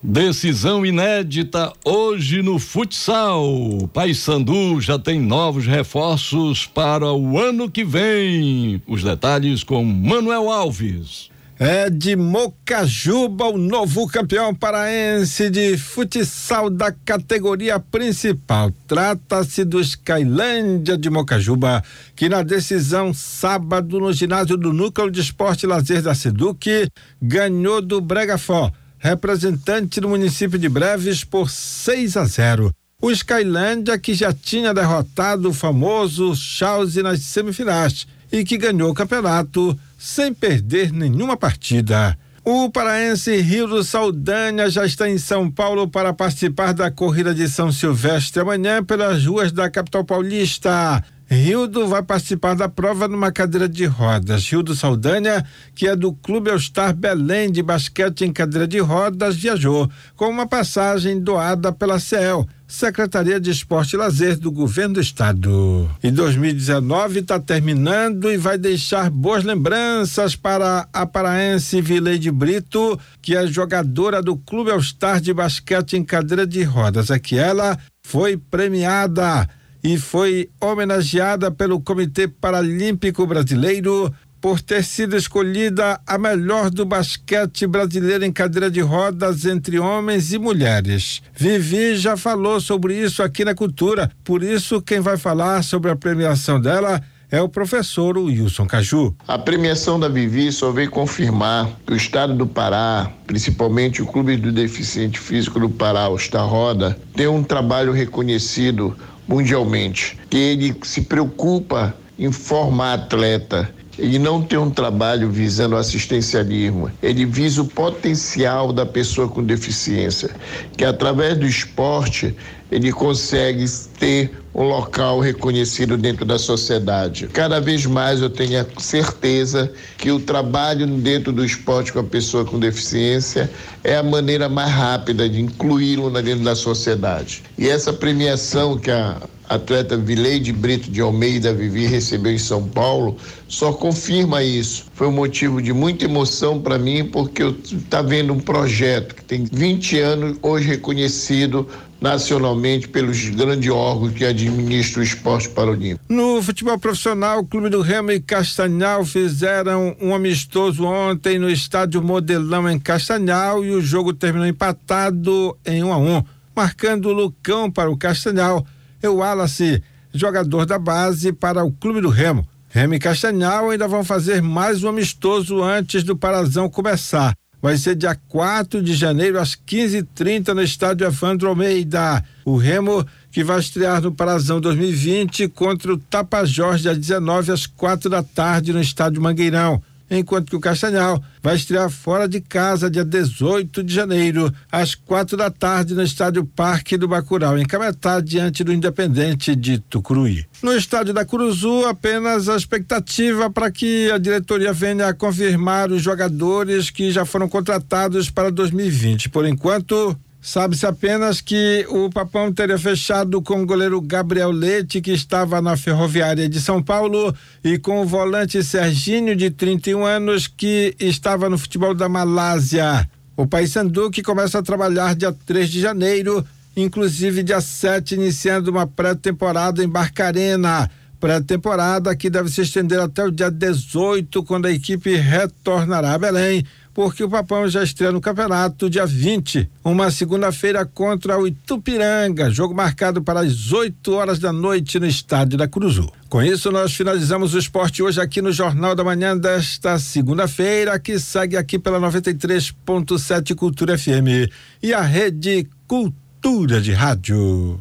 Decisão 0.00 0.86
inédita 0.86 1.72
hoje 1.84 2.40
no 2.40 2.60
futsal. 2.60 3.44
Paysandu 3.92 4.80
já 4.80 4.96
tem 4.96 5.20
novos 5.20 5.66
reforços 5.66 6.66
para 6.66 7.12
o 7.12 7.36
ano 7.36 7.68
que 7.68 7.84
vem. 7.84 8.80
Os 8.86 9.02
detalhes 9.02 9.64
com 9.64 9.84
Manuel 9.84 10.48
Alves. 10.48 11.30
É 11.62 11.90
de 11.90 12.16
Mocajuba, 12.16 13.44
o 13.44 13.58
novo 13.58 14.08
campeão 14.08 14.54
paraense 14.54 15.50
de 15.50 15.76
futsal 15.76 16.70
da 16.70 16.90
categoria 16.90 17.78
principal. 17.78 18.72
Trata-se 18.88 19.62
do 19.66 19.78
Skylândia 19.78 20.96
de 20.96 21.10
Mocajuba, 21.10 21.84
que 22.16 22.30
na 22.30 22.42
decisão 22.42 23.12
sábado 23.12 24.00
no 24.00 24.10
ginásio 24.10 24.56
do 24.56 24.72
Núcleo 24.72 25.10
de 25.10 25.20
Esporte 25.20 25.64
e 25.64 25.66
Lazer 25.66 26.00
da 26.00 26.14
Seduc 26.14 26.88
ganhou 27.20 27.82
do 27.82 28.00
Bregafó, 28.00 28.72
representante 28.98 30.00
do 30.00 30.08
município 30.08 30.58
de 30.58 30.66
Breves, 30.66 31.24
por 31.24 31.50
6 31.50 32.16
a 32.16 32.24
0. 32.24 32.74
O 33.02 33.10
Skylândia 33.10 33.98
que 33.98 34.14
já 34.14 34.32
tinha 34.32 34.72
derrotado 34.72 35.50
o 35.50 35.54
famoso 35.54 36.34
Chause 36.34 37.02
nas 37.02 37.20
semifinais 37.20 38.06
e 38.32 38.44
que 38.44 38.56
ganhou 38.56 38.90
o 38.90 38.94
campeonato 38.94 39.78
sem 40.00 40.32
perder 40.32 40.90
nenhuma 40.90 41.36
partida. 41.36 42.18
O 42.42 42.70
paraense 42.70 43.36
Rio 43.36 43.84
Saldanha 43.84 44.70
já 44.70 44.86
está 44.86 45.06
em 45.06 45.18
São 45.18 45.50
Paulo 45.50 45.86
para 45.86 46.14
participar 46.14 46.72
da 46.72 46.90
corrida 46.90 47.34
de 47.34 47.46
São 47.46 47.70
Silvestre 47.70 48.40
amanhã 48.40 48.82
pelas 48.82 49.26
ruas 49.26 49.52
da 49.52 49.68
capital 49.68 50.02
paulista. 50.02 51.04
Rildo 51.32 51.86
vai 51.86 52.02
participar 52.02 52.54
da 52.54 52.68
prova 52.68 53.06
numa 53.06 53.30
cadeira 53.30 53.68
de 53.68 53.84
rodas. 53.84 54.50
Rildo 54.50 54.74
Saldanha, 54.74 55.44
que 55.76 55.86
é 55.86 55.94
do 55.94 56.12
Clube 56.12 56.50
All-Star 56.50 56.92
Belém 56.92 57.52
de 57.52 57.62
basquete 57.62 58.22
em 58.22 58.32
cadeira 58.32 58.66
de 58.66 58.80
rodas, 58.80 59.36
viajou 59.36 59.88
com 60.16 60.28
uma 60.28 60.44
passagem 60.44 61.20
doada 61.20 61.70
pela 61.70 62.00
CEL, 62.00 62.48
Secretaria 62.66 63.38
de 63.38 63.48
Esporte 63.48 63.92
e 63.94 63.96
Lazer 63.96 64.36
do 64.40 64.50
Governo 64.50 64.94
do 64.94 65.00
Estado. 65.00 65.88
E 66.02 66.10
2019 66.10 67.20
está 67.20 67.38
terminando 67.38 68.28
e 68.28 68.36
vai 68.36 68.58
deixar 68.58 69.08
boas 69.08 69.44
lembranças 69.44 70.34
para 70.34 70.88
a 70.92 71.06
paraense 71.06 71.80
Vileide 71.80 72.32
Brito, 72.32 72.98
que 73.22 73.36
é 73.36 73.46
jogadora 73.46 74.20
do 74.20 74.36
Clube 74.36 74.72
All-Star 74.72 75.20
de 75.20 75.32
basquete 75.32 75.92
em 75.92 76.02
cadeira 76.02 76.44
de 76.44 76.64
rodas. 76.64 77.08
Aqui 77.08 77.38
ela 77.38 77.78
foi 78.02 78.36
premiada 78.36 79.48
e 79.82 79.98
foi 79.98 80.48
homenageada 80.60 81.50
pelo 81.50 81.80
Comitê 81.80 82.28
Paralímpico 82.28 83.26
Brasileiro 83.26 84.12
por 84.40 84.60
ter 84.60 84.82
sido 84.82 85.16
escolhida 85.16 86.00
a 86.06 86.16
melhor 86.16 86.70
do 86.70 86.86
basquete 86.86 87.66
brasileiro 87.66 88.24
em 88.24 88.32
cadeira 88.32 88.70
de 88.70 88.80
rodas 88.80 89.44
entre 89.44 89.78
homens 89.78 90.32
e 90.32 90.38
mulheres. 90.38 91.22
Vivi 91.34 91.96
já 91.96 92.16
falou 92.16 92.60
sobre 92.60 92.94
isso 92.94 93.22
aqui 93.22 93.44
na 93.44 93.54
Cultura, 93.54 94.10
por 94.24 94.42
isso 94.42 94.80
quem 94.80 95.00
vai 95.00 95.18
falar 95.18 95.62
sobre 95.62 95.90
a 95.90 95.96
premiação 95.96 96.60
dela 96.60 97.02
é 97.30 97.40
o 97.40 97.48
professor 97.48 98.18
Wilson 98.18 98.66
Caju. 98.66 99.14
A 99.28 99.38
premiação 99.38 100.00
da 100.00 100.08
Vivi 100.08 100.50
só 100.50 100.72
veio 100.72 100.90
confirmar 100.90 101.70
que 101.86 101.92
o 101.92 101.96
estado 101.96 102.34
do 102.34 102.46
Pará, 102.46 103.08
principalmente 103.26 104.02
o 104.02 104.06
Clube 104.06 104.36
do 104.36 104.50
Deficiente 104.50 105.18
Físico 105.20 105.60
do 105.60 105.68
Pará, 105.68 106.08
o 106.08 106.16
Roda, 106.46 106.98
tem 107.14 107.28
um 107.28 107.44
trabalho 107.44 107.92
reconhecido 107.92 108.96
mundialmente, 109.30 110.18
que 110.28 110.36
ele 110.36 110.76
se 110.82 111.02
preocupa 111.02 111.94
em 112.18 112.32
formar 112.32 112.94
atleta. 112.94 113.70
Ele 113.96 114.18
não 114.18 114.42
tem 114.42 114.58
um 114.58 114.70
trabalho 114.70 115.30
visando 115.30 115.76
assistencialismo, 115.76 116.90
ele 117.02 117.24
visa 117.24 117.62
o 117.62 117.66
potencial 117.66 118.72
da 118.72 118.84
pessoa 118.84 119.28
com 119.28 119.42
deficiência, 119.42 120.30
que 120.76 120.84
através 120.84 121.36
do 121.38 121.46
esporte 121.46 122.34
ele 122.70 122.92
consegue 122.92 123.64
ter 123.98 124.30
um 124.54 124.62
local 124.62 125.20
reconhecido 125.20 125.96
dentro 125.96 126.24
da 126.24 126.38
sociedade. 126.38 127.28
Cada 127.28 127.60
vez 127.60 127.86
mais 127.86 128.20
eu 128.20 128.30
tenho 128.30 128.60
a 128.60 128.80
certeza 128.80 129.72
que 129.96 130.10
o 130.10 130.20
trabalho 130.20 130.86
dentro 130.86 131.32
do 131.32 131.44
esporte 131.44 131.92
com 131.92 132.00
a 132.00 132.04
pessoa 132.04 132.44
com 132.44 132.58
deficiência 132.58 133.50
é 133.84 133.96
a 133.96 134.02
maneira 134.02 134.48
mais 134.48 134.70
rápida 134.70 135.28
de 135.28 135.40
incluí-lo 135.40 136.10
dentro 136.22 136.44
da 136.44 136.54
sociedade. 136.54 137.42
E 137.56 137.68
essa 137.68 137.92
premiação 137.92 138.76
que 138.76 138.90
a 138.90 139.16
atleta 139.50 139.96
Vileide 139.96 140.52
Brito 140.52 140.88
de 140.88 141.00
Almeida 141.00 141.52
Vivi 141.52 141.84
recebeu 141.84 142.32
em 142.32 142.38
São 142.38 142.68
Paulo, 142.68 143.16
só 143.48 143.72
confirma 143.72 144.44
isso. 144.44 144.86
Foi 144.94 145.08
um 145.08 145.12
motivo 145.12 145.60
de 145.60 145.72
muita 145.72 146.04
emoção 146.04 146.60
para 146.60 146.78
mim, 146.78 147.04
porque 147.04 147.42
eu 147.42 147.56
tá 147.88 148.00
vendo 148.00 148.32
um 148.32 148.38
projeto 148.38 149.16
que 149.16 149.24
tem 149.24 149.44
20 149.50 149.98
anos, 149.98 150.38
hoje 150.40 150.68
reconhecido 150.68 151.66
nacionalmente 152.00 152.88
pelos 152.88 153.28
grandes 153.28 153.70
órgãos 153.70 154.12
que 154.12 154.24
administram 154.24 155.02
o 155.02 155.04
esporte 155.04 155.48
paralímpico. 155.48 156.00
No 156.08 156.42
futebol 156.42 156.78
profissional, 156.78 157.40
o 157.40 157.46
Clube 157.46 157.68
do 157.68 157.82
Remo 157.82 158.10
e 158.10 158.20
Castanhal 158.20 159.04
fizeram 159.04 159.94
um 160.00 160.14
amistoso 160.14 160.84
ontem 160.84 161.38
no 161.38 161.50
estádio 161.50 162.02
Modelão 162.02 162.68
em 162.68 162.78
Castanhal 162.78 163.64
e 163.64 163.70
o 163.70 163.82
jogo 163.82 164.14
terminou 164.14 164.46
empatado 164.46 165.56
em 165.66 165.84
1 165.84 165.86
um 165.86 165.92
a 165.92 165.98
1, 165.98 166.16
um, 166.16 166.24
marcando 166.56 167.06
o 167.06 167.12
Lucão 167.12 167.70
para 167.70 167.90
o 167.90 167.96
Castanhal 167.96 168.66
e 169.02 169.06
o 169.06 169.16
Wallace, 169.16 169.82
jogador 170.12 170.64
da 170.64 170.78
base 170.78 171.32
para 171.32 171.64
o 171.64 171.72
Clube 171.72 172.00
do 172.00 172.08
Remo. 172.08 172.46
Remo 172.70 172.94
e 172.94 172.98
Castanhal 172.98 173.70
ainda 173.70 173.88
vão 173.88 174.04
fazer 174.04 174.40
mais 174.40 174.82
um 174.82 174.88
amistoso 174.88 175.62
antes 175.62 176.04
do 176.04 176.16
Parazão 176.16 176.68
começar 176.68 177.34
vai 177.60 177.76
ser 177.76 177.94
dia 177.94 178.16
4 178.28 178.82
de 178.82 178.94
janeiro, 178.94 179.38
às 179.38 179.54
15h30, 179.54 180.54
no 180.54 180.62
estádio 180.62 181.06
Evandro 181.06 181.48
Almeida. 181.48 182.24
O 182.44 182.56
Remo, 182.56 183.06
que 183.30 183.44
vai 183.44 183.60
estrear 183.60 184.00
no 184.00 184.12
Parazão 184.12 184.60
2020 184.60 185.48
contra 185.48 185.92
o 185.92 185.98
Tapajós, 185.98 186.82
dia 186.82 186.94
19 186.94 187.52
às 187.52 187.66
quatro 187.66 188.08
da 188.08 188.22
tarde, 188.22 188.72
no 188.72 188.80
estádio 188.80 189.20
Mangueirão 189.20 189.82
enquanto 190.10 190.50
que 190.50 190.56
o 190.56 190.60
Castanhal 190.60 191.22
vai 191.42 191.56
estrear 191.56 191.88
fora 191.88 192.28
de 192.28 192.40
casa 192.40 192.90
dia 192.90 193.04
18 193.04 193.82
de 193.82 193.94
janeiro, 193.94 194.52
às 194.70 194.94
quatro 194.94 195.36
da 195.36 195.50
tarde, 195.50 195.94
no 195.94 196.02
estádio 196.02 196.44
Parque 196.44 196.96
do 196.96 197.06
Bacurau, 197.06 197.56
em 197.56 197.64
Cametá, 197.64 198.20
diante 198.20 198.64
do 198.64 198.72
Independente 198.72 199.54
de 199.54 199.78
Tucuruí. 199.78 200.44
No 200.62 200.74
estádio 200.74 201.14
da 201.14 201.24
Curuzu, 201.24 201.86
apenas 201.86 202.48
a 202.48 202.56
expectativa 202.56 203.48
para 203.48 203.70
que 203.70 204.10
a 204.10 204.18
diretoria 204.18 204.72
venha 204.72 205.08
a 205.08 205.14
confirmar 205.14 205.92
os 205.92 206.02
jogadores 206.02 206.90
que 206.90 207.10
já 207.10 207.24
foram 207.24 207.48
contratados 207.48 208.28
para 208.30 208.50
2020. 208.50 209.28
Por 209.28 209.46
enquanto, 209.46 210.16
Sabe-se 210.42 210.86
apenas 210.86 211.42
que 211.42 211.84
o 211.90 212.08
Papão 212.08 212.50
teria 212.50 212.78
fechado 212.78 213.42
com 213.42 213.62
o 213.62 213.66
goleiro 213.66 214.00
Gabriel 214.00 214.50
Leite, 214.50 215.02
que 215.02 215.12
estava 215.12 215.60
na 215.60 215.76
Ferroviária 215.76 216.48
de 216.48 216.58
São 216.62 216.82
Paulo, 216.82 217.34
e 217.62 217.78
com 217.78 218.00
o 218.00 218.06
volante 218.06 218.62
Serginho, 218.64 219.36
de 219.36 219.50
31 219.50 220.02
anos, 220.06 220.46
que 220.46 220.96
estava 220.98 221.50
no 221.50 221.58
futebol 221.58 221.94
da 221.94 222.08
Malásia. 222.08 223.06
O 223.36 223.46
Paysandu, 223.46 224.10
que 224.10 224.22
começa 224.22 224.58
a 224.58 224.62
trabalhar 224.62 225.14
dia 225.14 225.34
3 225.44 225.68
de 225.68 225.78
janeiro, 225.78 226.42
inclusive 226.74 227.42
dia 227.42 227.60
7, 227.60 228.14
iniciando 228.14 228.70
uma 228.70 228.86
pré-temporada 228.86 229.84
em 229.84 229.88
Barcarena 229.88 230.90
pré-temporada 231.20 232.16
que 232.16 232.30
deve 232.30 232.48
se 232.48 232.62
estender 232.62 232.98
até 232.98 233.22
o 233.22 233.30
dia 233.30 233.50
18, 233.50 234.42
quando 234.42 234.66
a 234.66 234.72
equipe 234.72 235.14
retornará 235.14 236.14
a 236.14 236.18
Belém 236.18 236.64
porque 237.00 237.24
o 237.24 237.30
Papão 237.30 237.66
já 237.66 237.82
estreia 237.82 238.12
no 238.12 238.20
campeonato 238.20 238.90
dia 238.90 239.06
20, 239.06 239.70
uma 239.82 240.10
segunda-feira 240.10 240.84
contra 240.84 241.38
o 241.38 241.46
Itupiranga, 241.46 242.50
jogo 242.50 242.74
marcado 242.74 243.22
para 243.22 243.40
as 243.40 243.72
8 243.72 244.12
horas 244.12 244.38
da 244.38 244.52
noite 244.52 245.00
no 245.00 245.06
estádio 245.06 245.56
da 245.56 245.66
Cruzu. 245.66 246.12
Com 246.28 246.42
isso, 246.42 246.70
nós 246.70 246.92
finalizamos 246.92 247.54
o 247.54 247.58
esporte 247.58 248.02
hoje 248.02 248.20
aqui 248.20 248.42
no 248.42 248.52
Jornal 248.52 248.94
da 248.94 249.02
Manhã 249.02 249.34
desta 249.34 249.98
segunda-feira, 249.98 251.00
que 251.00 251.18
segue 251.18 251.56
aqui 251.56 251.78
pela 251.78 251.98
93.7 251.98 253.54
Cultura 253.54 253.96
FM 253.96 254.52
e 254.82 254.92
a 254.92 255.00
Rede 255.00 255.66
Cultura 255.88 256.82
de 256.82 256.92
Rádio. 256.92 257.80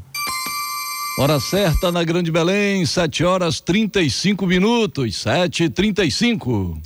Hora 1.19 1.41
certa 1.41 1.91
na 1.91 2.05
Grande 2.05 2.31
Belém, 2.31 2.85
7 2.85 3.25
horas 3.25 3.59
35 3.59 4.47
minutos, 4.47 5.17
7 5.17 5.65
e 5.65 5.69
35 5.69 6.81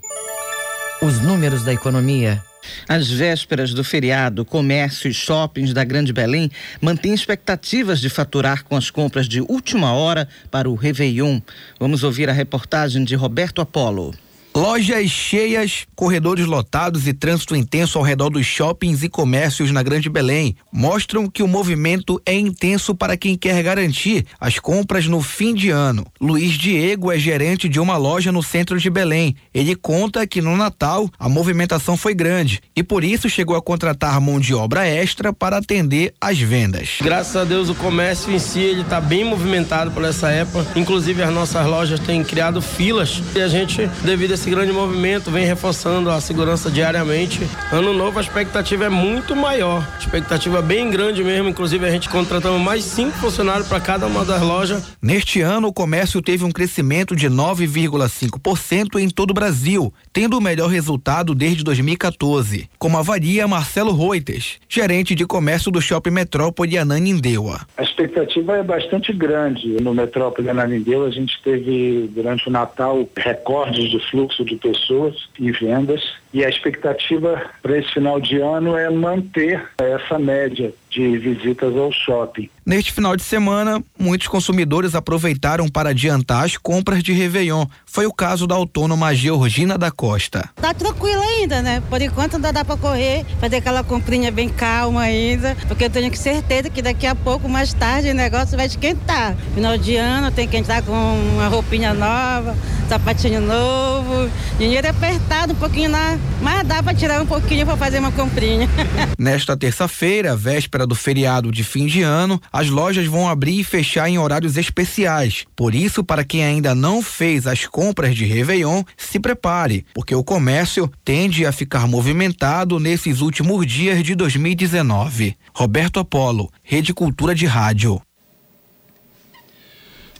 os 1.03 1.19
números 1.19 1.63
da 1.63 1.73
economia. 1.73 2.41
Às 2.87 3.11
vésperas 3.11 3.73
do 3.73 3.83
feriado, 3.83 4.45
comércio 4.45 5.09
e 5.09 5.13
shoppings 5.13 5.73
da 5.73 5.83
Grande 5.83 6.13
Belém 6.13 6.49
mantêm 6.79 7.13
expectativas 7.13 7.99
de 7.99 8.09
faturar 8.09 8.63
com 8.63 8.77
as 8.77 8.89
compras 8.89 9.27
de 9.27 9.41
última 9.41 9.91
hora 9.91 10.29
para 10.49 10.69
o 10.69 10.75
Réveillon. 10.75 11.41
Vamos 11.77 12.03
ouvir 12.03 12.29
a 12.29 12.33
reportagem 12.33 13.03
de 13.03 13.15
Roberto 13.15 13.59
Apolo. 13.59 14.15
Lojas 14.55 15.09
cheias, 15.09 15.87
corredores 15.95 16.45
lotados 16.45 17.07
e 17.07 17.13
trânsito 17.13 17.55
intenso 17.55 17.97
ao 17.97 18.03
redor 18.03 18.29
dos 18.29 18.45
shoppings 18.45 19.01
e 19.01 19.09
comércios 19.09 19.71
na 19.71 19.81
Grande 19.81 20.09
Belém 20.09 20.55
mostram 20.71 21.27
que 21.27 21.41
o 21.41 21.47
movimento 21.47 22.21
é 22.23 22.35
intenso 22.35 22.93
para 22.93 23.17
quem 23.17 23.35
quer 23.35 23.63
garantir 23.63 24.27
as 24.39 24.59
compras 24.59 25.07
no 25.07 25.21
fim 25.21 25.55
de 25.55 25.71
ano. 25.71 26.05
Luiz 26.21 26.51
Diego 26.53 27.11
é 27.11 27.17
gerente 27.17 27.67
de 27.67 27.79
uma 27.79 27.97
loja 27.97 28.31
no 28.31 28.43
centro 28.43 28.79
de 28.79 28.91
Belém. 28.91 29.35
Ele 29.51 29.75
conta 29.75 30.27
que 30.27 30.39
no 30.39 30.55
Natal 30.55 31.09
a 31.17 31.27
movimentação 31.27 31.97
foi 31.97 32.13
grande 32.13 32.61
e 32.75 32.83
por 32.83 33.03
isso 33.03 33.27
chegou 33.27 33.55
a 33.55 33.61
contratar 33.61 34.21
mão 34.21 34.39
de 34.39 34.53
obra 34.53 34.85
extra 34.85 35.33
para 35.33 35.57
atender 35.57 36.13
as 36.21 36.37
vendas. 36.37 36.99
Graças 37.01 37.35
a 37.35 37.43
Deus 37.43 37.69
o 37.69 37.75
comércio 37.75 38.31
em 38.31 38.37
si 38.37 38.59
ele 38.59 38.81
está 38.81 39.01
bem 39.01 39.25
movimentado 39.25 39.89
por 39.89 40.03
essa 40.03 40.29
época. 40.29 40.67
Inclusive 40.75 41.23
as 41.23 41.33
nossas 41.33 41.65
lojas 41.65 41.99
têm 41.99 42.23
criado 42.23 42.61
filas 42.61 43.19
e 43.35 43.41
a 43.41 43.47
gente 43.47 43.87
devido 44.03 44.33
a 44.33 44.42
esse 44.43 44.49
grande 44.49 44.73
movimento 44.73 45.31
vem 45.31 45.45
reforçando 45.45 46.09
a 46.09 46.19
segurança 46.19 46.69
diariamente. 46.69 47.39
Ano 47.71 47.93
novo 47.93 48.19
a 48.19 48.21
expectativa 48.21 48.83
é 48.83 48.89
muito 48.89 49.37
maior, 49.37 49.87
expectativa 49.97 50.61
bem 50.61 50.91
grande 50.91 51.23
mesmo. 51.23 51.47
Inclusive 51.47 51.85
a 51.85 51.89
gente 51.89 52.09
contratamos 52.09 52.59
mais 52.59 52.83
cinco 52.83 53.17
funcionários 53.19 53.69
para 53.69 53.79
cada 53.79 54.05
uma 54.05 54.25
das 54.25 54.41
lojas. 54.41 54.97
Neste 55.01 55.39
ano 55.39 55.69
o 55.69 55.73
comércio 55.73 56.21
teve 56.21 56.43
um 56.43 56.51
crescimento 56.51 57.15
de 57.15 57.29
9,5% 57.29 58.99
em 58.99 59.07
todo 59.07 59.31
o 59.31 59.33
Brasil, 59.33 59.93
tendo 60.11 60.37
o 60.37 60.41
melhor 60.41 60.67
resultado 60.67 61.33
desde 61.33 61.63
2014, 61.63 62.69
como 62.77 62.97
avaria 62.97 63.47
Marcelo 63.47 63.95
Reuters, 63.95 64.59
gerente 64.67 65.15
de 65.15 65.25
comércio 65.25 65.71
do 65.71 65.81
Shopping 65.81 66.11
Metrópole 66.11 66.77
Ananindeua. 66.77 67.61
A 67.77 67.83
expectativa 67.83 68.57
é 68.57 68.63
bastante 68.63 69.13
grande 69.13 69.81
no 69.81 69.93
Metrópole 69.93 70.49
Ananindeua. 70.49 71.07
A 71.07 71.11
gente 71.11 71.41
teve 71.41 72.09
durante 72.13 72.49
o 72.49 72.51
Natal 72.51 73.07
recordes 73.15 73.89
de 73.89 73.99
fluxo 74.11 74.32
fluxo 74.33 74.45
de 74.45 74.55
pessoas 74.55 75.29
e 75.39 75.51
vendas. 75.51 76.01
E 76.33 76.43
a 76.43 76.49
expectativa 76.49 77.43
para 77.61 77.77
esse 77.77 77.93
final 77.93 78.19
de 78.19 78.39
ano 78.39 78.75
é 78.75 78.89
manter 78.89 79.63
essa 79.77 80.17
média 80.17 80.73
de 80.89 81.17
visitas 81.17 81.75
ao 81.75 81.91
shopping. 81.91 82.49
Neste 82.65 82.91
final 82.91 83.15
de 83.15 83.23
semana, 83.23 83.83
muitos 83.99 84.27
consumidores 84.27 84.95
aproveitaram 84.95 85.67
para 85.67 85.89
adiantar 85.89 86.45
as 86.45 86.55
compras 86.55 87.03
de 87.03 87.11
Réveillon. 87.11 87.65
Foi 87.85 88.05
o 88.05 88.13
caso 88.13 88.47
da 88.47 88.55
autônoma 88.55 89.13
Georgina 89.13 89.77
da 89.77 89.91
Costa. 89.91 90.49
Tá 90.55 90.73
tranquilo 90.73 91.21
ainda, 91.21 91.61
né? 91.61 91.83
Por 91.89 92.01
enquanto 92.01 92.35
ainda 92.35 92.53
dá 92.53 92.63
para 92.63 92.77
correr, 92.77 93.25
fazer 93.39 93.57
aquela 93.57 93.83
comprinha 93.83 94.31
bem 94.31 94.47
calma 94.47 95.01
ainda, 95.01 95.55
porque 95.67 95.83
eu 95.83 95.89
tenho 95.89 96.09
que 96.09 96.17
certeza 96.17 96.69
que 96.69 96.81
daqui 96.81 97.05
a 97.05 97.15
pouco, 97.15 97.49
mais 97.49 97.73
tarde, 97.73 98.09
o 98.09 98.15
negócio 98.15 98.55
vai 98.55 98.67
esquentar. 98.67 99.35
Final 99.53 99.77
de 99.77 99.95
ano 99.95 100.31
tem 100.31 100.47
que 100.47 100.57
entrar 100.57 100.81
com 100.83 100.93
uma 100.93 101.47
roupinha 101.47 101.93
nova, 101.93 102.55
sapatinho 102.87 103.41
novo, 103.41 104.29
dinheiro 104.57 104.87
apertado 104.87 105.53
um 105.53 105.57
pouquinho 105.57 105.91
lá, 105.91 106.17
mas 106.41 106.67
dá 106.67 106.83
para 106.83 106.93
tirar 106.93 107.21
um 107.21 107.25
pouquinho 107.25 107.65
para 107.65 107.77
fazer 107.77 107.99
uma 107.99 108.11
comprinha. 108.11 108.67
Nesta 109.17 109.55
terça-feira, 109.55 110.35
véspera 110.35 110.85
do 110.85 110.95
feriado 110.95 111.51
de 111.51 111.63
fim 111.63 111.85
de 111.85 112.01
ano, 112.01 112.39
as 112.51 112.69
lojas 112.69 113.05
vão 113.05 113.29
abrir 113.29 113.59
e 113.59 113.63
fechar 113.63 114.09
em 114.09 114.17
horários 114.17 114.57
especiais. 114.57 115.45
Por 115.55 115.73
isso, 115.73 116.03
para 116.03 116.23
quem 116.23 116.43
ainda 116.43 116.75
não 116.75 117.01
fez 117.01 117.47
as 117.47 117.65
compras 117.65 118.15
de 118.15 118.25
Réveillon, 118.25 118.83
se 118.97 119.19
prepare, 119.19 119.85
porque 119.93 120.13
o 120.13 120.23
comércio 120.23 120.91
tende 121.05 121.45
a 121.45 121.51
ficar 121.51 121.87
movimentado 121.87 122.79
nesses 122.79 123.21
últimos 123.21 123.65
dias 123.65 124.03
de 124.03 124.15
2019. 124.15 125.35
Roberto 125.53 125.99
Apolo, 125.99 126.51
Rede 126.61 126.93
Cultura 126.93 127.33
de 127.33 127.45
Rádio. 127.45 128.01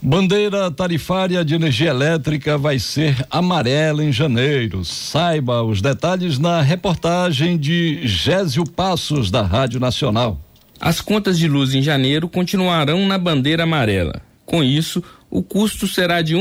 Bandeira 0.06 0.70
tarifária 0.70 1.42
de 1.42 1.54
energia 1.54 1.88
elétrica 1.88 2.58
vai 2.58 2.78
ser 2.78 3.26
amarela 3.30 4.04
em 4.04 4.12
janeiro. 4.12 4.84
Saiba 4.84 5.62
os 5.62 5.80
detalhes 5.80 6.38
na 6.38 6.60
reportagem 6.60 7.56
de 7.56 8.06
Gésio 8.06 8.66
Passos, 8.66 9.30
da 9.30 9.40
Rádio 9.40 9.80
Nacional. 9.80 10.38
As 10.78 11.00
contas 11.00 11.38
de 11.38 11.48
luz 11.48 11.72
em 11.72 11.80
janeiro 11.80 12.28
continuarão 12.28 13.06
na 13.06 13.16
bandeira 13.16 13.62
amarela. 13.62 14.20
Com 14.44 14.62
isso, 14.62 15.02
o 15.30 15.42
custo 15.42 15.88
será 15.88 16.20
de 16.20 16.36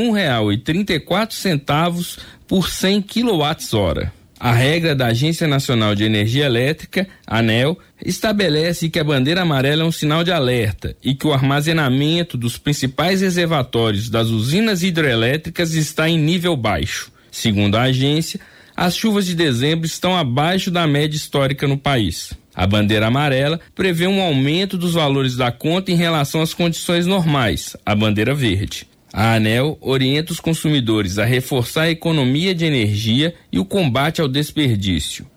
quatro 1.00 1.34
centavos 1.34 2.20
por 2.46 2.70
100 2.70 3.02
kWh. 3.02 4.23
A 4.44 4.52
regra 4.52 4.94
da 4.94 5.08
Agência 5.08 5.48
Nacional 5.48 5.96
de 5.96 6.04
Energia 6.04 6.44
Elétrica, 6.44 7.08
ANEL, 7.26 7.80
estabelece 8.06 8.90
que 8.90 9.00
a 9.00 9.04
bandeira 9.04 9.42
amarela 9.42 9.84
é 9.84 9.86
um 9.86 9.92
sinal 9.92 10.22
de 10.22 10.34
alerta 10.34 10.98
e 11.02 11.16
que 11.16 11.26
o 11.26 11.32
armazenamento 11.32 12.36
dos 12.36 12.58
principais 12.58 13.22
reservatórios 13.22 14.10
das 14.10 14.28
usinas 14.28 14.84
hidrelétricas 14.84 15.76
está 15.76 16.10
em 16.10 16.18
nível 16.18 16.58
baixo. 16.58 17.10
Segundo 17.32 17.78
a 17.78 17.84
agência, 17.84 18.38
as 18.76 18.98
chuvas 18.98 19.26
de 19.26 19.34
dezembro 19.34 19.86
estão 19.86 20.14
abaixo 20.14 20.70
da 20.70 20.86
média 20.86 21.16
histórica 21.16 21.66
no 21.66 21.78
país. 21.78 22.34
A 22.54 22.68
bandeira 22.68 23.08
amarela 23.08 23.62
prevê 23.74 24.08
um 24.08 24.22
aumento 24.22 24.78
dos 24.78 24.94
valores 24.94 25.38
da 25.38 25.54
conta 25.54 25.90
em 25.90 25.96
relação 25.96 26.42
às 26.42 26.54
condições 26.54 27.06
normais, 27.06 27.78
a 27.86 27.96
bandeira 27.96 28.36
verde. 28.36 28.86
A 29.16 29.36
ANEL 29.36 29.78
orienta 29.80 30.32
os 30.32 30.40
consumidores 30.40 31.20
a 31.20 31.24
reforçar 31.24 31.84
a 31.84 31.92
economia 31.92 32.56
de 32.56 32.66
energia 32.66 33.36
e 33.52 33.60
o 33.60 33.66
combate 33.66 34.20
ao 34.20 34.28
desperdício. 34.28 35.28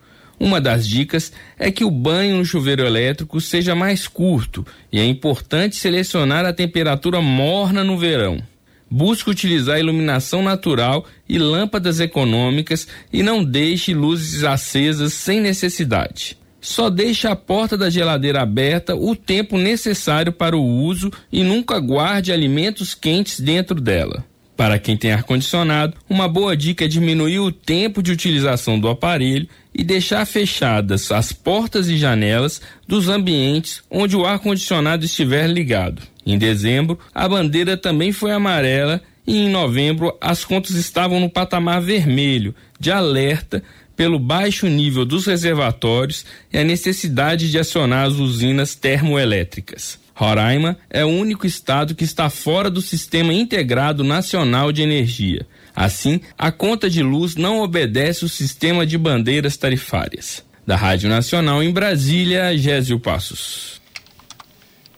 Uma 0.40 0.62
das 0.62 0.88
dicas 0.88 1.30
é 1.58 1.70
que 1.70 1.84
o 1.84 1.90
banho 1.90 2.38
no 2.38 2.44
chuveiro 2.44 2.86
elétrico 2.86 3.38
seja 3.38 3.74
mais 3.74 4.08
curto 4.08 4.66
e 4.90 4.98
é 4.98 5.04
importante 5.04 5.76
selecionar 5.76 6.46
a 6.46 6.54
temperatura 6.54 7.20
morna 7.20 7.84
no 7.84 7.98
verão. 7.98 8.42
Busque 8.90 9.28
utilizar 9.28 9.78
iluminação 9.78 10.42
natural 10.42 11.04
e 11.28 11.38
lâmpadas 11.38 12.00
econômicas 12.00 12.88
e 13.12 13.22
não 13.22 13.44
deixe 13.44 13.92
luzes 13.92 14.42
acesas 14.42 15.12
sem 15.12 15.38
necessidade. 15.38 16.38
Só 16.66 16.90
deixe 16.90 17.28
a 17.28 17.36
porta 17.36 17.78
da 17.78 17.88
geladeira 17.88 18.42
aberta 18.42 18.96
o 18.96 19.14
tempo 19.14 19.56
necessário 19.56 20.32
para 20.32 20.56
o 20.56 20.66
uso 20.66 21.12
e 21.30 21.44
nunca 21.44 21.78
guarde 21.78 22.32
alimentos 22.32 22.92
quentes 22.92 23.38
dentro 23.38 23.80
dela. 23.80 24.24
Para 24.56 24.76
quem 24.76 24.96
tem 24.96 25.12
ar-condicionado, 25.12 25.94
uma 26.10 26.26
boa 26.26 26.56
dica 26.56 26.84
é 26.84 26.88
diminuir 26.88 27.38
o 27.38 27.52
tempo 27.52 28.02
de 28.02 28.10
utilização 28.10 28.80
do 28.80 28.88
aparelho 28.88 29.48
e 29.72 29.84
deixar 29.84 30.26
fechadas 30.26 31.12
as 31.12 31.32
portas 31.32 31.88
e 31.88 31.96
janelas 31.96 32.60
dos 32.84 33.08
ambientes 33.08 33.80
onde 33.88 34.16
o 34.16 34.26
ar-condicionado 34.26 35.04
estiver 35.04 35.48
ligado. 35.48 36.02
Em 36.26 36.36
dezembro, 36.36 36.98
a 37.14 37.28
bandeira 37.28 37.76
também 37.76 38.10
foi 38.10 38.32
amarela 38.32 39.00
e 39.24 39.36
em 39.38 39.48
novembro 39.48 40.16
as 40.20 40.44
contas 40.44 40.72
estavam 40.74 41.20
no 41.20 41.30
patamar 41.30 41.80
vermelho, 41.80 42.52
de 42.80 42.90
alerta 42.90 43.62
pelo 43.96 44.18
baixo 44.18 44.68
nível 44.68 45.04
dos 45.04 45.26
reservatórios 45.26 46.24
e 46.52 46.58
a 46.58 46.64
necessidade 46.64 47.50
de 47.50 47.58
acionar 47.58 48.06
as 48.06 48.14
usinas 48.14 48.74
termoelétricas. 48.74 49.98
Roraima 50.14 50.78
é 50.88 51.04
o 51.04 51.08
único 51.08 51.46
estado 51.46 51.94
que 51.94 52.04
está 52.04 52.30
fora 52.30 52.70
do 52.70 52.80
Sistema 52.80 53.34
Integrado 53.34 54.04
Nacional 54.04 54.72
de 54.72 54.82
Energia. 54.82 55.46
Assim, 55.74 56.20
a 56.38 56.50
conta 56.50 56.88
de 56.88 57.02
luz 57.02 57.36
não 57.36 57.60
obedece 57.60 58.24
o 58.24 58.28
sistema 58.28 58.86
de 58.86 58.96
bandeiras 58.96 59.58
tarifárias. 59.58 60.42
Da 60.66 60.74
Rádio 60.74 61.08
Nacional 61.08 61.62
em 61.62 61.70
Brasília, 61.70 62.56
Gésio 62.56 62.98
Passos. 62.98 63.80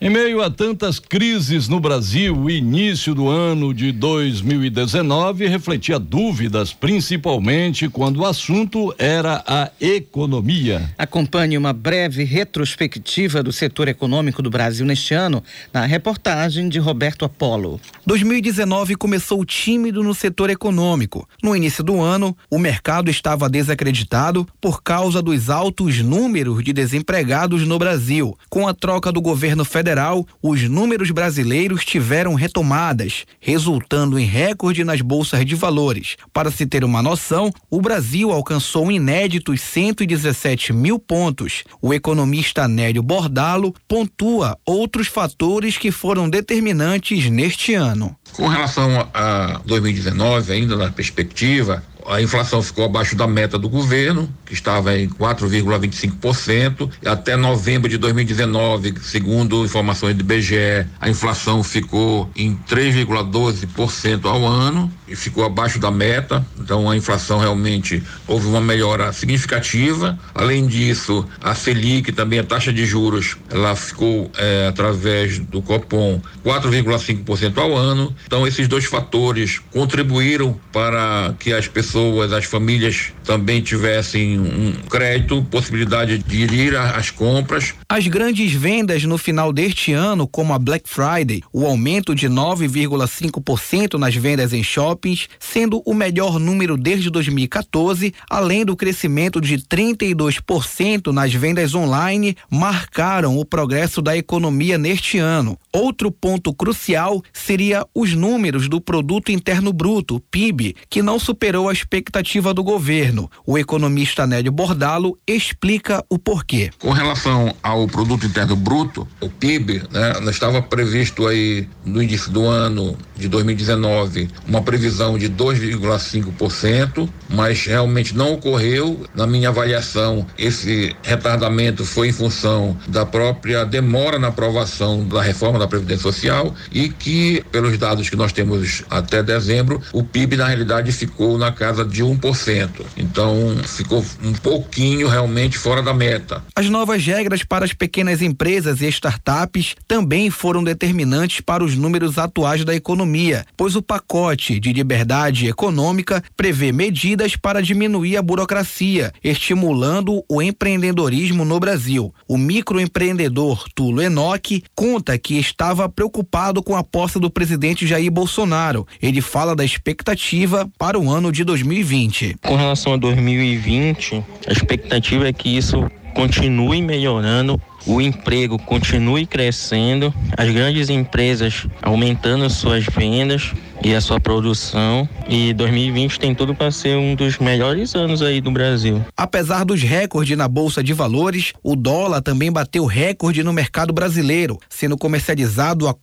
Em 0.00 0.08
meio 0.08 0.40
a 0.40 0.48
tantas 0.48 1.00
crises 1.00 1.66
no 1.66 1.80
Brasil, 1.80 2.32
o 2.32 2.48
início 2.48 3.16
do 3.16 3.28
ano 3.28 3.74
de 3.74 3.90
2019 3.90 5.48
refletia 5.48 5.98
dúvidas, 5.98 6.72
principalmente 6.72 7.88
quando 7.88 8.18
o 8.18 8.24
assunto 8.24 8.94
era 8.96 9.42
a 9.44 9.72
economia. 9.80 10.88
Acompanhe 10.96 11.58
uma 11.58 11.72
breve 11.72 12.22
retrospectiva 12.22 13.42
do 13.42 13.50
setor 13.50 13.88
econômico 13.88 14.40
do 14.40 14.48
Brasil 14.48 14.86
neste 14.86 15.14
ano 15.14 15.42
na 15.74 15.84
reportagem 15.84 16.68
de 16.68 16.78
Roberto 16.78 17.24
Apolo. 17.24 17.80
2019 18.06 18.94
começou 18.94 19.44
tímido 19.44 20.04
no 20.04 20.14
setor 20.14 20.48
econômico. 20.48 21.28
No 21.42 21.56
início 21.56 21.82
do 21.82 22.00
ano, 22.00 22.36
o 22.48 22.56
mercado 22.56 23.10
estava 23.10 23.48
desacreditado 23.48 24.46
por 24.60 24.80
causa 24.80 25.20
dos 25.20 25.50
altos 25.50 25.98
números 25.98 26.62
de 26.62 26.72
desempregados 26.72 27.66
no 27.66 27.80
Brasil. 27.80 28.38
Com 28.48 28.68
a 28.68 28.72
troca 28.72 29.10
do 29.10 29.20
governo 29.20 29.64
federal, 29.64 29.87
federal, 29.88 30.26
os 30.42 30.68
números 30.68 31.10
brasileiros 31.10 31.82
tiveram 31.82 32.34
retomadas, 32.34 33.24
resultando 33.40 34.18
em 34.18 34.26
recorde 34.26 34.84
nas 34.84 35.00
bolsas 35.00 35.46
de 35.46 35.54
valores. 35.54 36.16
Para 36.30 36.50
se 36.50 36.66
ter 36.66 36.84
uma 36.84 37.02
noção, 37.02 37.50
o 37.70 37.80
Brasil 37.80 38.30
alcançou 38.30 38.92
inéditos 38.92 39.62
117 39.62 40.74
mil 40.74 40.98
pontos. 40.98 41.64
O 41.80 41.94
economista 41.94 42.68
Nélio 42.68 43.02
Bordalo 43.02 43.74
pontua 43.88 44.58
outros 44.66 45.06
fatores 45.06 45.78
que 45.78 45.90
foram 45.90 46.28
determinantes 46.28 47.30
neste 47.30 47.72
ano. 47.72 48.14
Com 48.34 48.46
relação 48.46 49.08
a 49.14 49.58
2019, 49.64 50.52
ainda 50.52 50.76
na 50.76 50.90
perspectiva, 50.90 51.82
a 52.08 52.22
inflação 52.22 52.62
ficou 52.62 52.84
abaixo 52.84 53.14
da 53.14 53.26
meta 53.26 53.58
do 53.58 53.68
governo, 53.68 54.28
que 54.46 54.54
estava 54.54 54.96
em 54.98 55.08
4,25%. 55.08 56.90
Até 57.04 57.36
novembro 57.36 57.88
de 57.88 57.98
2019, 57.98 58.94
segundo 59.02 59.64
informações 59.64 60.14
do 60.14 60.20
IBGE, 60.22 60.86
a 61.00 61.08
inflação 61.08 61.62
ficou 61.62 62.30
em 62.34 62.56
3,12% 62.68 64.24
ao 64.24 64.46
ano 64.46 64.90
e 65.08 65.16
ficou 65.16 65.44
abaixo 65.44 65.78
da 65.78 65.90
meta. 65.90 66.44
Então 66.58 66.90
a 66.90 66.96
inflação 66.96 67.38
realmente 67.38 68.02
houve 68.26 68.46
uma 68.46 68.60
melhora 68.60 69.12
significativa. 69.12 70.18
Além 70.34 70.66
disso, 70.66 71.26
a 71.42 71.54
Selic, 71.54 72.12
também 72.12 72.38
a 72.38 72.44
taxa 72.44 72.72
de 72.72 72.84
juros, 72.84 73.36
ela 73.50 73.74
ficou 73.74 74.30
é, 74.36 74.66
através 74.68 75.38
do 75.38 75.62
Copom 75.62 76.20
4,5% 76.44 77.58
ao 77.58 77.76
ano. 77.76 78.14
Então 78.26 78.46
esses 78.46 78.68
dois 78.68 78.84
fatores 78.84 79.60
contribuíram 79.72 80.58
para 80.72 81.34
que 81.38 81.52
as 81.52 81.66
pessoas, 81.66 82.32
as 82.32 82.44
famílias 82.44 83.12
também 83.28 83.60
tivessem 83.60 84.38
um 84.38 84.72
crédito, 84.88 85.44
possibilidade 85.50 86.16
de 86.18 86.44
ir 86.44 86.76
às 86.76 87.10
compras. 87.10 87.74
As 87.88 88.06
grandes 88.06 88.52
vendas 88.52 89.04
no 89.04 89.18
final 89.18 89.52
deste 89.52 89.92
ano, 89.92 90.26
como 90.26 90.54
a 90.54 90.58
Black 90.58 90.88
Friday, 90.88 91.42
o 91.52 91.66
aumento 91.66 92.14
de 92.14 92.28
9,5% 92.28 93.94
nas 93.94 94.14
vendas 94.14 94.52
em 94.52 94.62
shoppings, 94.62 95.28
sendo 95.38 95.82
o 95.84 95.92
melhor 95.92 96.38
número 96.38 96.76
desde 96.76 97.10
2014, 97.10 98.14
além 98.30 98.64
do 98.64 98.76
crescimento 98.76 99.40
de 99.40 99.58
32% 99.58 101.08
nas 101.08 101.34
vendas 101.34 101.74
online, 101.74 102.36
marcaram 102.50 103.36
o 103.36 103.44
progresso 103.44 104.00
da 104.00 104.16
economia 104.16 104.78
neste 104.78 105.18
ano. 105.18 105.58
Outro 105.72 106.10
ponto 106.10 106.54
crucial 106.54 107.22
seria 107.32 107.84
os 107.94 108.14
números 108.14 108.68
do 108.68 108.80
produto 108.80 109.32
interno 109.32 109.72
bruto, 109.72 110.20
PIB, 110.30 110.74
que 110.88 111.02
não 111.02 111.18
superou 111.18 111.68
as 111.68 111.78
expectativa 111.88 112.52
do 112.52 112.62
governo. 112.62 113.17
O 113.46 113.56
economista 113.56 114.26
Nélio 114.26 114.52
Bordalo 114.52 115.18
explica 115.26 116.04
o 116.10 116.18
porquê. 116.18 116.70
Com 116.78 116.90
relação 116.90 117.54
ao 117.62 117.86
produto 117.86 118.26
interno 118.26 118.54
bruto, 118.54 119.08
o 119.20 119.28
PIB, 119.28 119.82
né, 119.90 120.12
estava 120.30 120.60
previsto 120.60 121.26
aí 121.26 121.66
no 121.84 122.02
início 122.02 122.30
do 122.30 122.44
ano 122.44 122.96
de 123.16 123.28
2019 123.28 124.28
uma 124.46 124.60
previsão 124.60 125.16
de 125.16 125.30
2,5%, 125.30 127.08
mas 127.28 127.64
realmente 127.64 128.14
não 128.14 128.34
ocorreu. 128.34 129.06
Na 129.14 129.26
minha 129.26 129.48
avaliação, 129.48 130.26
esse 130.36 130.94
retardamento 131.02 131.84
foi 131.84 132.08
em 132.08 132.12
função 132.12 132.76
da 132.86 133.06
própria 133.06 133.64
demora 133.64 134.18
na 134.18 134.28
aprovação 134.28 135.06
da 135.06 135.22
reforma 135.22 135.58
da 135.58 135.66
Previdência 135.66 136.02
Social 136.02 136.54
e 136.70 136.88
que, 136.88 137.42
pelos 137.50 137.78
dados 137.78 138.10
que 138.10 138.16
nós 138.16 138.32
temos 138.32 138.84
até 138.90 139.22
dezembro, 139.22 139.80
o 139.92 140.02
PIB 140.02 140.36
na 140.36 140.46
realidade 140.46 140.92
ficou 140.92 141.38
na 141.38 141.50
casa 141.50 141.78
casa 141.78 141.84
de 141.84 142.02
1%. 142.02 142.68
Então 143.10 143.56
ficou 143.64 144.04
um 144.22 144.32
pouquinho 144.32 145.08
realmente 145.08 145.56
fora 145.56 145.82
da 145.82 145.94
meta. 145.94 146.42
As 146.54 146.68
novas 146.68 147.04
regras 147.04 147.42
para 147.42 147.64
as 147.64 147.72
pequenas 147.72 148.20
empresas 148.22 148.80
e 148.80 148.88
startups 148.88 149.74
também 149.86 150.30
foram 150.30 150.62
determinantes 150.62 151.40
para 151.40 151.64
os 151.64 151.74
números 151.76 152.18
atuais 152.18 152.64
da 152.64 152.74
economia, 152.74 153.44
pois 153.56 153.76
o 153.76 153.82
pacote 153.82 154.60
de 154.60 154.72
liberdade 154.72 155.48
econômica 155.48 156.22
prevê 156.36 156.72
medidas 156.72 157.36
para 157.36 157.62
diminuir 157.62 158.16
a 158.16 158.22
burocracia, 158.22 159.12
estimulando 159.22 160.22
o 160.28 160.42
empreendedorismo 160.42 161.44
no 161.44 161.58
Brasil. 161.58 162.12
O 162.26 162.36
microempreendedor 162.36 163.64
Tulo 163.74 164.02
Enoque 164.02 164.62
conta 164.74 165.18
que 165.18 165.38
estava 165.38 165.88
preocupado 165.88 166.62
com 166.62 166.76
a 166.76 166.84
posse 166.84 167.18
do 167.18 167.30
presidente 167.30 167.86
Jair 167.86 168.10
Bolsonaro. 168.10 168.86
Ele 169.00 169.20
fala 169.20 169.54
da 169.54 169.64
expectativa 169.64 170.68
para 170.78 170.98
o 170.98 171.10
ano 171.10 171.32
de 171.32 171.44
2020. 171.44 171.68
2020. 171.78 172.36
Com 172.42 172.56
relação 172.56 172.92
a 172.92 172.96
2020, 172.98 174.24
a 174.46 174.52
expectativa 174.52 175.28
é 175.28 175.32
que 175.32 175.56
isso 175.56 175.88
continue 176.14 176.82
melhorando, 176.82 177.60
o 177.86 178.00
emprego 178.00 178.58
continue 178.58 179.24
crescendo, 179.24 180.12
as 180.36 180.50
grandes 180.50 180.90
empresas 180.90 181.66
aumentando 181.80 182.50
suas 182.50 182.84
vendas 182.84 183.52
e 183.84 183.94
a 183.94 184.00
sua 184.00 184.18
produção. 184.18 185.08
E 185.28 185.52
2020 185.54 186.18
tem 186.18 186.34
tudo 186.34 186.54
para 186.54 186.70
ser 186.70 186.96
um 186.96 187.14
dos 187.14 187.38
melhores 187.38 187.94
anos 187.94 188.20
aí 188.20 188.40
do 188.40 188.50
Brasil. 188.50 189.04
Apesar 189.16 189.64
dos 189.64 189.82
recordes 189.82 190.36
na 190.36 190.48
bolsa 190.48 190.82
de 190.82 190.92
valores, 190.92 191.52
o 191.62 191.76
dólar 191.76 192.20
também 192.20 192.50
bateu 192.50 192.84
recorde 192.84 193.44
no 193.44 193.52
mercado 193.52 193.92
brasileiro, 193.92 194.58
sendo 194.68 194.98
comercializado 194.98 195.86
a 195.86 195.94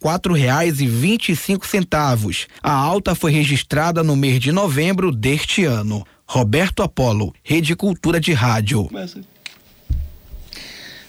cinco 1.35 1.67
centavos. 1.67 2.47
A 2.63 2.71
alta 2.71 3.13
foi 3.13 3.31
registrada 3.31 4.01
no 4.01 4.15
mês 4.15 4.39
de 4.39 4.51
novembro 4.51 5.11
deste 5.11 5.65
ano. 5.65 6.05
Roberto 6.27 6.81
Apolo, 6.81 7.33
Rede 7.43 7.75
Cultura 7.75 8.19
de 8.19 8.33
Rádio. 8.33 8.89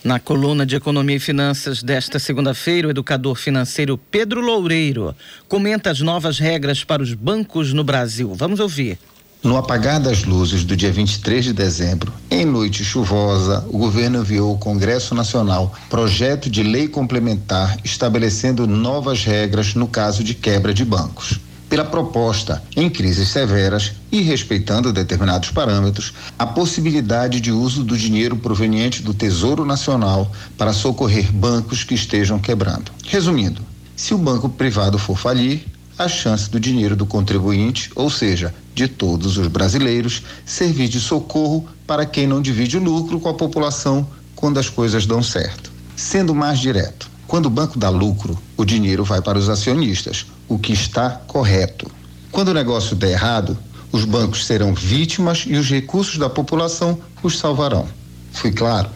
Na 0.05 0.21
coluna 0.21 0.65
de 0.65 0.77
Economia 0.77 1.17
e 1.17 1.21
Finanças 1.21 1.83
desta 1.83 2.19
segunda-feira, 2.19 2.87
o 2.87 2.91
educador 2.91 3.35
financeiro 3.35 3.99
Pedro 3.99 4.41
Loureiro 4.41 5.17
comenta 5.49 5.91
as 5.91 6.01
novas 6.01 6.39
regras 6.39 6.85
para 6.85 7.03
os 7.03 7.13
bancos 7.15 7.73
no 7.73 7.83
Brasil. 7.83 8.33
Vamos 8.35 8.61
ouvir. 8.61 8.99
No 9.43 9.57
apagar 9.57 10.01
das 10.01 10.25
luzes 10.25 10.65
do 10.65 10.77
dia 10.77 10.93
23 10.93 11.47
de 11.47 11.53
dezembro, 11.53 12.13
em 12.31 12.45
noite 12.45 12.85
chuvosa, 12.85 13.67
o 13.69 13.79
governo 13.79 14.21
enviou 14.21 14.51
ao 14.51 14.59
Congresso 14.59 15.15
Nacional 15.15 15.75
projeto 15.89 16.51
de 16.51 16.63
lei 16.63 16.89
complementar 16.89 17.77
estabelecendo 17.83 18.67
novas 18.67 19.25
regras 19.25 19.75
no 19.75 19.89
caso 19.89 20.23
de 20.23 20.35
quebra 20.35 20.75
de 20.75 20.85
bancos 20.85 21.41
pela 21.69 21.85
proposta, 21.85 22.63
em 22.77 22.89
crises 22.89 23.29
severas 23.29 23.93
e 24.11 24.21
respeitando 24.21 24.93
determinados 24.93 25.51
parâmetros, 25.51 26.13
a 26.39 26.47
possibilidade 26.47 27.41
de 27.41 27.51
uso 27.51 27.83
do 27.83 27.97
dinheiro 27.97 28.37
proveniente 28.37 29.03
do 29.03 29.13
Tesouro 29.13 29.65
Nacional 29.65 30.31
para 30.57 30.73
socorrer 30.73 31.33
bancos 31.33 31.83
que 31.83 31.95
estejam 31.95 32.39
quebrando. 32.39 32.93
Resumindo, 33.05 33.63
se 33.97 34.15
o 34.15 34.19
banco 34.19 34.49
privado 34.49 34.99
for 34.99 35.19
falir, 35.19 35.65
a 35.99 36.09
chance 36.09 36.51
do 36.51 36.61
dinheiro 36.61 36.95
do 36.95 37.07
contribuinte, 37.07 37.91
ou 37.95 38.11
seja, 38.11 38.55
de 38.75 38.87
todos 38.87 39.39
os 39.39 39.49
brasileiros, 39.49 40.23
servir 40.45 40.89
de 40.89 41.01
socorro 41.01 41.67
para 41.87 42.05
quem 42.05 42.27
não 42.27 42.43
divide 42.43 42.77
o 42.77 42.83
lucro 42.83 43.19
com 43.19 43.31
a 43.31 43.35
população 43.35 44.07
quando 44.35 44.59
as 44.59 44.69
coisas 44.69 45.07
dão 45.07 45.23
certo. 45.23 45.73
Sendo 45.97 46.35
mais 46.35 46.59
direto, 46.59 47.11
quando 47.27 47.47
o 47.47 47.51
banco 47.51 47.79
dá 47.79 47.89
lucro, 47.89 48.39
o 48.57 48.65
dinheiro 48.65 49.03
vai 49.03 49.23
para 49.23 49.39
os 49.39 49.49
acionistas, 49.49 50.27
o 50.49 50.59
que 50.59 50.73
está 50.73 51.11
correto. 51.27 51.91
Quando 52.31 52.49
o 52.49 52.55
negócio 52.55 52.95
der 52.95 53.13
errado, 53.13 53.57
os 53.91 54.05
bancos 54.05 54.45
serão 54.45 54.75
vítimas 54.75 55.45
e 55.47 55.57
os 55.57 55.69
recursos 55.71 56.19
da 56.19 56.29
população 56.29 56.99
os 57.23 57.39
salvarão. 57.39 57.89
Fui 58.33 58.53
claro? 58.53 58.91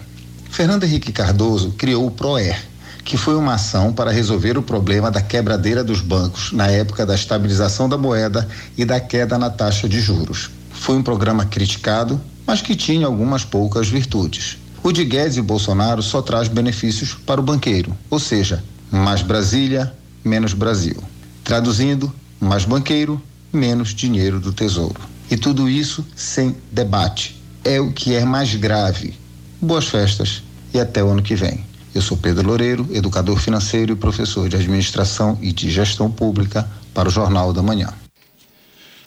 Fernando 0.51 0.84
Henrique 0.84 1.12
Cardoso 1.12 1.72
criou 1.72 2.07
o 2.07 2.11
PROER, 2.11 2.61
que 3.05 3.16
foi 3.16 3.34
uma 3.34 3.55
ação 3.55 3.92
para 3.92 4.11
resolver 4.11 4.59
o 4.59 4.62
problema 4.62 5.11
da 5.11 5.22
quebradeira 5.22 5.82
dos 5.82 6.01
bancos 6.01 6.53
na 6.53 6.66
época 6.66 7.07
da 7.07 7.14
estabilização 7.14 7.88
da 7.88 7.96
moeda 7.96 8.46
e 8.76 8.84
da 8.84 9.01
queda 9.01 9.38
na 9.38 9.48
taxa 9.48 9.88
de 9.88 10.01
juros. 10.01 10.51
Foi 10.70 10.96
um 10.96 11.03
programa 11.03 11.44
criticado, 11.44 12.20
mas 12.46 12.61
que 12.61 12.76
tinha 12.76 13.07
algumas 13.07 13.44
poucas 13.44 13.88
virtudes. 13.88 14.59
O 14.82 14.92
de 14.92 15.05
Guedes 15.05 15.36
e 15.36 15.42
Bolsonaro 15.42 16.03
só 16.03 16.22
traz 16.22 16.48
benefícios 16.48 17.14
para 17.14 17.40
o 17.40 17.44
banqueiro, 17.44 17.96
ou 18.09 18.18
seja, 18.18 18.62
mais 18.90 19.22
Brasília, 19.22 19.92
menos 20.24 20.53
Brasil. 20.53 20.96
Traduzindo, 21.51 22.12
mais 22.38 22.64
banqueiro, 22.64 23.20
menos 23.53 23.92
dinheiro 23.92 24.38
do 24.38 24.53
Tesouro. 24.53 25.01
E 25.28 25.36
tudo 25.36 25.68
isso 25.68 26.07
sem 26.14 26.55
debate. 26.70 27.42
É 27.64 27.80
o 27.80 27.90
que 27.90 28.14
é 28.14 28.24
mais 28.24 28.55
grave. 28.55 29.18
Boas 29.61 29.88
festas 29.88 30.44
e 30.72 30.78
até 30.78 31.03
o 31.03 31.11
ano 31.11 31.24
que 31.24 31.34
vem. 31.34 31.64
Eu 31.92 32.03
sou 32.03 32.16
Pedro 32.16 32.46
Loureiro, 32.46 32.86
educador 32.92 33.36
financeiro 33.36 33.92
e 33.92 33.96
professor 33.96 34.48
de 34.48 34.55
administração 34.55 35.36
e 35.42 35.53
de 35.53 35.68
gestão 35.68 36.09
pública 36.09 36.70
para 36.94 37.09
o 37.09 37.11
Jornal 37.11 37.53
da 37.53 37.61
Manhã. 37.61 37.88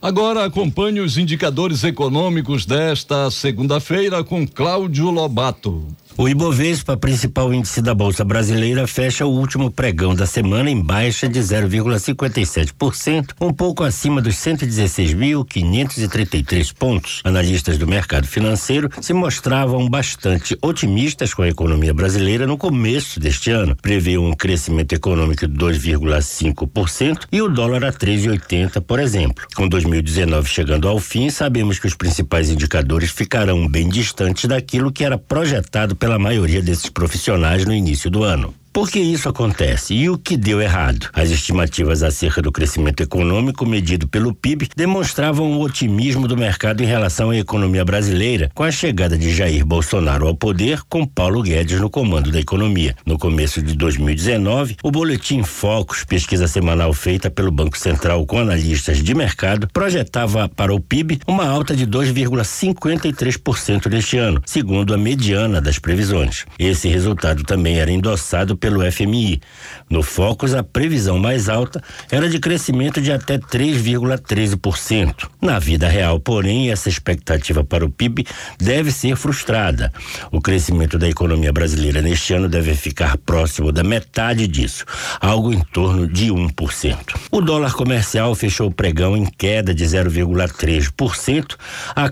Agora 0.04 0.44
acompanhe 0.44 1.00
os 1.00 1.18
indicadores 1.18 1.86
econômicos 1.86 2.66
desta 2.66 3.32
segunda-feira 3.32 4.22
com 4.22 4.46
Cláudio 4.46 5.10
Lobato. 5.10 5.88
O 6.16 6.30
Ibovespa, 6.30 6.96
principal 6.96 7.52
índice 7.52 7.82
da 7.82 7.96
Bolsa 7.96 8.24
Brasileira, 8.24 8.86
fecha 8.86 9.26
o 9.26 9.32
último 9.32 9.72
pregão 9.72 10.14
da 10.14 10.28
semana 10.28 10.70
em 10.70 10.80
baixa 10.80 11.28
de 11.28 11.40
0,57%, 11.40 13.32
um 13.42 13.52
pouco 13.52 13.84
acima 13.84 14.22
dos 14.22 14.36
116.533 14.36 16.72
pontos. 16.72 17.20
Analistas 17.24 17.80
do 17.80 17.88
mercado 17.88 18.28
financeiro 18.28 18.92
se 19.02 19.12
mostravam 19.12 19.90
bastante 19.90 20.56
otimistas 20.62 21.34
com 21.34 21.42
a 21.42 21.50
economia 21.50 21.96
brasileira 21.96 22.46
no 22.46 22.60
começo 22.60 23.20
deste 23.20 23.50
ano. 23.50 23.76
Prevê 23.82 24.16
um 24.16 24.34
crescimento 24.34 24.94
econômico 24.94 25.48
de 25.48 25.58
2,5% 25.58 27.22
e 27.32 27.42
o 27.42 27.50
dólar 27.50 27.86
a 27.86 27.92
3,80, 27.92 28.82
por 28.82 29.00
exemplo. 29.00 29.48
Com 29.56 29.68
2019 29.94 30.50
chegando 30.50 30.88
ao 30.88 31.00
fim, 31.00 31.30
sabemos 31.30 31.78
que 31.78 31.86
os 31.86 31.94
principais 31.94 32.50
indicadores 32.50 33.12
ficarão 33.12 33.68
bem 33.68 33.88
distantes 33.88 34.46
daquilo 34.46 34.92
que 34.92 35.04
era 35.04 35.18
projetado 35.18 35.96
pela 35.96 36.18
maioria 36.18 36.62
desses 36.62 36.90
profissionais 36.90 37.64
no 37.66 37.74
início 37.74 38.10
do 38.10 38.24
ano. 38.24 38.54
Por 38.74 38.90
que 38.90 39.00
isso 39.00 39.30
acontece 39.30 39.94
e 39.94 40.10
o 40.10 40.18
que 40.18 40.36
deu 40.36 40.60
errado? 40.60 41.08
As 41.14 41.30
estimativas 41.30 42.02
acerca 42.02 42.42
do 42.42 42.52
crescimento 42.52 43.04
econômico 43.04 43.68
medido 43.68 44.08
pelo 44.08 44.34
PIB 44.34 44.70
demonstravam 44.76 45.54
o 45.54 45.62
otimismo 45.62 46.28
do 46.28 46.36
mercado 46.36 46.82
em 46.82 46.88
relação 46.88 47.30
à 47.30 47.38
economia 47.38 47.86
brasileira, 47.86 48.50
com 48.56 48.64
a 48.64 48.72
chegada 48.72 49.16
de 49.16 49.32
Jair 49.32 49.64
Bolsonaro 49.64 50.28
ao 50.28 50.34
poder, 50.34 50.82
com 50.90 51.06
Paulo 51.06 51.44
Guedes 51.44 51.80
no 51.80 51.88
comando 51.88 52.32
da 52.32 52.40
economia. 52.40 52.96
No 53.06 53.20
começo 53.20 53.62
de 53.62 53.76
2019, 53.76 54.78
o 54.82 54.90
boletim 54.90 55.44
Focus, 55.44 56.04
pesquisa 56.04 56.48
semanal 56.48 56.92
feita 56.94 57.30
pelo 57.30 57.52
Banco 57.52 57.78
Central 57.78 58.26
com 58.26 58.40
analistas 58.40 59.04
de 59.04 59.14
mercado, 59.14 59.68
projetava 59.72 60.50
para 60.50 60.74
o 60.74 60.80
PIB 60.80 61.20
uma 61.28 61.46
alta 61.46 61.76
de 61.76 61.86
2,53% 61.86 63.86
neste 63.86 64.18
ano, 64.18 64.42
segundo 64.48 64.96
a 64.96 64.98
mediana 64.98 65.62
das 65.62 65.78
previsões. 65.78 66.48
Esse 66.58 66.88
resultado 66.88 67.44
também 67.44 67.78
era 67.78 67.92
endossado 67.92 68.58
pelo 68.64 68.90
FMI. 68.90 69.42
No 69.90 70.02
Focus, 70.02 70.54
a 70.54 70.64
previsão 70.64 71.20
mais 71.20 71.50
alta 71.50 71.84
era 72.10 72.30
de 72.30 72.40
crescimento 72.40 73.02
de 73.02 73.12
até 73.12 73.38
3,13%. 73.38 75.28
Na 75.42 75.60
vida 75.60 75.90
real, 75.90 76.18
porém, 76.18 76.72
essa 76.72 76.88
expectativa 76.88 77.62
para 77.62 77.86
o 77.86 77.90
PIB 77.90 78.26
deve 78.58 78.90
ser 78.90 79.18
frustrada. 79.18 79.92
O 80.32 80.40
crescimento 80.40 80.98
da 80.98 81.10
economia 81.10 81.52
brasileira 81.52 82.02
neste 82.02 82.34
ano 82.34 82.48
deve 82.48 82.74
ficar 82.74 83.18
próximo 83.18 83.70
da 83.70 83.84
metade 83.84 84.48
disso, 84.48 84.86
algo 85.20 85.52
em 85.52 85.60
torno 85.60 86.08
de 86.08 86.28
1%. 86.32 86.98
O 87.30 87.42
dólar 87.42 87.74
comercial 87.74 88.34
fechou 88.34 88.70
o 88.70 88.74
pregão 88.74 89.18
em 89.18 89.26
queda 89.26 89.74
de 89.76 89.84
0,3% 89.84 91.58
a 91.94 92.10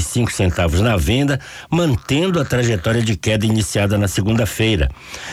cinco 0.00 0.32
centavos 0.32 0.80
na 0.80 0.96
venda, 0.96 1.38
mantendo 1.70 2.40
a 2.40 2.44
trajetória 2.44 3.02
de 3.02 3.14
queda 3.16 3.44
iniciada 3.44 3.98
na 3.98 4.08
segunda-feira. 4.08 4.88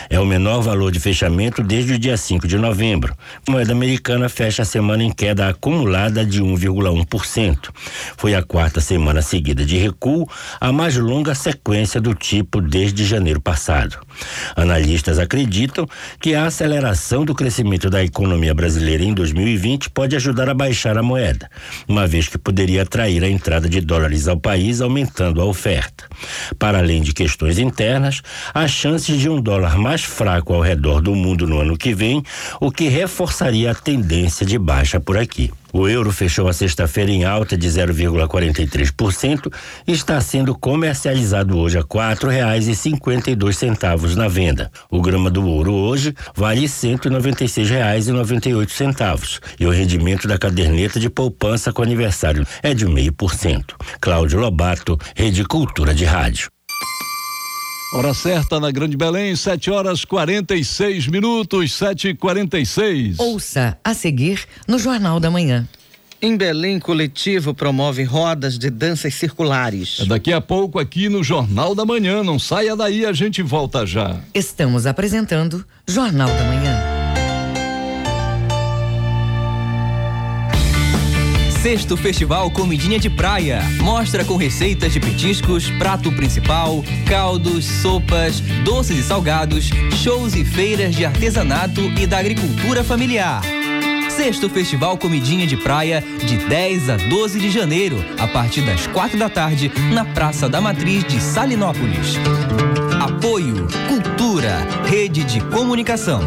É 0.09 0.19
o 0.19 0.24
menor 0.25 0.61
valor 0.61 0.91
de 0.91 0.99
fechamento 0.99 1.61
desde 1.61 1.93
o 1.93 1.99
dia 1.99 2.17
5 2.17 2.47
de 2.47 2.57
novembro. 2.57 3.15
A 3.47 3.51
moeda 3.51 3.71
americana 3.71 4.29
fecha 4.29 4.61
a 4.61 4.65
semana 4.65 5.03
em 5.03 5.11
queda 5.11 5.47
acumulada 5.47 6.25
de 6.25 6.41
1,1%. 6.41 7.69
Foi 8.17 8.35
a 8.35 8.43
quarta 8.43 8.81
semana 8.81 9.21
seguida 9.21 9.65
de 9.65 9.77
recuo, 9.77 10.29
a 10.59 10.71
mais 10.71 10.97
longa 10.97 11.35
sequência 11.35 11.99
do 12.01 12.13
tipo 12.13 12.61
desde 12.61 13.05
janeiro 13.05 13.41
passado. 13.41 13.97
Analistas 14.55 15.19
acreditam 15.19 15.87
que 16.19 16.33
a 16.33 16.45
aceleração 16.45 17.25
do 17.25 17.35
crescimento 17.35 17.89
da 17.89 18.03
economia 18.03 18.53
brasileira 18.53 19.03
em 19.03 19.13
2020 19.13 19.89
pode 19.89 20.15
ajudar 20.15 20.49
a 20.49 20.53
baixar 20.53 20.97
a 20.97 21.03
moeda, 21.03 21.49
uma 21.87 22.07
vez 22.07 22.27
que 22.27 22.37
poderia 22.37 22.83
atrair 22.83 23.23
a 23.23 23.29
entrada 23.29 23.67
de 23.67 23.81
dólares 23.81 24.27
ao 24.27 24.37
país, 24.37 24.81
aumentando 24.81 25.41
a 25.41 25.45
oferta. 25.45 26.05
Para 26.57 26.79
além 26.79 27.01
de 27.01 27.13
questões 27.13 27.57
internas, 27.59 28.21
as 28.53 28.71
chances 28.71 29.19
de 29.19 29.29
um 29.29 29.41
dólar 29.41 29.77
mais 29.77 30.03
fraco 30.15 30.53
ao 30.53 30.61
redor 30.61 31.01
do 31.01 31.13
mundo 31.13 31.45
no 31.45 31.59
ano 31.59 31.77
que 31.77 31.93
vem, 31.93 32.23
o 32.61 32.71
que 32.71 32.87
reforçaria 32.87 33.71
a 33.71 33.75
tendência 33.75 34.45
de 34.45 34.57
baixa 34.57 34.97
por 34.97 35.17
aqui. 35.17 35.51
O 35.73 35.89
euro 35.89 36.09
fechou 36.09 36.47
a 36.47 36.53
sexta-feira 36.53 37.11
em 37.11 37.25
alta 37.25 37.57
de 37.57 37.67
0,43% 37.67 39.51
e 39.85 39.91
está 39.91 40.21
sendo 40.21 40.55
comercializado 40.55 41.57
hoje 41.57 41.77
a 41.77 41.83
quatro 41.83 42.29
reais 42.29 42.69
e 42.69 42.75
cinquenta 42.75 43.29
e 43.29 43.35
dois 43.35 43.57
centavos 43.57 44.15
na 44.15 44.29
venda. 44.29 44.71
O 44.89 45.01
grama 45.01 45.29
do 45.29 45.45
ouro 45.45 45.73
hoje 45.73 46.15
vale 46.33 46.65
cento 46.69 47.09
e 47.09 47.11
noventa 47.11 47.43
e 47.43 47.49
seis 47.49 47.69
reais 47.69 48.07
e 48.07 48.13
noventa 48.13 48.47
e 48.47 48.55
oito 48.55 48.71
centavos 48.71 49.41
e 49.59 49.65
o 49.65 49.69
rendimento 49.69 50.29
da 50.29 50.37
caderneta 50.37 50.97
de 50.97 51.09
poupança 51.09 51.73
com 51.73 51.83
aniversário 51.83 52.47
é 52.63 52.73
de 52.73 52.85
meio 52.85 53.11
por 53.11 53.33
cento. 53.33 53.75
Cláudio 53.99 54.39
Lobato, 54.39 54.97
Rede 55.13 55.43
Cultura 55.43 55.93
de 55.93 56.05
Rádio. 56.05 56.54
Hora 57.95 58.13
certa 58.13 58.59
na 58.59 58.71
Grande 58.71 58.97
Belém, 58.97 59.37
7 59.37 59.71
horas 59.71 60.03
46 60.03 61.07
minutos, 61.07 61.71
7 61.75 62.09
e 62.09 62.13
46 62.13 63.17
Ouça 63.19 63.77
a 63.81 63.93
seguir 63.93 64.45
no 64.67 64.77
Jornal 64.77 65.17
da 65.17 65.31
Manhã. 65.31 65.65
Em 66.21 66.35
Belém, 66.35 66.77
coletivo 66.77 67.53
promove 67.53 68.03
rodas 68.03 68.59
de 68.59 68.69
danças 68.69 69.13
circulares. 69.13 70.01
É 70.01 70.05
daqui 70.05 70.33
a 70.33 70.41
pouco 70.41 70.77
aqui 70.77 71.07
no 71.07 71.23
Jornal 71.23 71.73
da 71.73 71.85
Manhã. 71.85 72.21
Não 72.21 72.37
saia 72.37 72.75
daí, 72.75 73.05
a 73.05 73.13
gente 73.13 73.41
volta 73.41 73.85
já. 73.85 74.19
Estamos 74.33 74.85
apresentando 74.85 75.65
Jornal 75.87 76.27
da 76.27 76.43
Manhã. 76.43 76.94
Sexto 81.65 81.97
Festival 81.97 82.51
Comidinha 82.51 82.99
de 82.99 83.09
Praia. 83.09 83.59
Mostra 83.81 84.23
com 84.23 84.35
receitas 84.35 84.93
de 84.93 84.99
petiscos, 84.99 85.67
prato 85.79 86.11
principal, 86.11 86.83
caldos, 87.07 87.65
sopas, 87.65 88.39
doces 88.63 88.99
e 88.99 89.01
salgados, 89.01 89.71
shows 89.95 90.35
e 90.35 90.45
feiras 90.45 90.95
de 90.95 91.03
artesanato 91.03 91.81
e 91.99 92.05
da 92.05 92.19
agricultura 92.19 92.83
familiar. 92.83 93.41
Sexto 94.11 94.47
Festival 94.47 94.95
Comidinha 94.99 95.47
de 95.47 95.57
Praia, 95.57 96.03
de 96.23 96.37
10 96.37 96.87
a 96.91 96.97
12 96.97 97.39
de 97.39 97.49
janeiro, 97.49 97.97
a 98.19 98.27
partir 98.27 98.61
das 98.61 98.85
quatro 98.85 99.17
da 99.17 99.27
tarde, 99.27 99.71
na 99.91 100.05
Praça 100.05 100.47
da 100.47 100.61
Matriz 100.61 101.03
de 101.05 101.19
Salinópolis. 101.19 102.13
Apoio 103.01 103.67
Cultura, 103.89 104.59
Rede 104.85 105.23
de 105.23 105.41
Comunicação. 105.45 106.21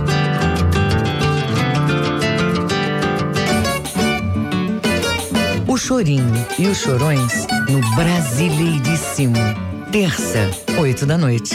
Chorinho 5.78 6.34
e 6.58 6.66
os 6.66 6.78
Chorões 6.78 7.46
no 7.70 7.80
Brasileiríssimo. 7.94 9.36
Terça, 9.92 10.50
oito 10.80 11.06
da 11.06 11.16
noite. 11.16 11.54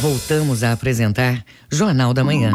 Voltamos 0.00 0.62
a 0.62 0.72
apresentar 0.72 1.44
Jornal 1.68 2.14
da 2.14 2.22
Manhã. 2.22 2.52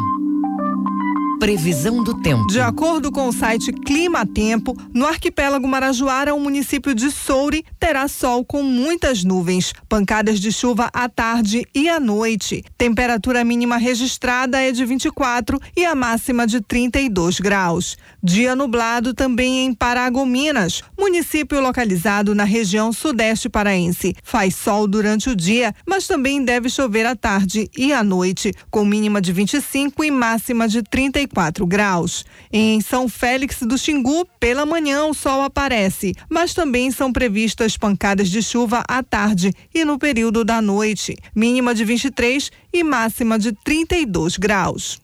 Previsão 1.44 2.02
do 2.02 2.22
tempo. 2.22 2.48
De 2.48 2.62
acordo 2.62 3.12
com 3.12 3.28
o 3.28 3.34
site 3.34 3.74
Clima 3.74 4.26
Tempo, 4.26 4.74
no 4.94 5.06
arquipélago 5.06 5.68
Marajoara, 5.68 6.34
o 6.34 6.39
município 6.39 6.96
de 6.96 7.12
Soure 7.12 7.66
terá 7.78 8.08
sol 8.08 8.46
com 8.46 8.64
muitas 8.64 9.26
nuvens, 9.26 9.74
pancadas 9.89 10.39
de 10.39 10.54
chuva 10.54 10.89
à 10.94 11.10
tarde 11.10 11.68
e 11.76 11.89
à 11.89 12.00
noite. 12.00 12.64
Temperatura 12.78 13.44
mínima 13.44 13.76
registrada 13.76 14.62
é 14.62 14.72
de 14.72 14.86
24 14.86 15.60
e 15.76 15.84
a 15.84 15.94
máxima 15.94 16.48
de 16.48 16.62
32 16.62 17.41
graus. 17.41 17.98
Dia 18.24 18.56
nublado 18.56 19.14
também 19.14 19.66
em 19.66 19.74
Paragominas, 19.74 20.82
município 20.98 21.60
localizado 21.60 22.34
na 22.34 22.46
região 22.46 22.94
sudeste 22.94 23.50
paraense. 23.50 24.16
Faz 24.24 24.56
sol 24.56 24.88
durante 24.88 25.30
o 25.30 25.36
dia, 25.36 25.76
mas 25.86 26.08
também 26.08 26.41
deve 26.41 26.70
chover 26.70 27.06
à 27.06 27.18
tarde 27.18 27.70
e 27.78 27.91
à 27.91 28.02
noite, 28.02 28.54
com 28.72 28.86
mínima 28.86 29.20
de 29.20 29.34
25 29.34 30.06
e 30.06 30.10
máxima 30.10 30.70
de 30.70 30.82
34 30.82 31.33
graus. 31.66 32.26
Em 32.52 32.80
São 32.82 33.10
Félix 33.10 33.60
do 33.62 33.78
Xingu, 33.78 34.28
pela 34.40 34.66
manhã 34.66 35.06
o 35.06 35.14
sol 35.14 35.42
aparece, 35.42 36.14
mas 36.30 36.54
também 36.54 36.92
são 36.92 37.12
previstas 37.12 37.76
pancadas 37.78 38.30
de 38.30 38.42
chuva 38.42 38.84
à 38.88 39.02
tarde 39.02 39.52
e 39.74 39.84
no 39.84 39.98
período 39.98 40.44
da 40.44 40.62
noite, 40.62 41.16
mínima 41.36 41.74
de 41.74 41.84
23 41.84 42.52
e 42.72 42.84
máxima 42.84 43.40
de 43.40 43.52
32 43.52 44.38
graus. 44.38 45.02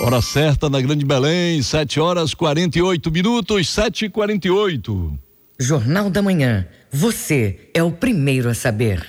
Hora 0.00 0.22
certa 0.22 0.70
na 0.70 0.80
Grande 0.80 1.04
Belém, 1.04 1.60
7 1.60 1.98
horas 1.98 2.32
48 2.32 3.10
minutos, 3.10 3.68
7 3.68 4.04
e 4.04 4.08
48 4.08 5.18
Jornal 5.58 6.08
da 6.08 6.22
Manhã. 6.22 6.68
Você 6.88 7.68
é 7.74 7.82
o 7.82 7.90
primeiro 7.90 8.48
a 8.48 8.54
saber. 8.54 9.04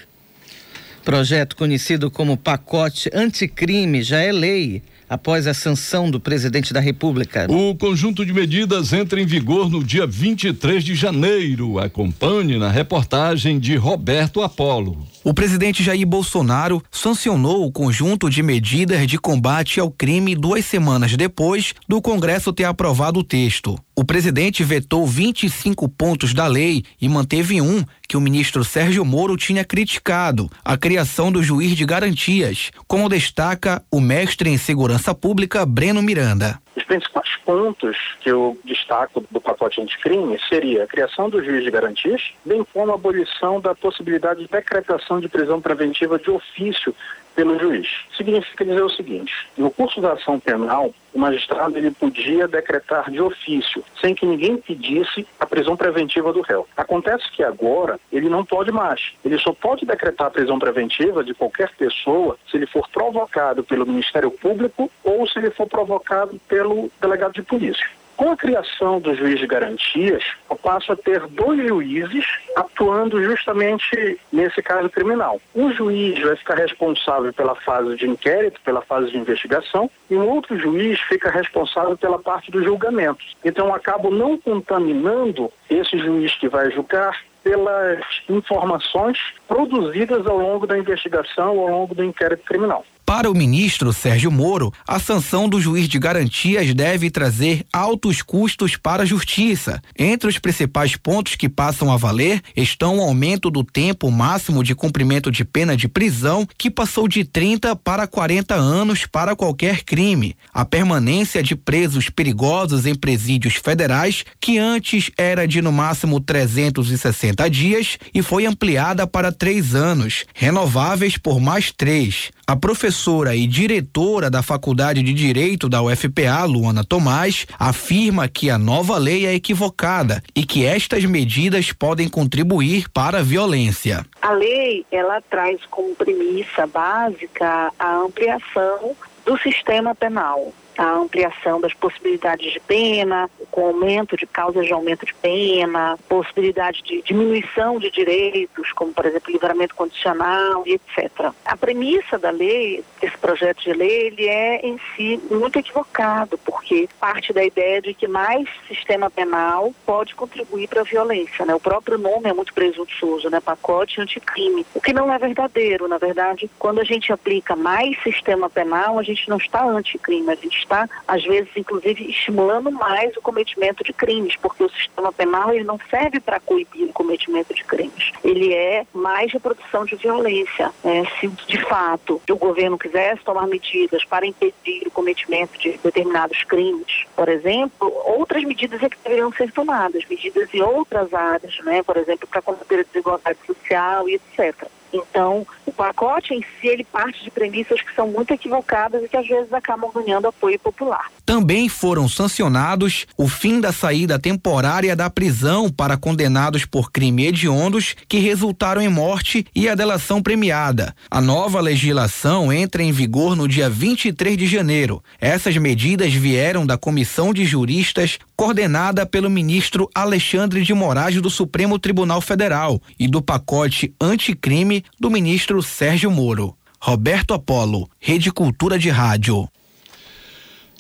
Projeto 1.06 1.56
conhecido 1.56 2.10
como 2.10 2.36
pacote 2.36 3.08
anticrime 3.14 4.02
já 4.02 4.20
é 4.20 4.32
lei. 4.32 4.82
Após 5.10 5.48
a 5.48 5.54
sanção 5.54 6.12
do 6.12 6.20
presidente 6.20 6.72
da 6.72 6.80
República. 6.80 7.48
O 7.50 7.76
conjunto 7.76 8.26
de 8.26 8.32
medidas 8.32 8.94
entra 8.94 9.20
em 9.20 9.26
vigor 9.26 9.70
no 9.70 9.84
dia 9.84 10.06
23 10.06 10.84
de 10.84 10.94
janeiro. 10.94 11.80
Acompanhe 11.80 12.58
na 12.58 12.70
reportagem 12.70 13.60
de 13.60 13.76
Roberto 13.76 14.42
Apolo. 14.42 14.98
O 15.30 15.34
presidente 15.34 15.84
Jair 15.84 16.08
Bolsonaro 16.08 16.82
sancionou 16.90 17.64
o 17.64 17.72
conjunto 17.72 18.32
de 18.32 18.42
medidas 18.42 19.06
de 19.06 19.20
combate 19.20 19.80
ao 19.80 19.92
crime 19.92 20.34
duas 20.34 20.66
semanas 20.66 21.16
depois 21.16 21.76
do 21.88 22.02
Congresso 22.02 22.52
ter 22.52 22.64
aprovado 22.64 23.20
o 23.20 23.24
texto. 23.24 23.78
O 23.96 24.04
presidente 24.04 24.64
vetou 24.64 25.06
25 25.06 25.88
pontos 25.88 26.34
da 26.34 26.48
lei 26.48 26.84
e 27.00 27.08
manteve 27.08 27.62
um 27.62 27.86
que 28.08 28.18
o 28.18 28.22
ministro 28.22 28.64
Sérgio 28.64 29.06
Moro 29.06 29.38
tinha 29.38 29.64
criticado, 29.64 30.50
a 30.66 30.76
criação 30.76 31.32
do 31.32 31.44
juiz 31.44 31.78
de 31.78 31.86
garantias, 31.86 32.72
como 32.88 33.08
destaca 33.08 33.84
o 33.92 34.02
mestre 34.02 34.50
em 34.50 34.58
segurança 34.58 35.14
pública 35.14 35.64
Breno 35.64 36.02
Miranda. 36.02 36.60
Os 36.80 36.86
principais 36.86 37.36
pontos 37.46 37.98
que 38.22 38.32
eu 38.32 38.58
destaco 38.64 39.22
do 39.30 39.42
pacote 39.42 39.82
anticrime 39.82 40.40
seria 40.48 40.86
a 40.86 40.88
criação 40.88 41.30
do 41.30 41.44
juiz 41.44 41.62
de 41.62 41.70
garantias, 41.70 42.32
bem 42.46 42.66
como 42.74 42.94
a 42.94 42.96
abolição 42.96 43.60
da 43.60 43.76
possibilidade 43.76 44.40
de 44.40 44.48
decretação 44.48 45.20
de 45.20 45.28
prisão 45.28 45.60
preventiva 45.60 46.18
de 46.18 46.32
ofício 46.32 46.96
pelo 47.40 47.58
juiz. 47.58 47.88
Significa 48.18 48.66
dizer 48.66 48.84
o 48.84 48.90
seguinte: 48.90 49.48
no 49.58 49.72
curso 49.72 50.02
da 50.02 50.12
ação 50.12 50.38
penal, 50.38 50.94
o 51.14 51.20
magistrado 51.20 51.78
ele 51.78 51.90
podia 51.90 52.50
decretar 52.50 53.10
de 53.10 53.22
ofício, 53.22 53.82
sem 54.02 54.14
que 54.14 54.26
ninguém 54.26 54.58
pedisse 54.58 55.26
a 55.40 55.46
prisão 55.46 55.78
preventiva 55.78 56.34
do 56.34 56.42
réu. 56.42 56.68
Acontece 56.76 57.32
que 57.32 57.42
agora 57.42 57.98
ele 58.12 58.28
não 58.28 58.44
pode 58.44 58.74
mais. 58.74 59.14
Ele 59.24 59.38
só 59.38 59.54
pode 59.54 59.86
decretar 59.86 60.28
a 60.28 60.32
prisão 60.32 60.60
preventiva 60.60 61.24
de 61.24 61.34
qualquer 61.34 61.72
pessoa 61.78 62.38
se 62.52 62.58
ele 62.58 62.66
for 62.66 62.86
provocado 62.90 63.64
pelo 63.64 63.86
Ministério 63.86 64.32
Público 64.32 64.92
ou 65.02 65.26
se 65.26 65.40
ele 65.40 65.52
for 65.52 65.66
provocado 65.66 66.38
pelo 66.50 66.92
delegado 67.00 67.32
de 67.32 67.42
polícia. 67.42 67.88
Com 68.20 68.32
a 68.32 68.36
criação 68.36 69.00
do 69.00 69.16
juiz 69.16 69.40
de 69.40 69.48
garantias, 69.48 70.22
eu 70.50 70.58
passo 70.58 70.92
a 70.92 70.96
ter 70.98 71.26
dois 71.28 71.66
juízes 71.66 72.26
atuando 72.54 73.24
justamente 73.24 74.20
nesse 74.30 74.62
caso 74.62 74.90
criminal. 74.90 75.40
Um 75.56 75.72
juiz 75.72 76.22
vai 76.22 76.36
ficar 76.36 76.56
responsável 76.56 77.32
pela 77.32 77.56
fase 77.56 77.96
de 77.96 78.10
inquérito, 78.10 78.60
pela 78.60 78.82
fase 78.82 79.10
de 79.10 79.18
investigação, 79.18 79.90
e 80.10 80.16
um 80.16 80.28
outro 80.28 80.60
juiz 80.60 81.00
fica 81.00 81.32
responsável 81.32 81.98
pela 81.98 82.20
parte 82.20 82.52
do 82.52 82.62
julgamento. 82.62 83.24
Então, 83.46 83.74
acabo 83.74 84.12
não 84.12 84.38
contaminando 84.38 85.50
esse 85.70 85.98
juiz 85.98 86.36
que 86.36 86.50
vai 86.50 86.70
julgar 86.72 87.18
pelas 87.42 88.04
informações 88.28 89.18
produzidas 89.48 90.28
ao 90.28 90.38
longo 90.38 90.68
da 90.68 90.78
investigação, 90.78 91.58
ao 91.58 91.68
longo 91.70 91.96
do 91.96 92.04
inquérito 92.04 92.44
criminal. 92.44 92.84
Para 93.06 93.30
o 93.30 93.34
ministro 93.34 93.92
Sérgio 93.92 94.32
Moro, 94.32 94.72
a 94.88 95.00
sanção 95.00 95.50
do 95.50 95.60
juiz 95.60 95.88
de 95.88 95.98
garantias 95.98 96.74
deve 96.76 97.10
trazer 97.10 97.66
altos 97.74 98.22
custos 98.22 98.78
para 98.78 99.02
a 99.02 99.06
justiça. 99.06 99.82
Entre 99.98 100.30
os 100.30 100.38
principais 100.38 100.96
pontos 100.96 101.34
que 101.36 101.50
passam 101.50 101.92
a 101.92 101.98
valer 101.98 102.40
estão 102.56 103.00
o 103.00 103.02
aumento 103.02 103.50
do 103.50 103.64
tempo 103.64 104.12
máximo 104.12 104.64
de 104.64 104.76
cumprimento 104.76 105.32
de 105.32 105.44
pena 105.44 105.76
de 105.76 105.88
prisão, 105.88 106.48
que 106.56 106.70
passou 106.70 107.08
de 107.08 107.24
30 107.24 107.76
para 107.78 108.06
40 108.06 108.54
anos 108.54 109.08
para 109.08 109.36
qualquer 109.36 109.84
crime, 109.84 110.36
a 110.54 110.64
permanência 110.64 111.42
de 111.42 111.56
presos 111.56 112.12
perigosos 112.12 112.86
em 112.86 112.94
presídios 112.94 113.56
federais, 113.56 114.24
que 114.40 114.60
antes 114.60 115.10
era 115.18 115.48
de 115.48 115.64
no 115.64 115.72
máximo 115.72 116.20
360 116.20 117.50
dias 117.50 117.98
e 118.14 118.22
foi 118.22 118.46
ampliada 118.46 119.08
para 119.08 119.32
três 119.32 119.74
anos, 119.74 120.26
renováveis 120.34 121.18
por 121.18 121.40
mais 121.40 121.72
três. 121.72 122.32
A 122.50 122.56
professora 122.56 123.36
e 123.36 123.46
diretora 123.46 124.28
da 124.28 124.42
Faculdade 124.42 125.04
de 125.04 125.14
Direito 125.14 125.70
da 125.70 125.84
UFPA, 125.84 126.46
Luana 126.46 126.84
Tomás, 126.84 127.46
afirma 127.60 128.28
que 128.28 128.50
a 128.50 128.58
nova 128.58 128.98
lei 128.98 129.28
é 129.28 129.36
equivocada 129.36 130.20
e 130.36 130.44
que 130.44 130.66
estas 130.66 131.06
medidas 131.06 131.72
podem 131.72 132.10
contribuir 132.10 132.90
para 132.90 133.20
a 133.20 133.22
violência. 133.22 134.04
A 134.20 134.32
lei, 134.32 134.84
ela 134.92 135.22
traz 135.22 135.64
como 135.70 135.94
premissa 135.94 136.66
básica 136.66 137.72
a 137.78 137.98
ampliação 137.98 138.96
do 139.24 139.38
sistema 139.38 139.94
penal 139.94 140.52
a 140.80 140.94
ampliação 140.94 141.60
das 141.60 141.74
possibilidades 141.74 142.54
de 142.54 142.60
pena, 142.62 143.30
com 143.52 143.68
aumento 143.68 144.16
de 144.16 144.26
causas 144.26 144.66
de 144.66 144.72
aumento 144.72 145.06
de 145.06 145.14
pena, 145.14 146.00
possibilidade 146.08 146.82
de 146.84 147.02
diminuição 147.02 147.78
de 147.78 147.92
direitos, 147.92 148.72
como 148.72 148.94
por 148.94 149.06
exemplo 149.06 149.30
livramento 149.30 149.76
condicional 149.76 150.64
e 150.66 150.74
etc. 150.76 151.34
A 151.44 151.58
premissa 151.58 152.18
da 152.18 152.30
lei, 152.30 152.82
desse 153.02 153.18
projeto 153.18 153.62
de 153.62 153.74
lei, 153.74 154.08
ele 154.08 154.26
é 154.26 154.66
em 154.66 154.80
si 154.96 155.20
muito 155.30 155.60
equivocado, 155.60 156.38
porque 156.38 156.88
parte 156.98 157.34
da 157.34 157.44
ideia 157.44 157.82
de 157.82 157.94
que 157.94 158.08
mais 158.08 158.48
sistema 158.66 159.10
penal 159.10 159.74
pode 159.86 160.16
contribuir 160.16 160.70
para 160.70 160.82
a 160.82 160.86
violência. 160.86 161.46
Né? 161.46 161.54
O 161.54 161.60
próprio 161.60 161.98
nome 161.98 162.30
é 162.30 162.34
muito 162.34 162.54
presunçoso, 162.54 163.30
né? 163.30 163.42
pacote 163.42 164.00
anticrime, 164.00 164.66
o 164.74 164.80
que 164.80 164.94
não 164.94 165.14
é 165.14 165.18
verdadeiro. 165.18 165.90
Na 165.90 165.98
verdade, 165.98 166.50
quando 166.58 166.80
a 166.80 166.86
gente 166.86 167.12
aplica 167.12 167.54
mais 167.54 168.02
sistema 168.02 168.50
penal, 168.50 168.98
a 168.98 169.04
gente 169.04 169.28
não 169.30 169.38
está 169.38 169.66
anticrime, 169.66 170.32
a 170.32 170.36
gente 170.36 170.69
está, 170.70 170.88
às 171.08 171.24
vezes, 171.24 171.50
inclusive, 171.56 172.10
estimulando 172.10 172.72
mais 172.72 173.18
o 173.18 173.22
cometimento 173.22 173.84
de 173.84 173.92
crimes, 173.92 174.36
porque 174.36 174.64
o 174.64 174.70
sistema 174.70 175.12
penal 175.12 175.52
ele 175.52 175.64
não 175.64 175.80
serve 175.90 176.20
para 176.20 176.40
coibir 176.40 176.88
o 176.88 176.94
cometimento 176.94 177.54
de 177.54 177.64
crimes. 177.64 178.12
Ele 178.24 178.54
é 178.54 178.86
mais 178.94 179.34
reprodução 179.34 179.84
de 179.84 179.96
violência. 179.96 180.72
Né? 180.84 181.06
Se, 181.20 181.28
de 181.28 181.58
fato, 181.66 182.22
o 182.30 182.36
governo 182.36 182.78
quisesse 182.78 183.24
tomar 183.24 183.48
medidas 183.48 184.06
para 184.06 184.28
impedir 184.28 184.86
o 184.86 184.92
cometimento 184.92 185.58
de 185.58 185.78
determinados 185.84 186.44
crimes, 186.44 187.06
por 187.16 187.28
exemplo, 187.28 187.92
outras 188.06 188.44
medidas 188.44 188.82
é 188.84 188.90
que 188.90 188.98
deveriam 189.04 189.32
ser 189.34 189.52
tomadas, 189.52 190.06
medidas 190.08 190.54
em 190.54 190.62
outras 190.62 191.14
áreas, 191.14 191.58
né? 191.64 191.82
por 191.82 191.98
exemplo, 191.98 192.28
para 192.28 192.42
combater 192.42 192.80
a 192.82 192.84
desigualdade 192.84 193.40
social 193.46 194.08
e 194.08 194.16
etc. 194.16 194.70
Então, 194.94 195.46
o 195.66 195.72
pacote 195.72 196.34
em 196.34 196.42
si, 196.42 196.68
ele 196.68 196.84
parte 196.84 197.24
de 197.24 197.32
premissas 197.32 197.82
que 197.82 197.94
são 197.94 198.08
muito 198.08 198.34
equivocadas 198.34 199.04
e 199.04 199.08
que 199.08 199.18
às 199.18 199.28
vezes 199.28 199.52
acabam 199.54 199.92
ganhando 199.94 200.28
apoio 200.28 200.60
popular. 200.60 201.12
Também 201.26 201.70
foram 201.70 202.10
sancionados 202.10 203.06
o 203.16 203.28
fim 203.28 203.60
da 203.62 203.72
saída 203.72 204.18
temporária 204.18 204.96
da 204.96 205.10
prisão 205.10 205.70
para 205.70 205.96
condenados 205.96 206.66
por 206.66 206.92
crime 206.92 207.28
hediondos 207.28 207.96
que 208.08 208.18
resultaram 208.20 208.82
em 208.82 208.90
morte 208.90 209.46
e 209.56 209.70
a 209.70 209.76
delação 209.76 210.22
premiada. 210.22 210.96
A 211.10 211.22
nova 211.22 211.62
legislação 211.62 212.52
entra 212.52 212.82
em 212.82 212.92
vigor 212.92 213.36
no 213.36 213.48
dia 213.48 213.70
23 213.70 214.38
de 214.38 214.48
janeiro. 214.48 215.04
Essas 215.22 215.56
medidas 215.58 216.14
vieram 216.14 216.66
da 216.66 216.78
comissão 216.78 217.34
de 217.34 217.46
juristas 217.46 218.18
coordenada 218.40 219.06
pelo 219.06 219.30
ministro 219.30 219.90
Alexandre 219.94 220.64
de 220.64 220.74
Moraes 220.74 221.20
do 221.20 221.30
Supremo 221.30 221.78
Tribunal 221.78 222.22
Federal 222.22 222.82
e 222.98 223.06
do 223.06 223.22
pacote 223.22 223.94
anticrime 224.00 224.86
do 224.98 225.12
ministro 225.12 225.62
Sérgio 225.62 226.10
Moro. 226.10 226.56
Roberto 226.80 227.34
Apolo, 227.34 227.90
Rede 228.00 228.32
Cultura 228.32 228.80
de 228.80 228.90
Rádio. 228.90 229.46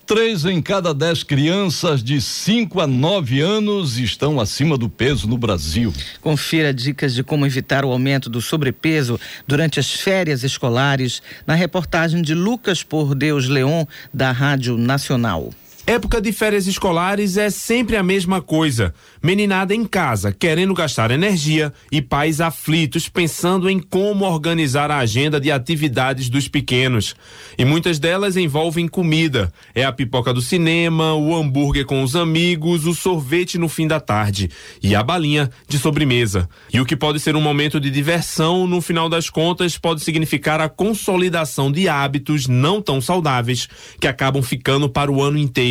Três 0.05 0.45
em 0.45 0.61
cada 0.61 0.93
dez 0.93 1.21
crianças 1.21 2.01
de 2.01 2.21
5 2.21 2.79
a 2.79 2.87
9 2.87 3.41
anos 3.41 3.97
estão 3.97 4.39
acima 4.39 4.77
do 4.77 4.87
peso 4.87 5.27
no 5.27 5.37
Brasil. 5.37 5.93
Confira 6.21 6.73
dicas 6.73 7.13
de 7.13 7.25
como 7.25 7.45
evitar 7.45 7.83
o 7.83 7.91
aumento 7.91 8.29
do 8.29 8.39
sobrepeso 8.39 9.19
durante 9.45 9.81
as 9.81 9.91
férias 9.91 10.45
escolares 10.45 11.21
na 11.45 11.55
reportagem 11.55 12.21
de 12.21 12.33
Lucas 12.33 12.83
Por 12.83 13.13
Deus 13.13 13.49
Leon, 13.49 13.85
da 14.13 14.31
Rádio 14.31 14.77
Nacional. 14.77 15.49
Época 15.87 16.21
de 16.21 16.31
férias 16.31 16.67
escolares 16.67 17.35
é 17.35 17.49
sempre 17.49 17.95
a 17.95 18.03
mesma 18.03 18.41
coisa. 18.41 18.93
Meninada 19.23 19.73
em 19.73 19.83
casa, 19.85 20.31
querendo 20.31 20.73
gastar 20.73 21.09
energia 21.09 21.73
e 21.91 21.99
pais 21.99 22.39
aflitos 22.39 23.09
pensando 23.09 23.67
em 23.67 23.79
como 23.79 24.23
organizar 24.23 24.91
a 24.91 24.99
agenda 24.99 25.39
de 25.39 25.51
atividades 25.51 26.29
dos 26.29 26.47
pequenos. 26.47 27.15
E 27.57 27.65
muitas 27.65 27.97
delas 27.97 28.37
envolvem 28.37 28.87
comida. 28.87 29.51
É 29.73 29.83
a 29.83 29.91
pipoca 29.91 30.31
do 30.31 30.41
cinema, 30.41 31.13
o 31.15 31.35
hambúrguer 31.35 31.85
com 31.85 32.03
os 32.03 32.15
amigos, 32.15 32.85
o 32.85 32.93
sorvete 32.93 33.57
no 33.57 33.67
fim 33.67 33.87
da 33.87 33.99
tarde 33.99 34.49
e 34.83 34.95
a 34.95 35.01
balinha 35.01 35.49
de 35.67 35.79
sobremesa. 35.79 36.47
E 36.71 36.79
o 36.79 36.85
que 36.85 36.95
pode 36.95 37.19
ser 37.19 37.35
um 37.35 37.41
momento 37.41 37.79
de 37.79 37.89
diversão, 37.89 38.67
no 38.67 38.79
final 38.79 39.09
das 39.09 39.29
contas, 39.29 39.77
pode 39.77 40.01
significar 40.01 40.61
a 40.61 40.69
consolidação 40.69 41.71
de 41.71 41.89
hábitos 41.89 42.47
não 42.47 42.79
tão 42.79 43.01
saudáveis 43.01 43.67
que 43.99 44.07
acabam 44.07 44.43
ficando 44.43 44.87
para 44.87 45.11
o 45.11 45.23
ano 45.23 45.37
inteiro. 45.37 45.68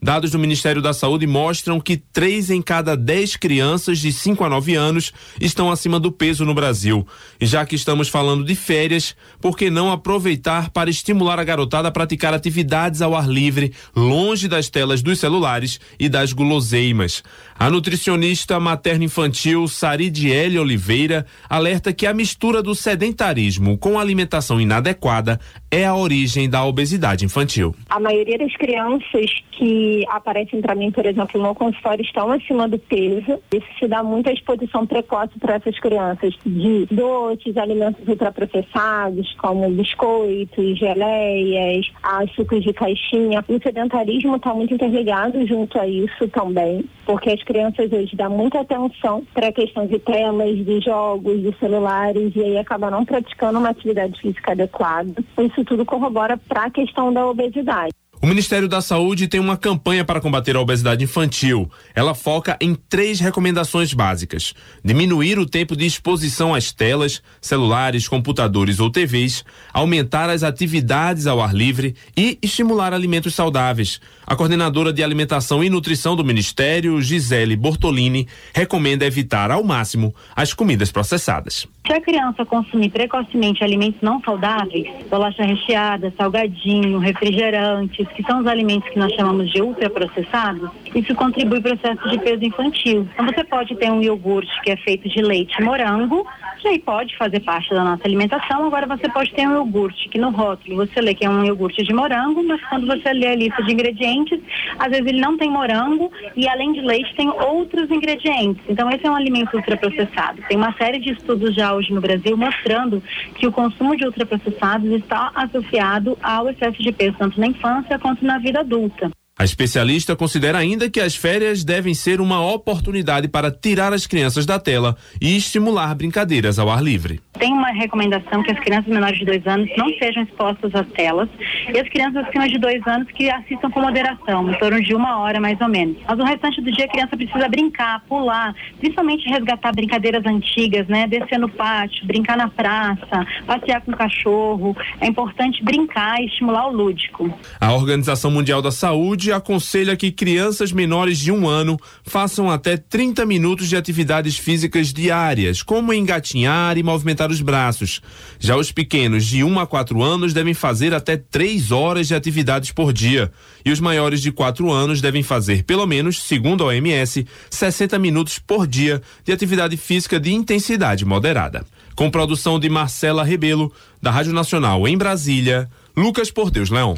Dados 0.00 0.30
do 0.30 0.38
Ministério 0.38 0.80
da 0.80 0.92
Saúde 0.92 1.26
mostram 1.26 1.80
que 1.80 1.96
três 1.96 2.50
em 2.50 2.62
cada 2.62 2.96
dez 2.96 3.34
crianças 3.34 3.98
de 3.98 4.12
5 4.12 4.44
a 4.44 4.48
9 4.48 4.76
anos 4.76 5.12
estão 5.40 5.72
acima 5.72 5.98
do 5.98 6.12
peso 6.12 6.44
no 6.44 6.54
Brasil. 6.54 7.04
E 7.40 7.46
já 7.46 7.66
que 7.66 7.74
estamos 7.74 8.08
falando 8.08 8.44
de 8.44 8.54
férias, 8.54 9.16
por 9.40 9.56
que 9.56 9.70
não 9.70 9.90
aproveitar 9.90 10.70
para 10.70 10.88
estimular 10.88 11.40
a 11.40 11.44
garotada 11.44 11.88
a 11.88 11.90
praticar 11.90 12.32
atividades 12.32 13.02
ao 13.02 13.16
ar 13.16 13.28
livre, 13.28 13.72
longe 13.94 14.46
das 14.46 14.68
telas 14.68 15.02
dos 15.02 15.18
celulares 15.18 15.80
e 15.98 16.08
das 16.08 16.32
guloseimas? 16.32 17.24
A 17.58 17.68
nutricionista 17.68 18.60
materno-infantil 18.60 19.66
Saridiele 19.66 20.60
Oliveira 20.60 21.26
alerta 21.50 21.92
que 21.92 22.06
a 22.06 22.14
mistura 22.14 22.62
do 22.62 22.72
sedentarismo 22.72 23.76
com 23.76 23.98
alimentação 23.98 24.60
inadequada 24.60 25.40
é 25.72 25.84
a 25.84 25.94
origem 25.94 26.48
da 26.48 26.64
obesidade 26.64 27.24
infantil. 27.24 27.74
A 27.90 27.98
maioria 27.98 28.38
das 28.38 28.54
crianças 28.56 29.27
que 29.52 30.04
aparecem 30.08 30.60
para 30.60 30.74
mim, 30.74 30.90
por 30.90 31.04
exemplo, 31.04 31.40
no 31.42 31.54
consultório 31.54 32.02
estão 32.02 32.30
acima 32.30 32.68
do 32.68 32.78
peso. 32.78 33.40
Isso 33.52 33.66
se 33.78 33.88
dá 33.88 34.02
muita 34.02 34.32
exposição 34.32 34.86
precoce 34.86 35.38
para 35.38 35.56
essas 35.56 35.78
crianças 35.80 36.34
de 36.46 36.86
doces, 36.90 37.56
alimentos 37.56 38.06
ultraprocessados, 38.06 39.34
como 39.34 39.68
biscoitos, 39.70 40.78
geleias, 40.78 41.90
sucos 42.36 42.62
de 42.62 42.72
caixinha. 42.72 43.44
O 43.48 43.60
sedentarismo 43.60 44.36
está 44.36 44.54
muito 44.54 44.74
interligado 44.74 45.44
junto 45.46 45.78
a 45.78 45.86
isso 45.86 46.28
também, 46.28 46.84
porque 47.04 47.30
as 47.30 47.42
crianças 47.42 47.92
hoje 47.92 48.14
dão 48.14 48.30
muita 48.30 48.60
atenção 48.60 49.24
para 49.34 49.48
a 49.48 49.52
questão 49.52 49.86
de 49.86 49.98
telas, 49.98 50.56
de 50.64 50.80
jogos, 50.80 51.42
de 51.42 51.52
celulares, 51.58 52.34
e 52.36 52.42
aí 52.42 52.58
acaba 52.58 52.90
não 52.90 53.04
praticando 53.04 53.58
uma 53.58 53.70
atividade 53.70 54.20
física 54.20 54.52
adequada. 54.52 55.12
Isso 55.40 55.64
tudo 55.64 55.84
corrobora 55.84 56.36
para 56.36 56.64
a 56.64 56.70
questão 56.70 57.12
da 57.12 57.26
obesidade. 57.26 57.92
O 58.20 58.26
Ministério 58.26 58.68
da 58.68 58.80
Saúde 58.80 59.28
tem 59.28 59.38
uma 59.38 59.56
campanha 59.56 60.04
para 60.04 60.20
combater 60.20 60.56
a 60.56 60.60
obesidade 60.60 61.04
infantil. 61.04 61.70
Ela 61.94 62.16
foca 62.16 62.56
em 62.60 62.74
três 62.74 63.20
recomendações 63.20 63.94
básicas: 63.94 64.54
diminuir 64.84 65.38
o 65.38 65.46
tempo 65.46 65.76
de 65.76 65.86
exposição 65.86 66.52
às 66.52 66.72
telas, 66.72 67.22
celulares, 67.40 68.08
computadores 68.08 68.80
ou 68.80 68.90
TVs, 68.90 69.44
aumentar 69.72 70.30
as 70.30 70.42
atividades 70.42 71.28
ao 71.28 71.40
ar 71.40 71.54
livre 71.54 71.94
e 72.16 72.36
estimular 72.42 72.92
alimentos 72.92 73.36
saudáveis. 73.36 74.00
A 74.26 74.34
coordenadora 74.34 74.92
de 74.92 75.02
alimentação 75.02 75.62
e 75.62 75.70
nutrição 75.70 76.16
do 76.16 76.24
Ministério, 76.24 77.00
Gisele 77.00 77.54
Bortolini, 77.54 78.26
recomenda 78.52 79.06
evitar 79.06 79.52
ao 79.52 79.62
máximo 79.62 80.12
as 80.34 80.52
comidas 80.52 80.90
processadas. 80.90 81.68
Se 81.88 81.94
a 81.94 82.02
criança 82.02 82.44
consumir 82.44 82.90
precocemente 82.90 83.64
alimentos 83.64 84.02
não 84.02 84.20
saudáveis, 84.20 84.86
bolacha 85.08 85.42
recheada, 85.42 86.12
salgadinho, 86.18 86.98
refrigerantes, 86.98 88.06
que 88.08 88.22
são 88.24 88.40
os 88.40 88.46
alimentos 88.46 88.86
que 88.90 88.98
nós 88.98 89.10
chamamos 89.14 89.50
de 89.50 89.62
ultraprocessados, 89.62 90.68
isso 90.94 91.14
contribui 91.14 91.62
para 91.62 91.72
o 91.72 91.78
processo 91.78 92.10
de 92.10 92.18
peso 92.18 92.44
infantil. 92.44 93.08
Então 93.14 93.24
você 93.24 93.42
pode 93.42 93.74
ter 93.76 93.90
um 93.90 94.02
iogurte 94.02 94.52
que 94.60 94.70
é 94.70 94.76
feito 94.76 95.08
de 95.08 95.22
leite 95.22 95.56
e 95.58 95.64
morango, 95.64 96.26
que 96.58 96.68
aí 96.68 96.78
pode 96.78 97.16
fazer 97.16 97.40
parte 97.40 97.70
da 97.70 97.82
nossa 97.82 98.06
alimentação. 98.06 98.66
Agora 98.66 98.86
você 98.86 99.08
pode 99.08 99.32
ter 99.32 99.48
um 99.48 99.54
iogurte 99.54 100.10
que 100.10 100.18
no 100.18 100.28
rótulo 100.28 100.76
você 100.76 101.00
lê 101.00 101.14
que 101.14 101.24
é 101.24 101.30
um 101.30 101.42
iogurte 101.42 101.82
de 101.82 101.94
morango, 101.94 102.42
mas 102.42 102.60
quando 102.68 102.86
você 102.86 103.14
lê 103.14 103.28
a 103.28 103.34
lista 103.34 103.62
de 103.62 103.72
ingredientes, 103.72 104.38
às 104.78 104.90
vezes 104.90 105.06
ele 105.06 105.20
não 105.22 105.38
tem 105.38 105.50
morango 105.50 106.12
e 106.36 106.46
além 106.46 106.74
de 106.74 106.82
leite 106.82 107.14
tem 107.16 107.30
outros 107.30 107.90
ingredientes. 107.90 108.62
Então 108.68 108.90
esse 108.90 109.06
é 109.06 109.10
um 109.10 109.16
alimento 109.16 109.56
ultraprocessado. 109.56 110.42
Tem 110.48 110.56
uma 110.58 110.74
série 110.74 110.98
de 110.98 111.12
estudos 111.12 111.54
já 111.54 111.77
hoje 111.78 111.92
no 111.92 112.00
Brasil 112.00 112.36
mostrando 112.36 113.02
que 113.34 113.46
o 113.46 113.52
consumo 113.52 113.96
de 113.96 114.04
ultraprocessados 114.04 114.90
está 114.90 115.30
associado 115.34 116.18
ao 116.22 116.48
excesso 116.48 116.82
de 116.82 116.92
peso 116.92 117.16
tanto 117.18 117.40
na 117.40 117.46
infância 117.46 117.98
quanto 117.98 118.24
na 118.24 118.38
vida 118.38 118.60
adulta. 118.60 119.10
A 119.38 119.44
especialista 119.44 120.16
considera 120.16 120.58
ainda 120.58 120.90
que 120.90 120.98
as 120.98 121.14
férias 121.14 121.62
devem 121.62 121.94
ser 121.94 122.20
uma 122.20 122.44
oportunidade 122.44 123.28
para 123.28 123.52
tirar 123.52 123.92
as 123.92 124.04
crianças 124.04 124.44
da 124.44 124.58
tela 124.58 124.96
e 125.20 125.36
estimular 125.36 125.94
brincadeiras 125.94 126.58
ao 126.58 126.68
ar 126.68 126.82
livre. 126.82 127.20
Tem 127.38 127.52
uma 127.52 127.68
recomendação 127.68 128.42
que 128.42 128.50
as 128.50 128.58
crianças 128.58 128.92
menores 128.92 129.16
de 129.16 129.24
dois 129.24 129.46
anos 129.46 129.70
não 129.76 129.90
sejam 129.96 130.24
expostas 130.24 130.74
às 130.74 130.88
telas 130.88 131.28
e 131.72 131.78
as 131.78 131.88
crianças 131.88 132.26
acima 132.26 132.48
de 132.48 132.58
dois 132.58 132.84
anos 132.84 133.06
que 133.12 133.30
assistam 133.30 133.70
com 133.70 133.80
moderação, 133.80 134.50
em 134.50 134.58
torno 134.58 134.82
de 134.82 134.92
uma 134.92 135.20
hora 135.20 135.38
mais 135.38 135.60
ou 135.60 135.68
menos. 135.68 135.98
Mas 136.04 136.18
o 136.18 136.24
restante 136.24 136.60
do 136.60 136.72
dia 136.72 136.86
a 136.86 136.88
criança 136.88 137.16
precisa 137.16 137.48
brincar, 137.48 138.02
pular, 138.08 138.52
principalmente 138.80 139.28
resgatar 139.28 139.70
brincadeiras 139.70 140.26
antigas, 140.26 140.88
né? 140.88 141.06
Descer 141.06 141.38
no 141.38 141.48
pátio, 141.48 142.04
brincar 142.08 142.36
na 142.36 142.48
praça, 142.48 143.24
passear 143.46 143.82
com 143.82 143.92
o 143.92 143.96
cachorro. 143.96 144.76
É 145.00 145.06
importante 145.06 145.62
brincar 145.62 146.20
e 146.20 146.26
estimular 146.26 146.66
o 146.66 146.72
lúdico. 146.72 147.32
A 147.60 147.72
Organização 147.72 148.32
Mundial 148.32 148.60
da 148.60 148.72
Saúde 148.72 149.27
aconselha 149.32 149.96
que 149.96 150.10
crianças 150.10 150.72
menores 150.72 151.18
de 151.18 151.30
um 151.30 151.48
ano 151.48 151.78
façam 152.02 152.50
até 152.50 152.76
30 152.76 153.24
minutos 153.26 153.68
de 153.68 153.76
atividades 153.76 154.36
físicas 154.36 154.92
diárias, 154.92 155.62
como 155.62 155.92
engatinhar 155.92 156.76
e 156.78 156.82
movimentar 156.82 157.30
os 157.30 157.40
braços. 157.40 158.00
Já 158.38 158.56
os 158.56 158.72
pequenos 158.72 159.26
de 159.26 159.44
1 159.44 159.58
a 159.58 159.66
4 159.66 160.02
anos 160.02 160.32
devem 160.32 160.54
fazer 160.54 160.94
até 160.94 161.16
3 161.16 161.70
horas 161.72 162.08
de 162.08 162.14
atividades 162.14 162.72
por 162.72 162.92
dia. 162.92 163.30
E 163.64 163.70
os 163.70 163.80
maiores 163.80 164.20
de 164.20 164.32
4 164.32 164.70
anos 164.70 165.00
devem 165.00 165.22
fazer, 165.22 165.64
pelo 165.64 165.86
menos, 165.86 166.22
segundo 166.22 166.64
a 166.64 166.68
OMS, 166.68 167.26
60 167.50 167.98
minutos 167.98 168.38
por 168.38 168.66
dia 168.66 169.02
de 169.24 169.32
atividade 169.32 169.76
física 169.76 170.18
de 170.18 170.32
intensidade 170.32 171.04
moderada. 171.04 171.64
Com 171.94 172.10
produção 172.10 172.60
de 172.60 172.68
Marcela 172.68 173.24
Rebelo, 173.24 173.72
da 174.00 174.10
Rádio 174.10 174.32
Nacional 174.32 174.86
em 174.86 174.96
Brasília, 174.96 175.68
Lucas 175.96 176.30
Porteus 176.30 176.70
Leão. 176.70 176.96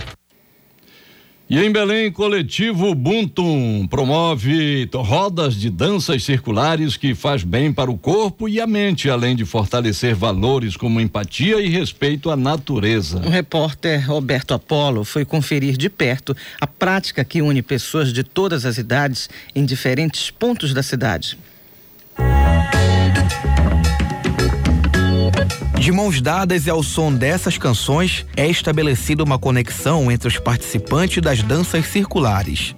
E 1.50 1.58
em 1.58 1.72
Belém, 1.72 2.12
coletivo 2.12 2.94
Buntum 2.94 3.84
promove 3.88 4.88
rodas 4.94 5.56
de 5.56 5.68
danças 5.68 6.22
circulares 6.22 6.96
que 6.96 7.12
faz 7.12 7.42
bem 7.42 7.72
para 7.72 7.90
o 7.90 7.98
corpo 7.98 8.48
e 8.48 8.60
a 8.60 8.68
mente, 8.68 9.10
além 9.10 9.34
de 9.34 9.44
fortalecer 9.44 10.14
valores 10.14 10.76
como 10.76 11.00
empatia 11.00 11.60
e 11.60 11.68
respeito 11.68 12.30
à 12.30 12.36
natureza. 12.36 13.18
O 13.26 13.28
repórter 13.28 14.08
Roberto 14.08 14.54
Apolo 14.54 15.02
foi 15.02 15.24
conferir 15.24 15.76
de 15.76 15.90
perto 15.90 16.36
a 16.60 16.68
prática 16.68 17.24
que 17.24 17.42
une 17.42 17.62
pessoas 17.62 18.12
de 18.12 18.22
todas 18.22 18.64
as 18.64 18.78
idades 18.78 19.28
em 19.52 19.64
diferentes 19.64 20.30
pontos 20.30 20.72
da 20.72 20.84
cidade. 20.84 21.36
De 25.80 25.90
mãos 25.90 26.20
dadas 26.20 26.66
e 26.66 26.70
ao 26.70 26.82
som 26.82 27.10
dessas 27.10 27.56
canções, 27.56 28.26
é 28.36 28.46
estabelecida 28.46 29.24
uma 29.24 29.38
conexão 29.38 30.12
entre 30.12 30.28
os 30.28 30.38
participantes 30.38 31.22
das 31.22 31.42
danças 31.42 31.86
circulares. 31.86 32.76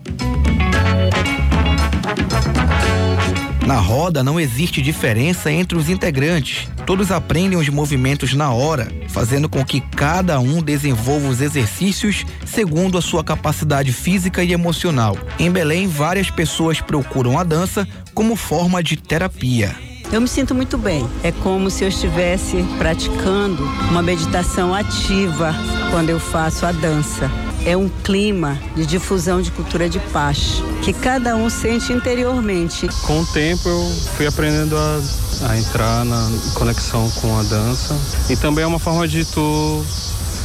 Na 3.66 3.80
roda 3.80 4.22
não 4.22 4.38
existe 4.38 4.80
diferença 4.80 5.50
entre 5.50 5.76
os 5.76 5.88
integrantes. 5.88 6.68
Todos 6.86 7.10
aprendem 7.10 7.58
os 7.58 7.68
movimentos 7.68 8.34
na 8.34 8.52
hora, 8.52 8.86
fazendo 9.08 9.48
com 9.48 9.64
que 9.64 9.80
cada 9.80 10.38
um 10.38 10.62
desenvolva 10.62 11.26
os 11.26 11.40
exercícios 11.40 12.24
segundo 12.46 12.96
a 12.96 13.02
sua 13.02 13.24
capacidade 13.24 13.92
física 13.92 14.44
e 14.44 14.52
emocional. 14.52 15.18
Em 15.40 15.50
Belém, 15.50 15.88
várias 15.88 16.30
pessoas 16.30 16.80
procuram 16.80 17.36
a 17.36 17.42
dança 17.42 17.86
como 18.14 18.36
forma 18.36 18.80
de 18.80 18.96
terapia. 18.96 19.91
Eu 20.12 20.20
me 20.20 20.28
sinto 20.28 20.54
muito 20.54 20.76
bem. 20.76 21.08
É 21.22 21.32
como 21.32 21.70
se 21.70 21.84
eu 21.84 21.88
estivesse 21.88 22.62
praticando 22.76 23.64
uma 23.88 24.02
meditação 24.02 24.74
ativa 24.74 25.54
quando 25.90 26.10
eu 26.10 26.20
faço 26.20 26.66
a 26.66 26.72
dança. 26.72 27.30
É 27.64 27.74
um 27.74 27.88
clima 27.88 28.60
de 28.76 28.84
difusão 28.84 29.40
de 29.40 29.50
cultura 29.50 29.88
de 29.88 29.98
paz 29.98 30.62
que 30.82 30.92
cada 30.92 31.34
um 31.34 31.48
sente 31.48 31.94
interiormente. 31.94 32.88
Com 33.06 33.22
o 33.22 33.26
tempo 33.26 33.66
eu 33.66 33.90
fui 34.14 34.26
aprendendo 34.26 34.76
a, 34.76 35.00
a 35.48 35.58
entrar 35.58 36.04
na 36.04 36.30
conexão 36.52 37.10
com 37.12 37.38
a 37.38 37.42
dança 37.44 37.98
e 38.28 38.36
também 38.36 38.64
é 38.64 38.66
uma 38.66 38.78
forma 38.78 39.08
de 39.08 39.24
tu 39.24 39.82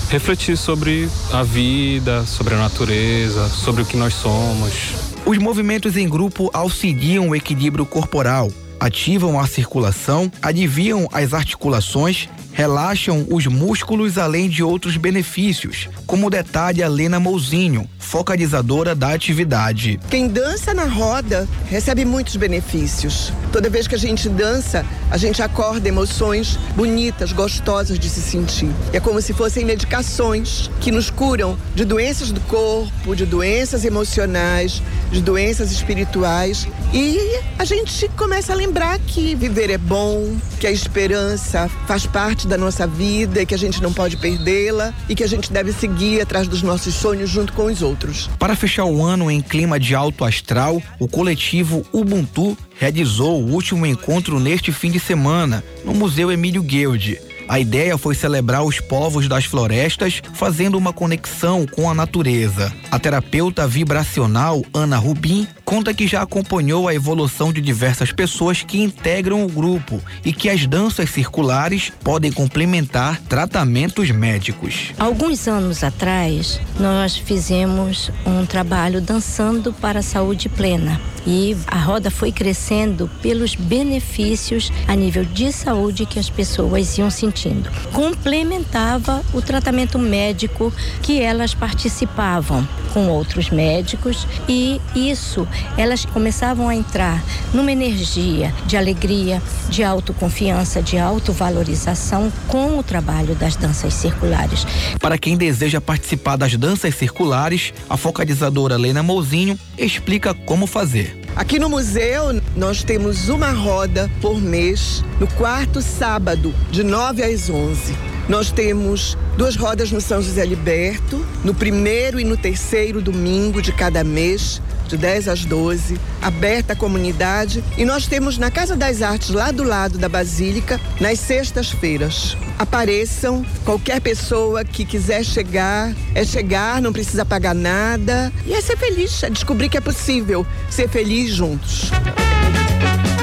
refletir 0.09 0.55
sobre 0.55 1.09
a 1.33 1.43
vida, 1.43 2.25
sobre 2.25 2.53
a 2.53 2.57
natureza, 2.57 3.49
sobre 3.49 3.81
o 3.81 3.85
que 3.85 3.97
nós 3.97 4.13
somos. 4.13 4.93
Os 5.25 5.37
movimentos 5.39 5.97
em 5.97 6.07
grupo 6.07 6.49
auxiliam 6.53 7.27
o 7.27 7.35
equilíbrio 7.35 7.85
corporal 7.85 8.49
ativam 8.79 9.39
a 9.39 9.47
circulação, 9.47 10.31
aliviam 10.41 11.07
as 11.11 11.33
articulações, 11.33 12.29
relaxam 12.53 13.25
os 13.29 13.45
músculos 13.45 14.17
além 14.17 14.49
de 14.49 14.63
outros 14.63 14.97
benefícios, 14.97 15.87
como 16.07 16.29
detalha 16.29 16.87
Lena 16.87 17.19
Mouzinho, 17.19 17.87
focalizadora 17.99 18.95
da 18.95 19.13
atividade. 19.13 19.99
Quem 20.09 20.27
dança 20.27 20.73
na 20.73 20.85
roda 20.85 21.47
recebe 21.69 22.03
muitos 22.03 22.35
benefícios. 22.35 23.31
Toda 23.51 23.69
vez 23.69 23.87
que 23.87 23.93
a 23.93 23.97
gente 23.97 24.27
dança, 24.27 24.85
a 25.11 25.17
gente 25.17 25.41
acorda 25.41 25.87
emoções 25.87 26.57
bonitas, 26.75 27.31
gostosas 27.31 27.99
de 27.99 28.09
se 28.09 28.21
sentir. 28.21 28.71
É 28.93 28.99
como 28.99 29.21
se 29.21 29.33
fossem 29.33 29.63
medicações 29.65 30.71
que 30.79 30.89
nos 30.89 31.09
curam 31.11 31.57
de 31.75 31.85
doenças 31.85 32.31
do 32.31 32.41
corpo, 32.41 33.15
de 33.15 33.25
doenças 33.25 33.85
emocionais, 33.85 34.81
de 35.11 35.21
doenças 35.21 35.71
espirituais. 35.71 36.67
E 36.93 37.39
a 37.59 37.65
gente 37.65 38.09
começa 38.17 38.53
a 38.53 38.55
lembrar 38.55 38.66
que 39.05 39.35
viver 39.35 39.69
é 39.69 39.77
bom, 39.77 40.37
que 40.59 40.67
a 40.67 40.71
esperança 40.71 41.69
faz 41.87 42.05
parte 42.05 42.27
parte 42.27 42.45
da 42.45 42.57
nossa 42.57 42.85
vida 42.85 43.41
e 43.41 43.45
que 43.45 43.55
a 43.55 43.57
gente 43.57 43.81
não 43.81 43.93
pode 43.93 44.17
perdê-la 44.17 44.93
e 45.07 45.15
que 45.15 45.23
a 45.23 45.27
gente 45.27 45.51
deve 45.51 45.71
seguir 45.71 46.21
atrás 46.21 46.47
dos 46.47 46.61
nossos 46.61 46.93
sonhos 46.93 47.29
junto 47.29 47.53
com 47.53 47.65
os 47.65 47.81
outros. 47.81 48.29
Para 48.37 48.55
fechar 48.55 48.85
o 48.85 49.03
ano 49.03 49.31
em 49.31 49.41
clima 49.41 49.79
de 49.79 49.95
alto 49.95 50.25
astral, 50.25 50.81
o 50.99 51.07
coletivo 51.07 51.85
Ubuntu 51.93 52.57
realizou 52.77 53.41
o 53.41 53.51
último 53.53 53.85
encontro 53.85 54.39
neste 54.39 54.71
fim 54.71 54.91
de 54.91 54.99
semana 54.99 55.63
no 55.85 55.93
Museu 55.93 56.31
Emílio 56.31 56.61
Guild. 56.61 57.26
A 57.47 57.59
ideia 57.59 57.97
foi 57.97 58.13
celebrar 58.13 58.63
os 58.63 58.79
povos 58.79 59.27
das 59.27 59.45
florestas, 59.45 60.21
fazendo 60.33 60.77
uma 60.77 60.91
conexão 60.91 61.65
com 61.65 61.89
a 61.89 61.93
natureza. 61.93 62.73
A 62.91 62.99
terapeuta 62.99 63.67
vibracional 63.67 64.63
Ana 64.73 64.97
Rubim 64.97 65.47
conta 65.63 65.93
que 65.93 66.07
já 66.07 66.21
acompanhou 66.21 66.87
a 66.87 66.93
evolução 66.93 67.51
de 67.51 67.59
diversas 67.59 68.11
pessoas 68.11 68.63
que 68.63 68.81
integram 68.81 69.45
o 69.45 69.49
grupo 69.49 70.01
e 70.23 70.31
que 70.31 70.49
as 70.49 70.65
danças 70.65 71.09
circulares 71.09 71.91
podem 72.03 72.31
complementar 72.31 73.21
tratamentos 73.23 74.09
médicos. 74.11 74.93
Alguns 74.97 75.47
anos 75.47 75.83
atrás, 75.83 76.59
nós 76.79 77.17
fizemos 77.17 78.11
um 78.25 78.45
trabalho 78.45 79.01
dançando 79.01 79.73
para 79.73 79.99
a 79.99 80.03
saúde 80.03 80.47
plena 80.47 80.99
e 81.27 81.57
a 81.67 81.77
roda 81.77 82.09
foi 82.09 82.31
crescendo 82.31 83.09
pelos 83.21 83.53
benefícios 83.53 84.71
a 84.87 84.95
nível 84.95 85.25
de 85.25 85.51
saúde 85.51 86.05
que 86.05 86.17
as 86.17 86.29
pessoas 86.29 86.97
iam 86.97 87.09
sentindo. 87.37 87.69
Complementava 87.93 89.23
o 89.33 89.41
tratamento 89.41 89.99
médico 89.99 90.73
que 91.01 91.21
elas 91.21 91.53
participavam 91.53 92.67
com 92.93 93.07
outros 93.09 93.49
médicos 93.49 94.27
e 94.47 94.81
isso 94.95 95.47
elas 95.77 96.05
começavam 96.05 96.67
a 96.67 96.75
entrar 96.75 97.23
numa 97.53 97.71
energia 97.71 98.53
de 98.65 98.75
alegria, 98.75 99.41
de 99.69 99.83
autoconfiança, 99.83 100.81
de 100.81 100.97
autovalorização 100.97 102.31
com 102.47 102.79
o 102.79 102.83
trabalho 102.83 103.35
das 103.35 103.55
danças 103.55 103.93
circulares. 103.93 104.65
Para 104.99 105.17
quem 105.17 105.37
deseja 105.37 105.79
participar 105.79 106.37
das 106.37 106.55
danças 106.55 106.95
circulares, 106.95 107.73
a 107.89 107.97
focalizadora 107.97 108.77
Lena 108.77 109.03
Mouzinho 109.03 109.59
explica 109.77 110.33
como 110.33 110.65
fazer. 110.65 111.27
Aqui 111.35 111.59
no 111.59 111.69
museu, 111.69 112.41
nós 112.57 112.83
temos 112.83 113.29
uma 113.29 113.51
roda 113.51 114.09
por 114.19 114.41
mês, 114.41 115.03
no 115.19 115.27
quarto 115.27 115.79
sábado, 115.79 116.53
de 116.71 116.83
9 116.83 117.23
às 117.23 117.51
11. 117.51 117.95
Nós 118.27 118.51
temos 118.51 119.15
duas 119.37 119.55
rodas 119.55 119.91
no 119.91 120.01
São 120.01 120.21
José 120.21 120.43
Liberto, 120.43 121.23
no 121.43 121.53
primeiro 121.53 122.19
e 122.19 122.23
no 122.23 122.35
terceiro 122.35 122.99
domingo 122.99 123.61
de 123.61 123.71
cada 123.71 124.03
mês, 124.03 124.59
de 124.87 124.97
10 124.97 125.27
às 125.27 125.45
12, 125.45 125.99
aberta 126.19 126.73
à 126.73 126.75
comunidade. 126.75 127.63
E 127.77 127.85
nós 127.85 128.07
temos 128.07 128.39
na 128.39 128.49
Casa 128.49 128.75
das 128.75 129.03
Artes, 129.03 129.29
lá 129.29 129.51
do 129.51 129.63
lado 129.63 129.99
da 129.99 130.09
Basílica, 130.09 130.81
nas 130.99 131.19
sextas-feiras. 131.19 132.35
Apareçam, 132.57 133.45
qualquer 133.63 134.01
pessoa 134.01 134.65
que 134.65 134.83
quiser 134.83 135.23
chegar, 135.23 135.93
é 136.15 136.25
chegar, 136.25 136.81
não 136.81 136.91
precisa 136.91 137.23
pagar 137.23 137.53
nada. 137.53 138.33
E 138.47 138.53
é 138.53 138.61
ser 138.61 138.77
feliz, 138.77 139.21
é 139.21 139.29
descobrir 139.29 139.69
que 139.69 139.77
é 139.77 139.81
possível 139.81 140.45
ser 140.71 140.89
feliz 140.89 141.35
juntos. 141.35 141.91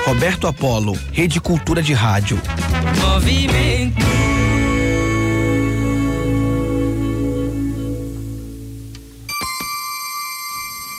Roberto 0.06 0.46
Apolo, 0.46 0.98
Rede 1.12 1.40
Cultura 1.40 1.80
de 1.80 1.94
Rádio. 1.94 2.38
Movimento. 3.00 4.33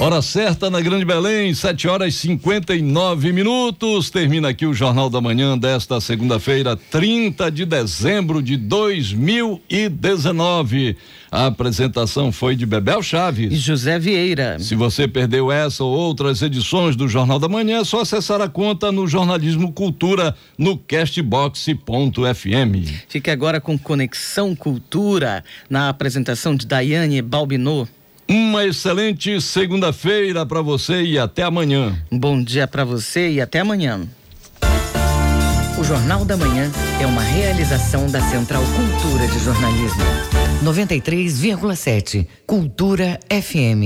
Hora 0.06 0.22
certa 0.22 0.70
na 0.70 0.80
Grande 0.82 1.04
Belém, 1.04 1.52
7 1.52 1.88
horas 1.88 2.14
e 2.14 2.18
59 2.18 3.34
minutos. 3.34 4.12
Termina 4.12 4.50
aqui 4.50 4.68
o 4.68 4.72
Jornal 4.72 5.10
da 5.10 5.20
Manhã 5.20 5.58
desta 5.58 6.00
segunda-feira, 6.00 6.78
30 6.78 7.50
de 7.50 7.66
dezembro 7.66 8.40
de 8.40 8.56
2019. 8.56 10.96
A 11.32 11.48
apresentação 11.48 12.32
foi 12.32 12.56
de 12.56 12.68
Bebel 12.68 13.02
Chaves 13.02 13.52
e 13.52 13.56
José 13.56 13.98
Vieira. 13.98 14.60
Se 14.60 14.76
você 14.76 15.08
perdeu 15.08 15.52
essa 15.52 15.84
ou 15.84 15.92
outras 15.92 16.44
edições 16.44 16.96
do 16.96 17.08
Jornal 17.08 17.40
da 17.40 17.50
Manhã, 17.50 17.82
é 17.82 17.84
só 17.84 18.02
acessar 18.02 18.40
a 18.42 18.48
conta 18.48 18.92
no 18.92 19.08
Jornalismo 19.08 19.74
Cultura 19.74 20.36
no 20.56 20.78
castbox.fm. 20.78 21.74
Fique 23.10 23.32
agora 23.32 23.60
com 23.60 23.76
Conexão 23.76 24.56
Cultura 24.56 25.44
na 25.68 25.90
apresentação 25.90 26.56
de 26.56 26.68
Daiane 26.68 27.24
Balbinot. 27.24 27.90
Uma 28.28 28.66
excelente 28.66 29.40
segunda-feira 29.40 30.46
para 30.46 30.60
você 30.60 31.04
e 31.04 31.20
até 31.20 31.44
amanhã. 31.44 31.96
Bom 32.12 32.42
dia 32.42 32.68
para 32.68 32.84
você 32.84 33.30
e 33.30 33.40
até 33.40 33.60
amanhã. 33.60 34.02
O 35.78 35.84
Jornal 35.84 36.26
da 36.26 36.36
Manhã 36.36 36.72
é 37.00 37.06
uma 37.06 37.22
realização 37.22 38.10
da 38.10 38.22
Central 38.22 38.64
Cultura 38.64 39.28
de 39.28 39.40
Jornalismo. 39.44 40.04
93,7 40.64 42.26
Cultura 42.48 43.20
FM. 43.30 43.84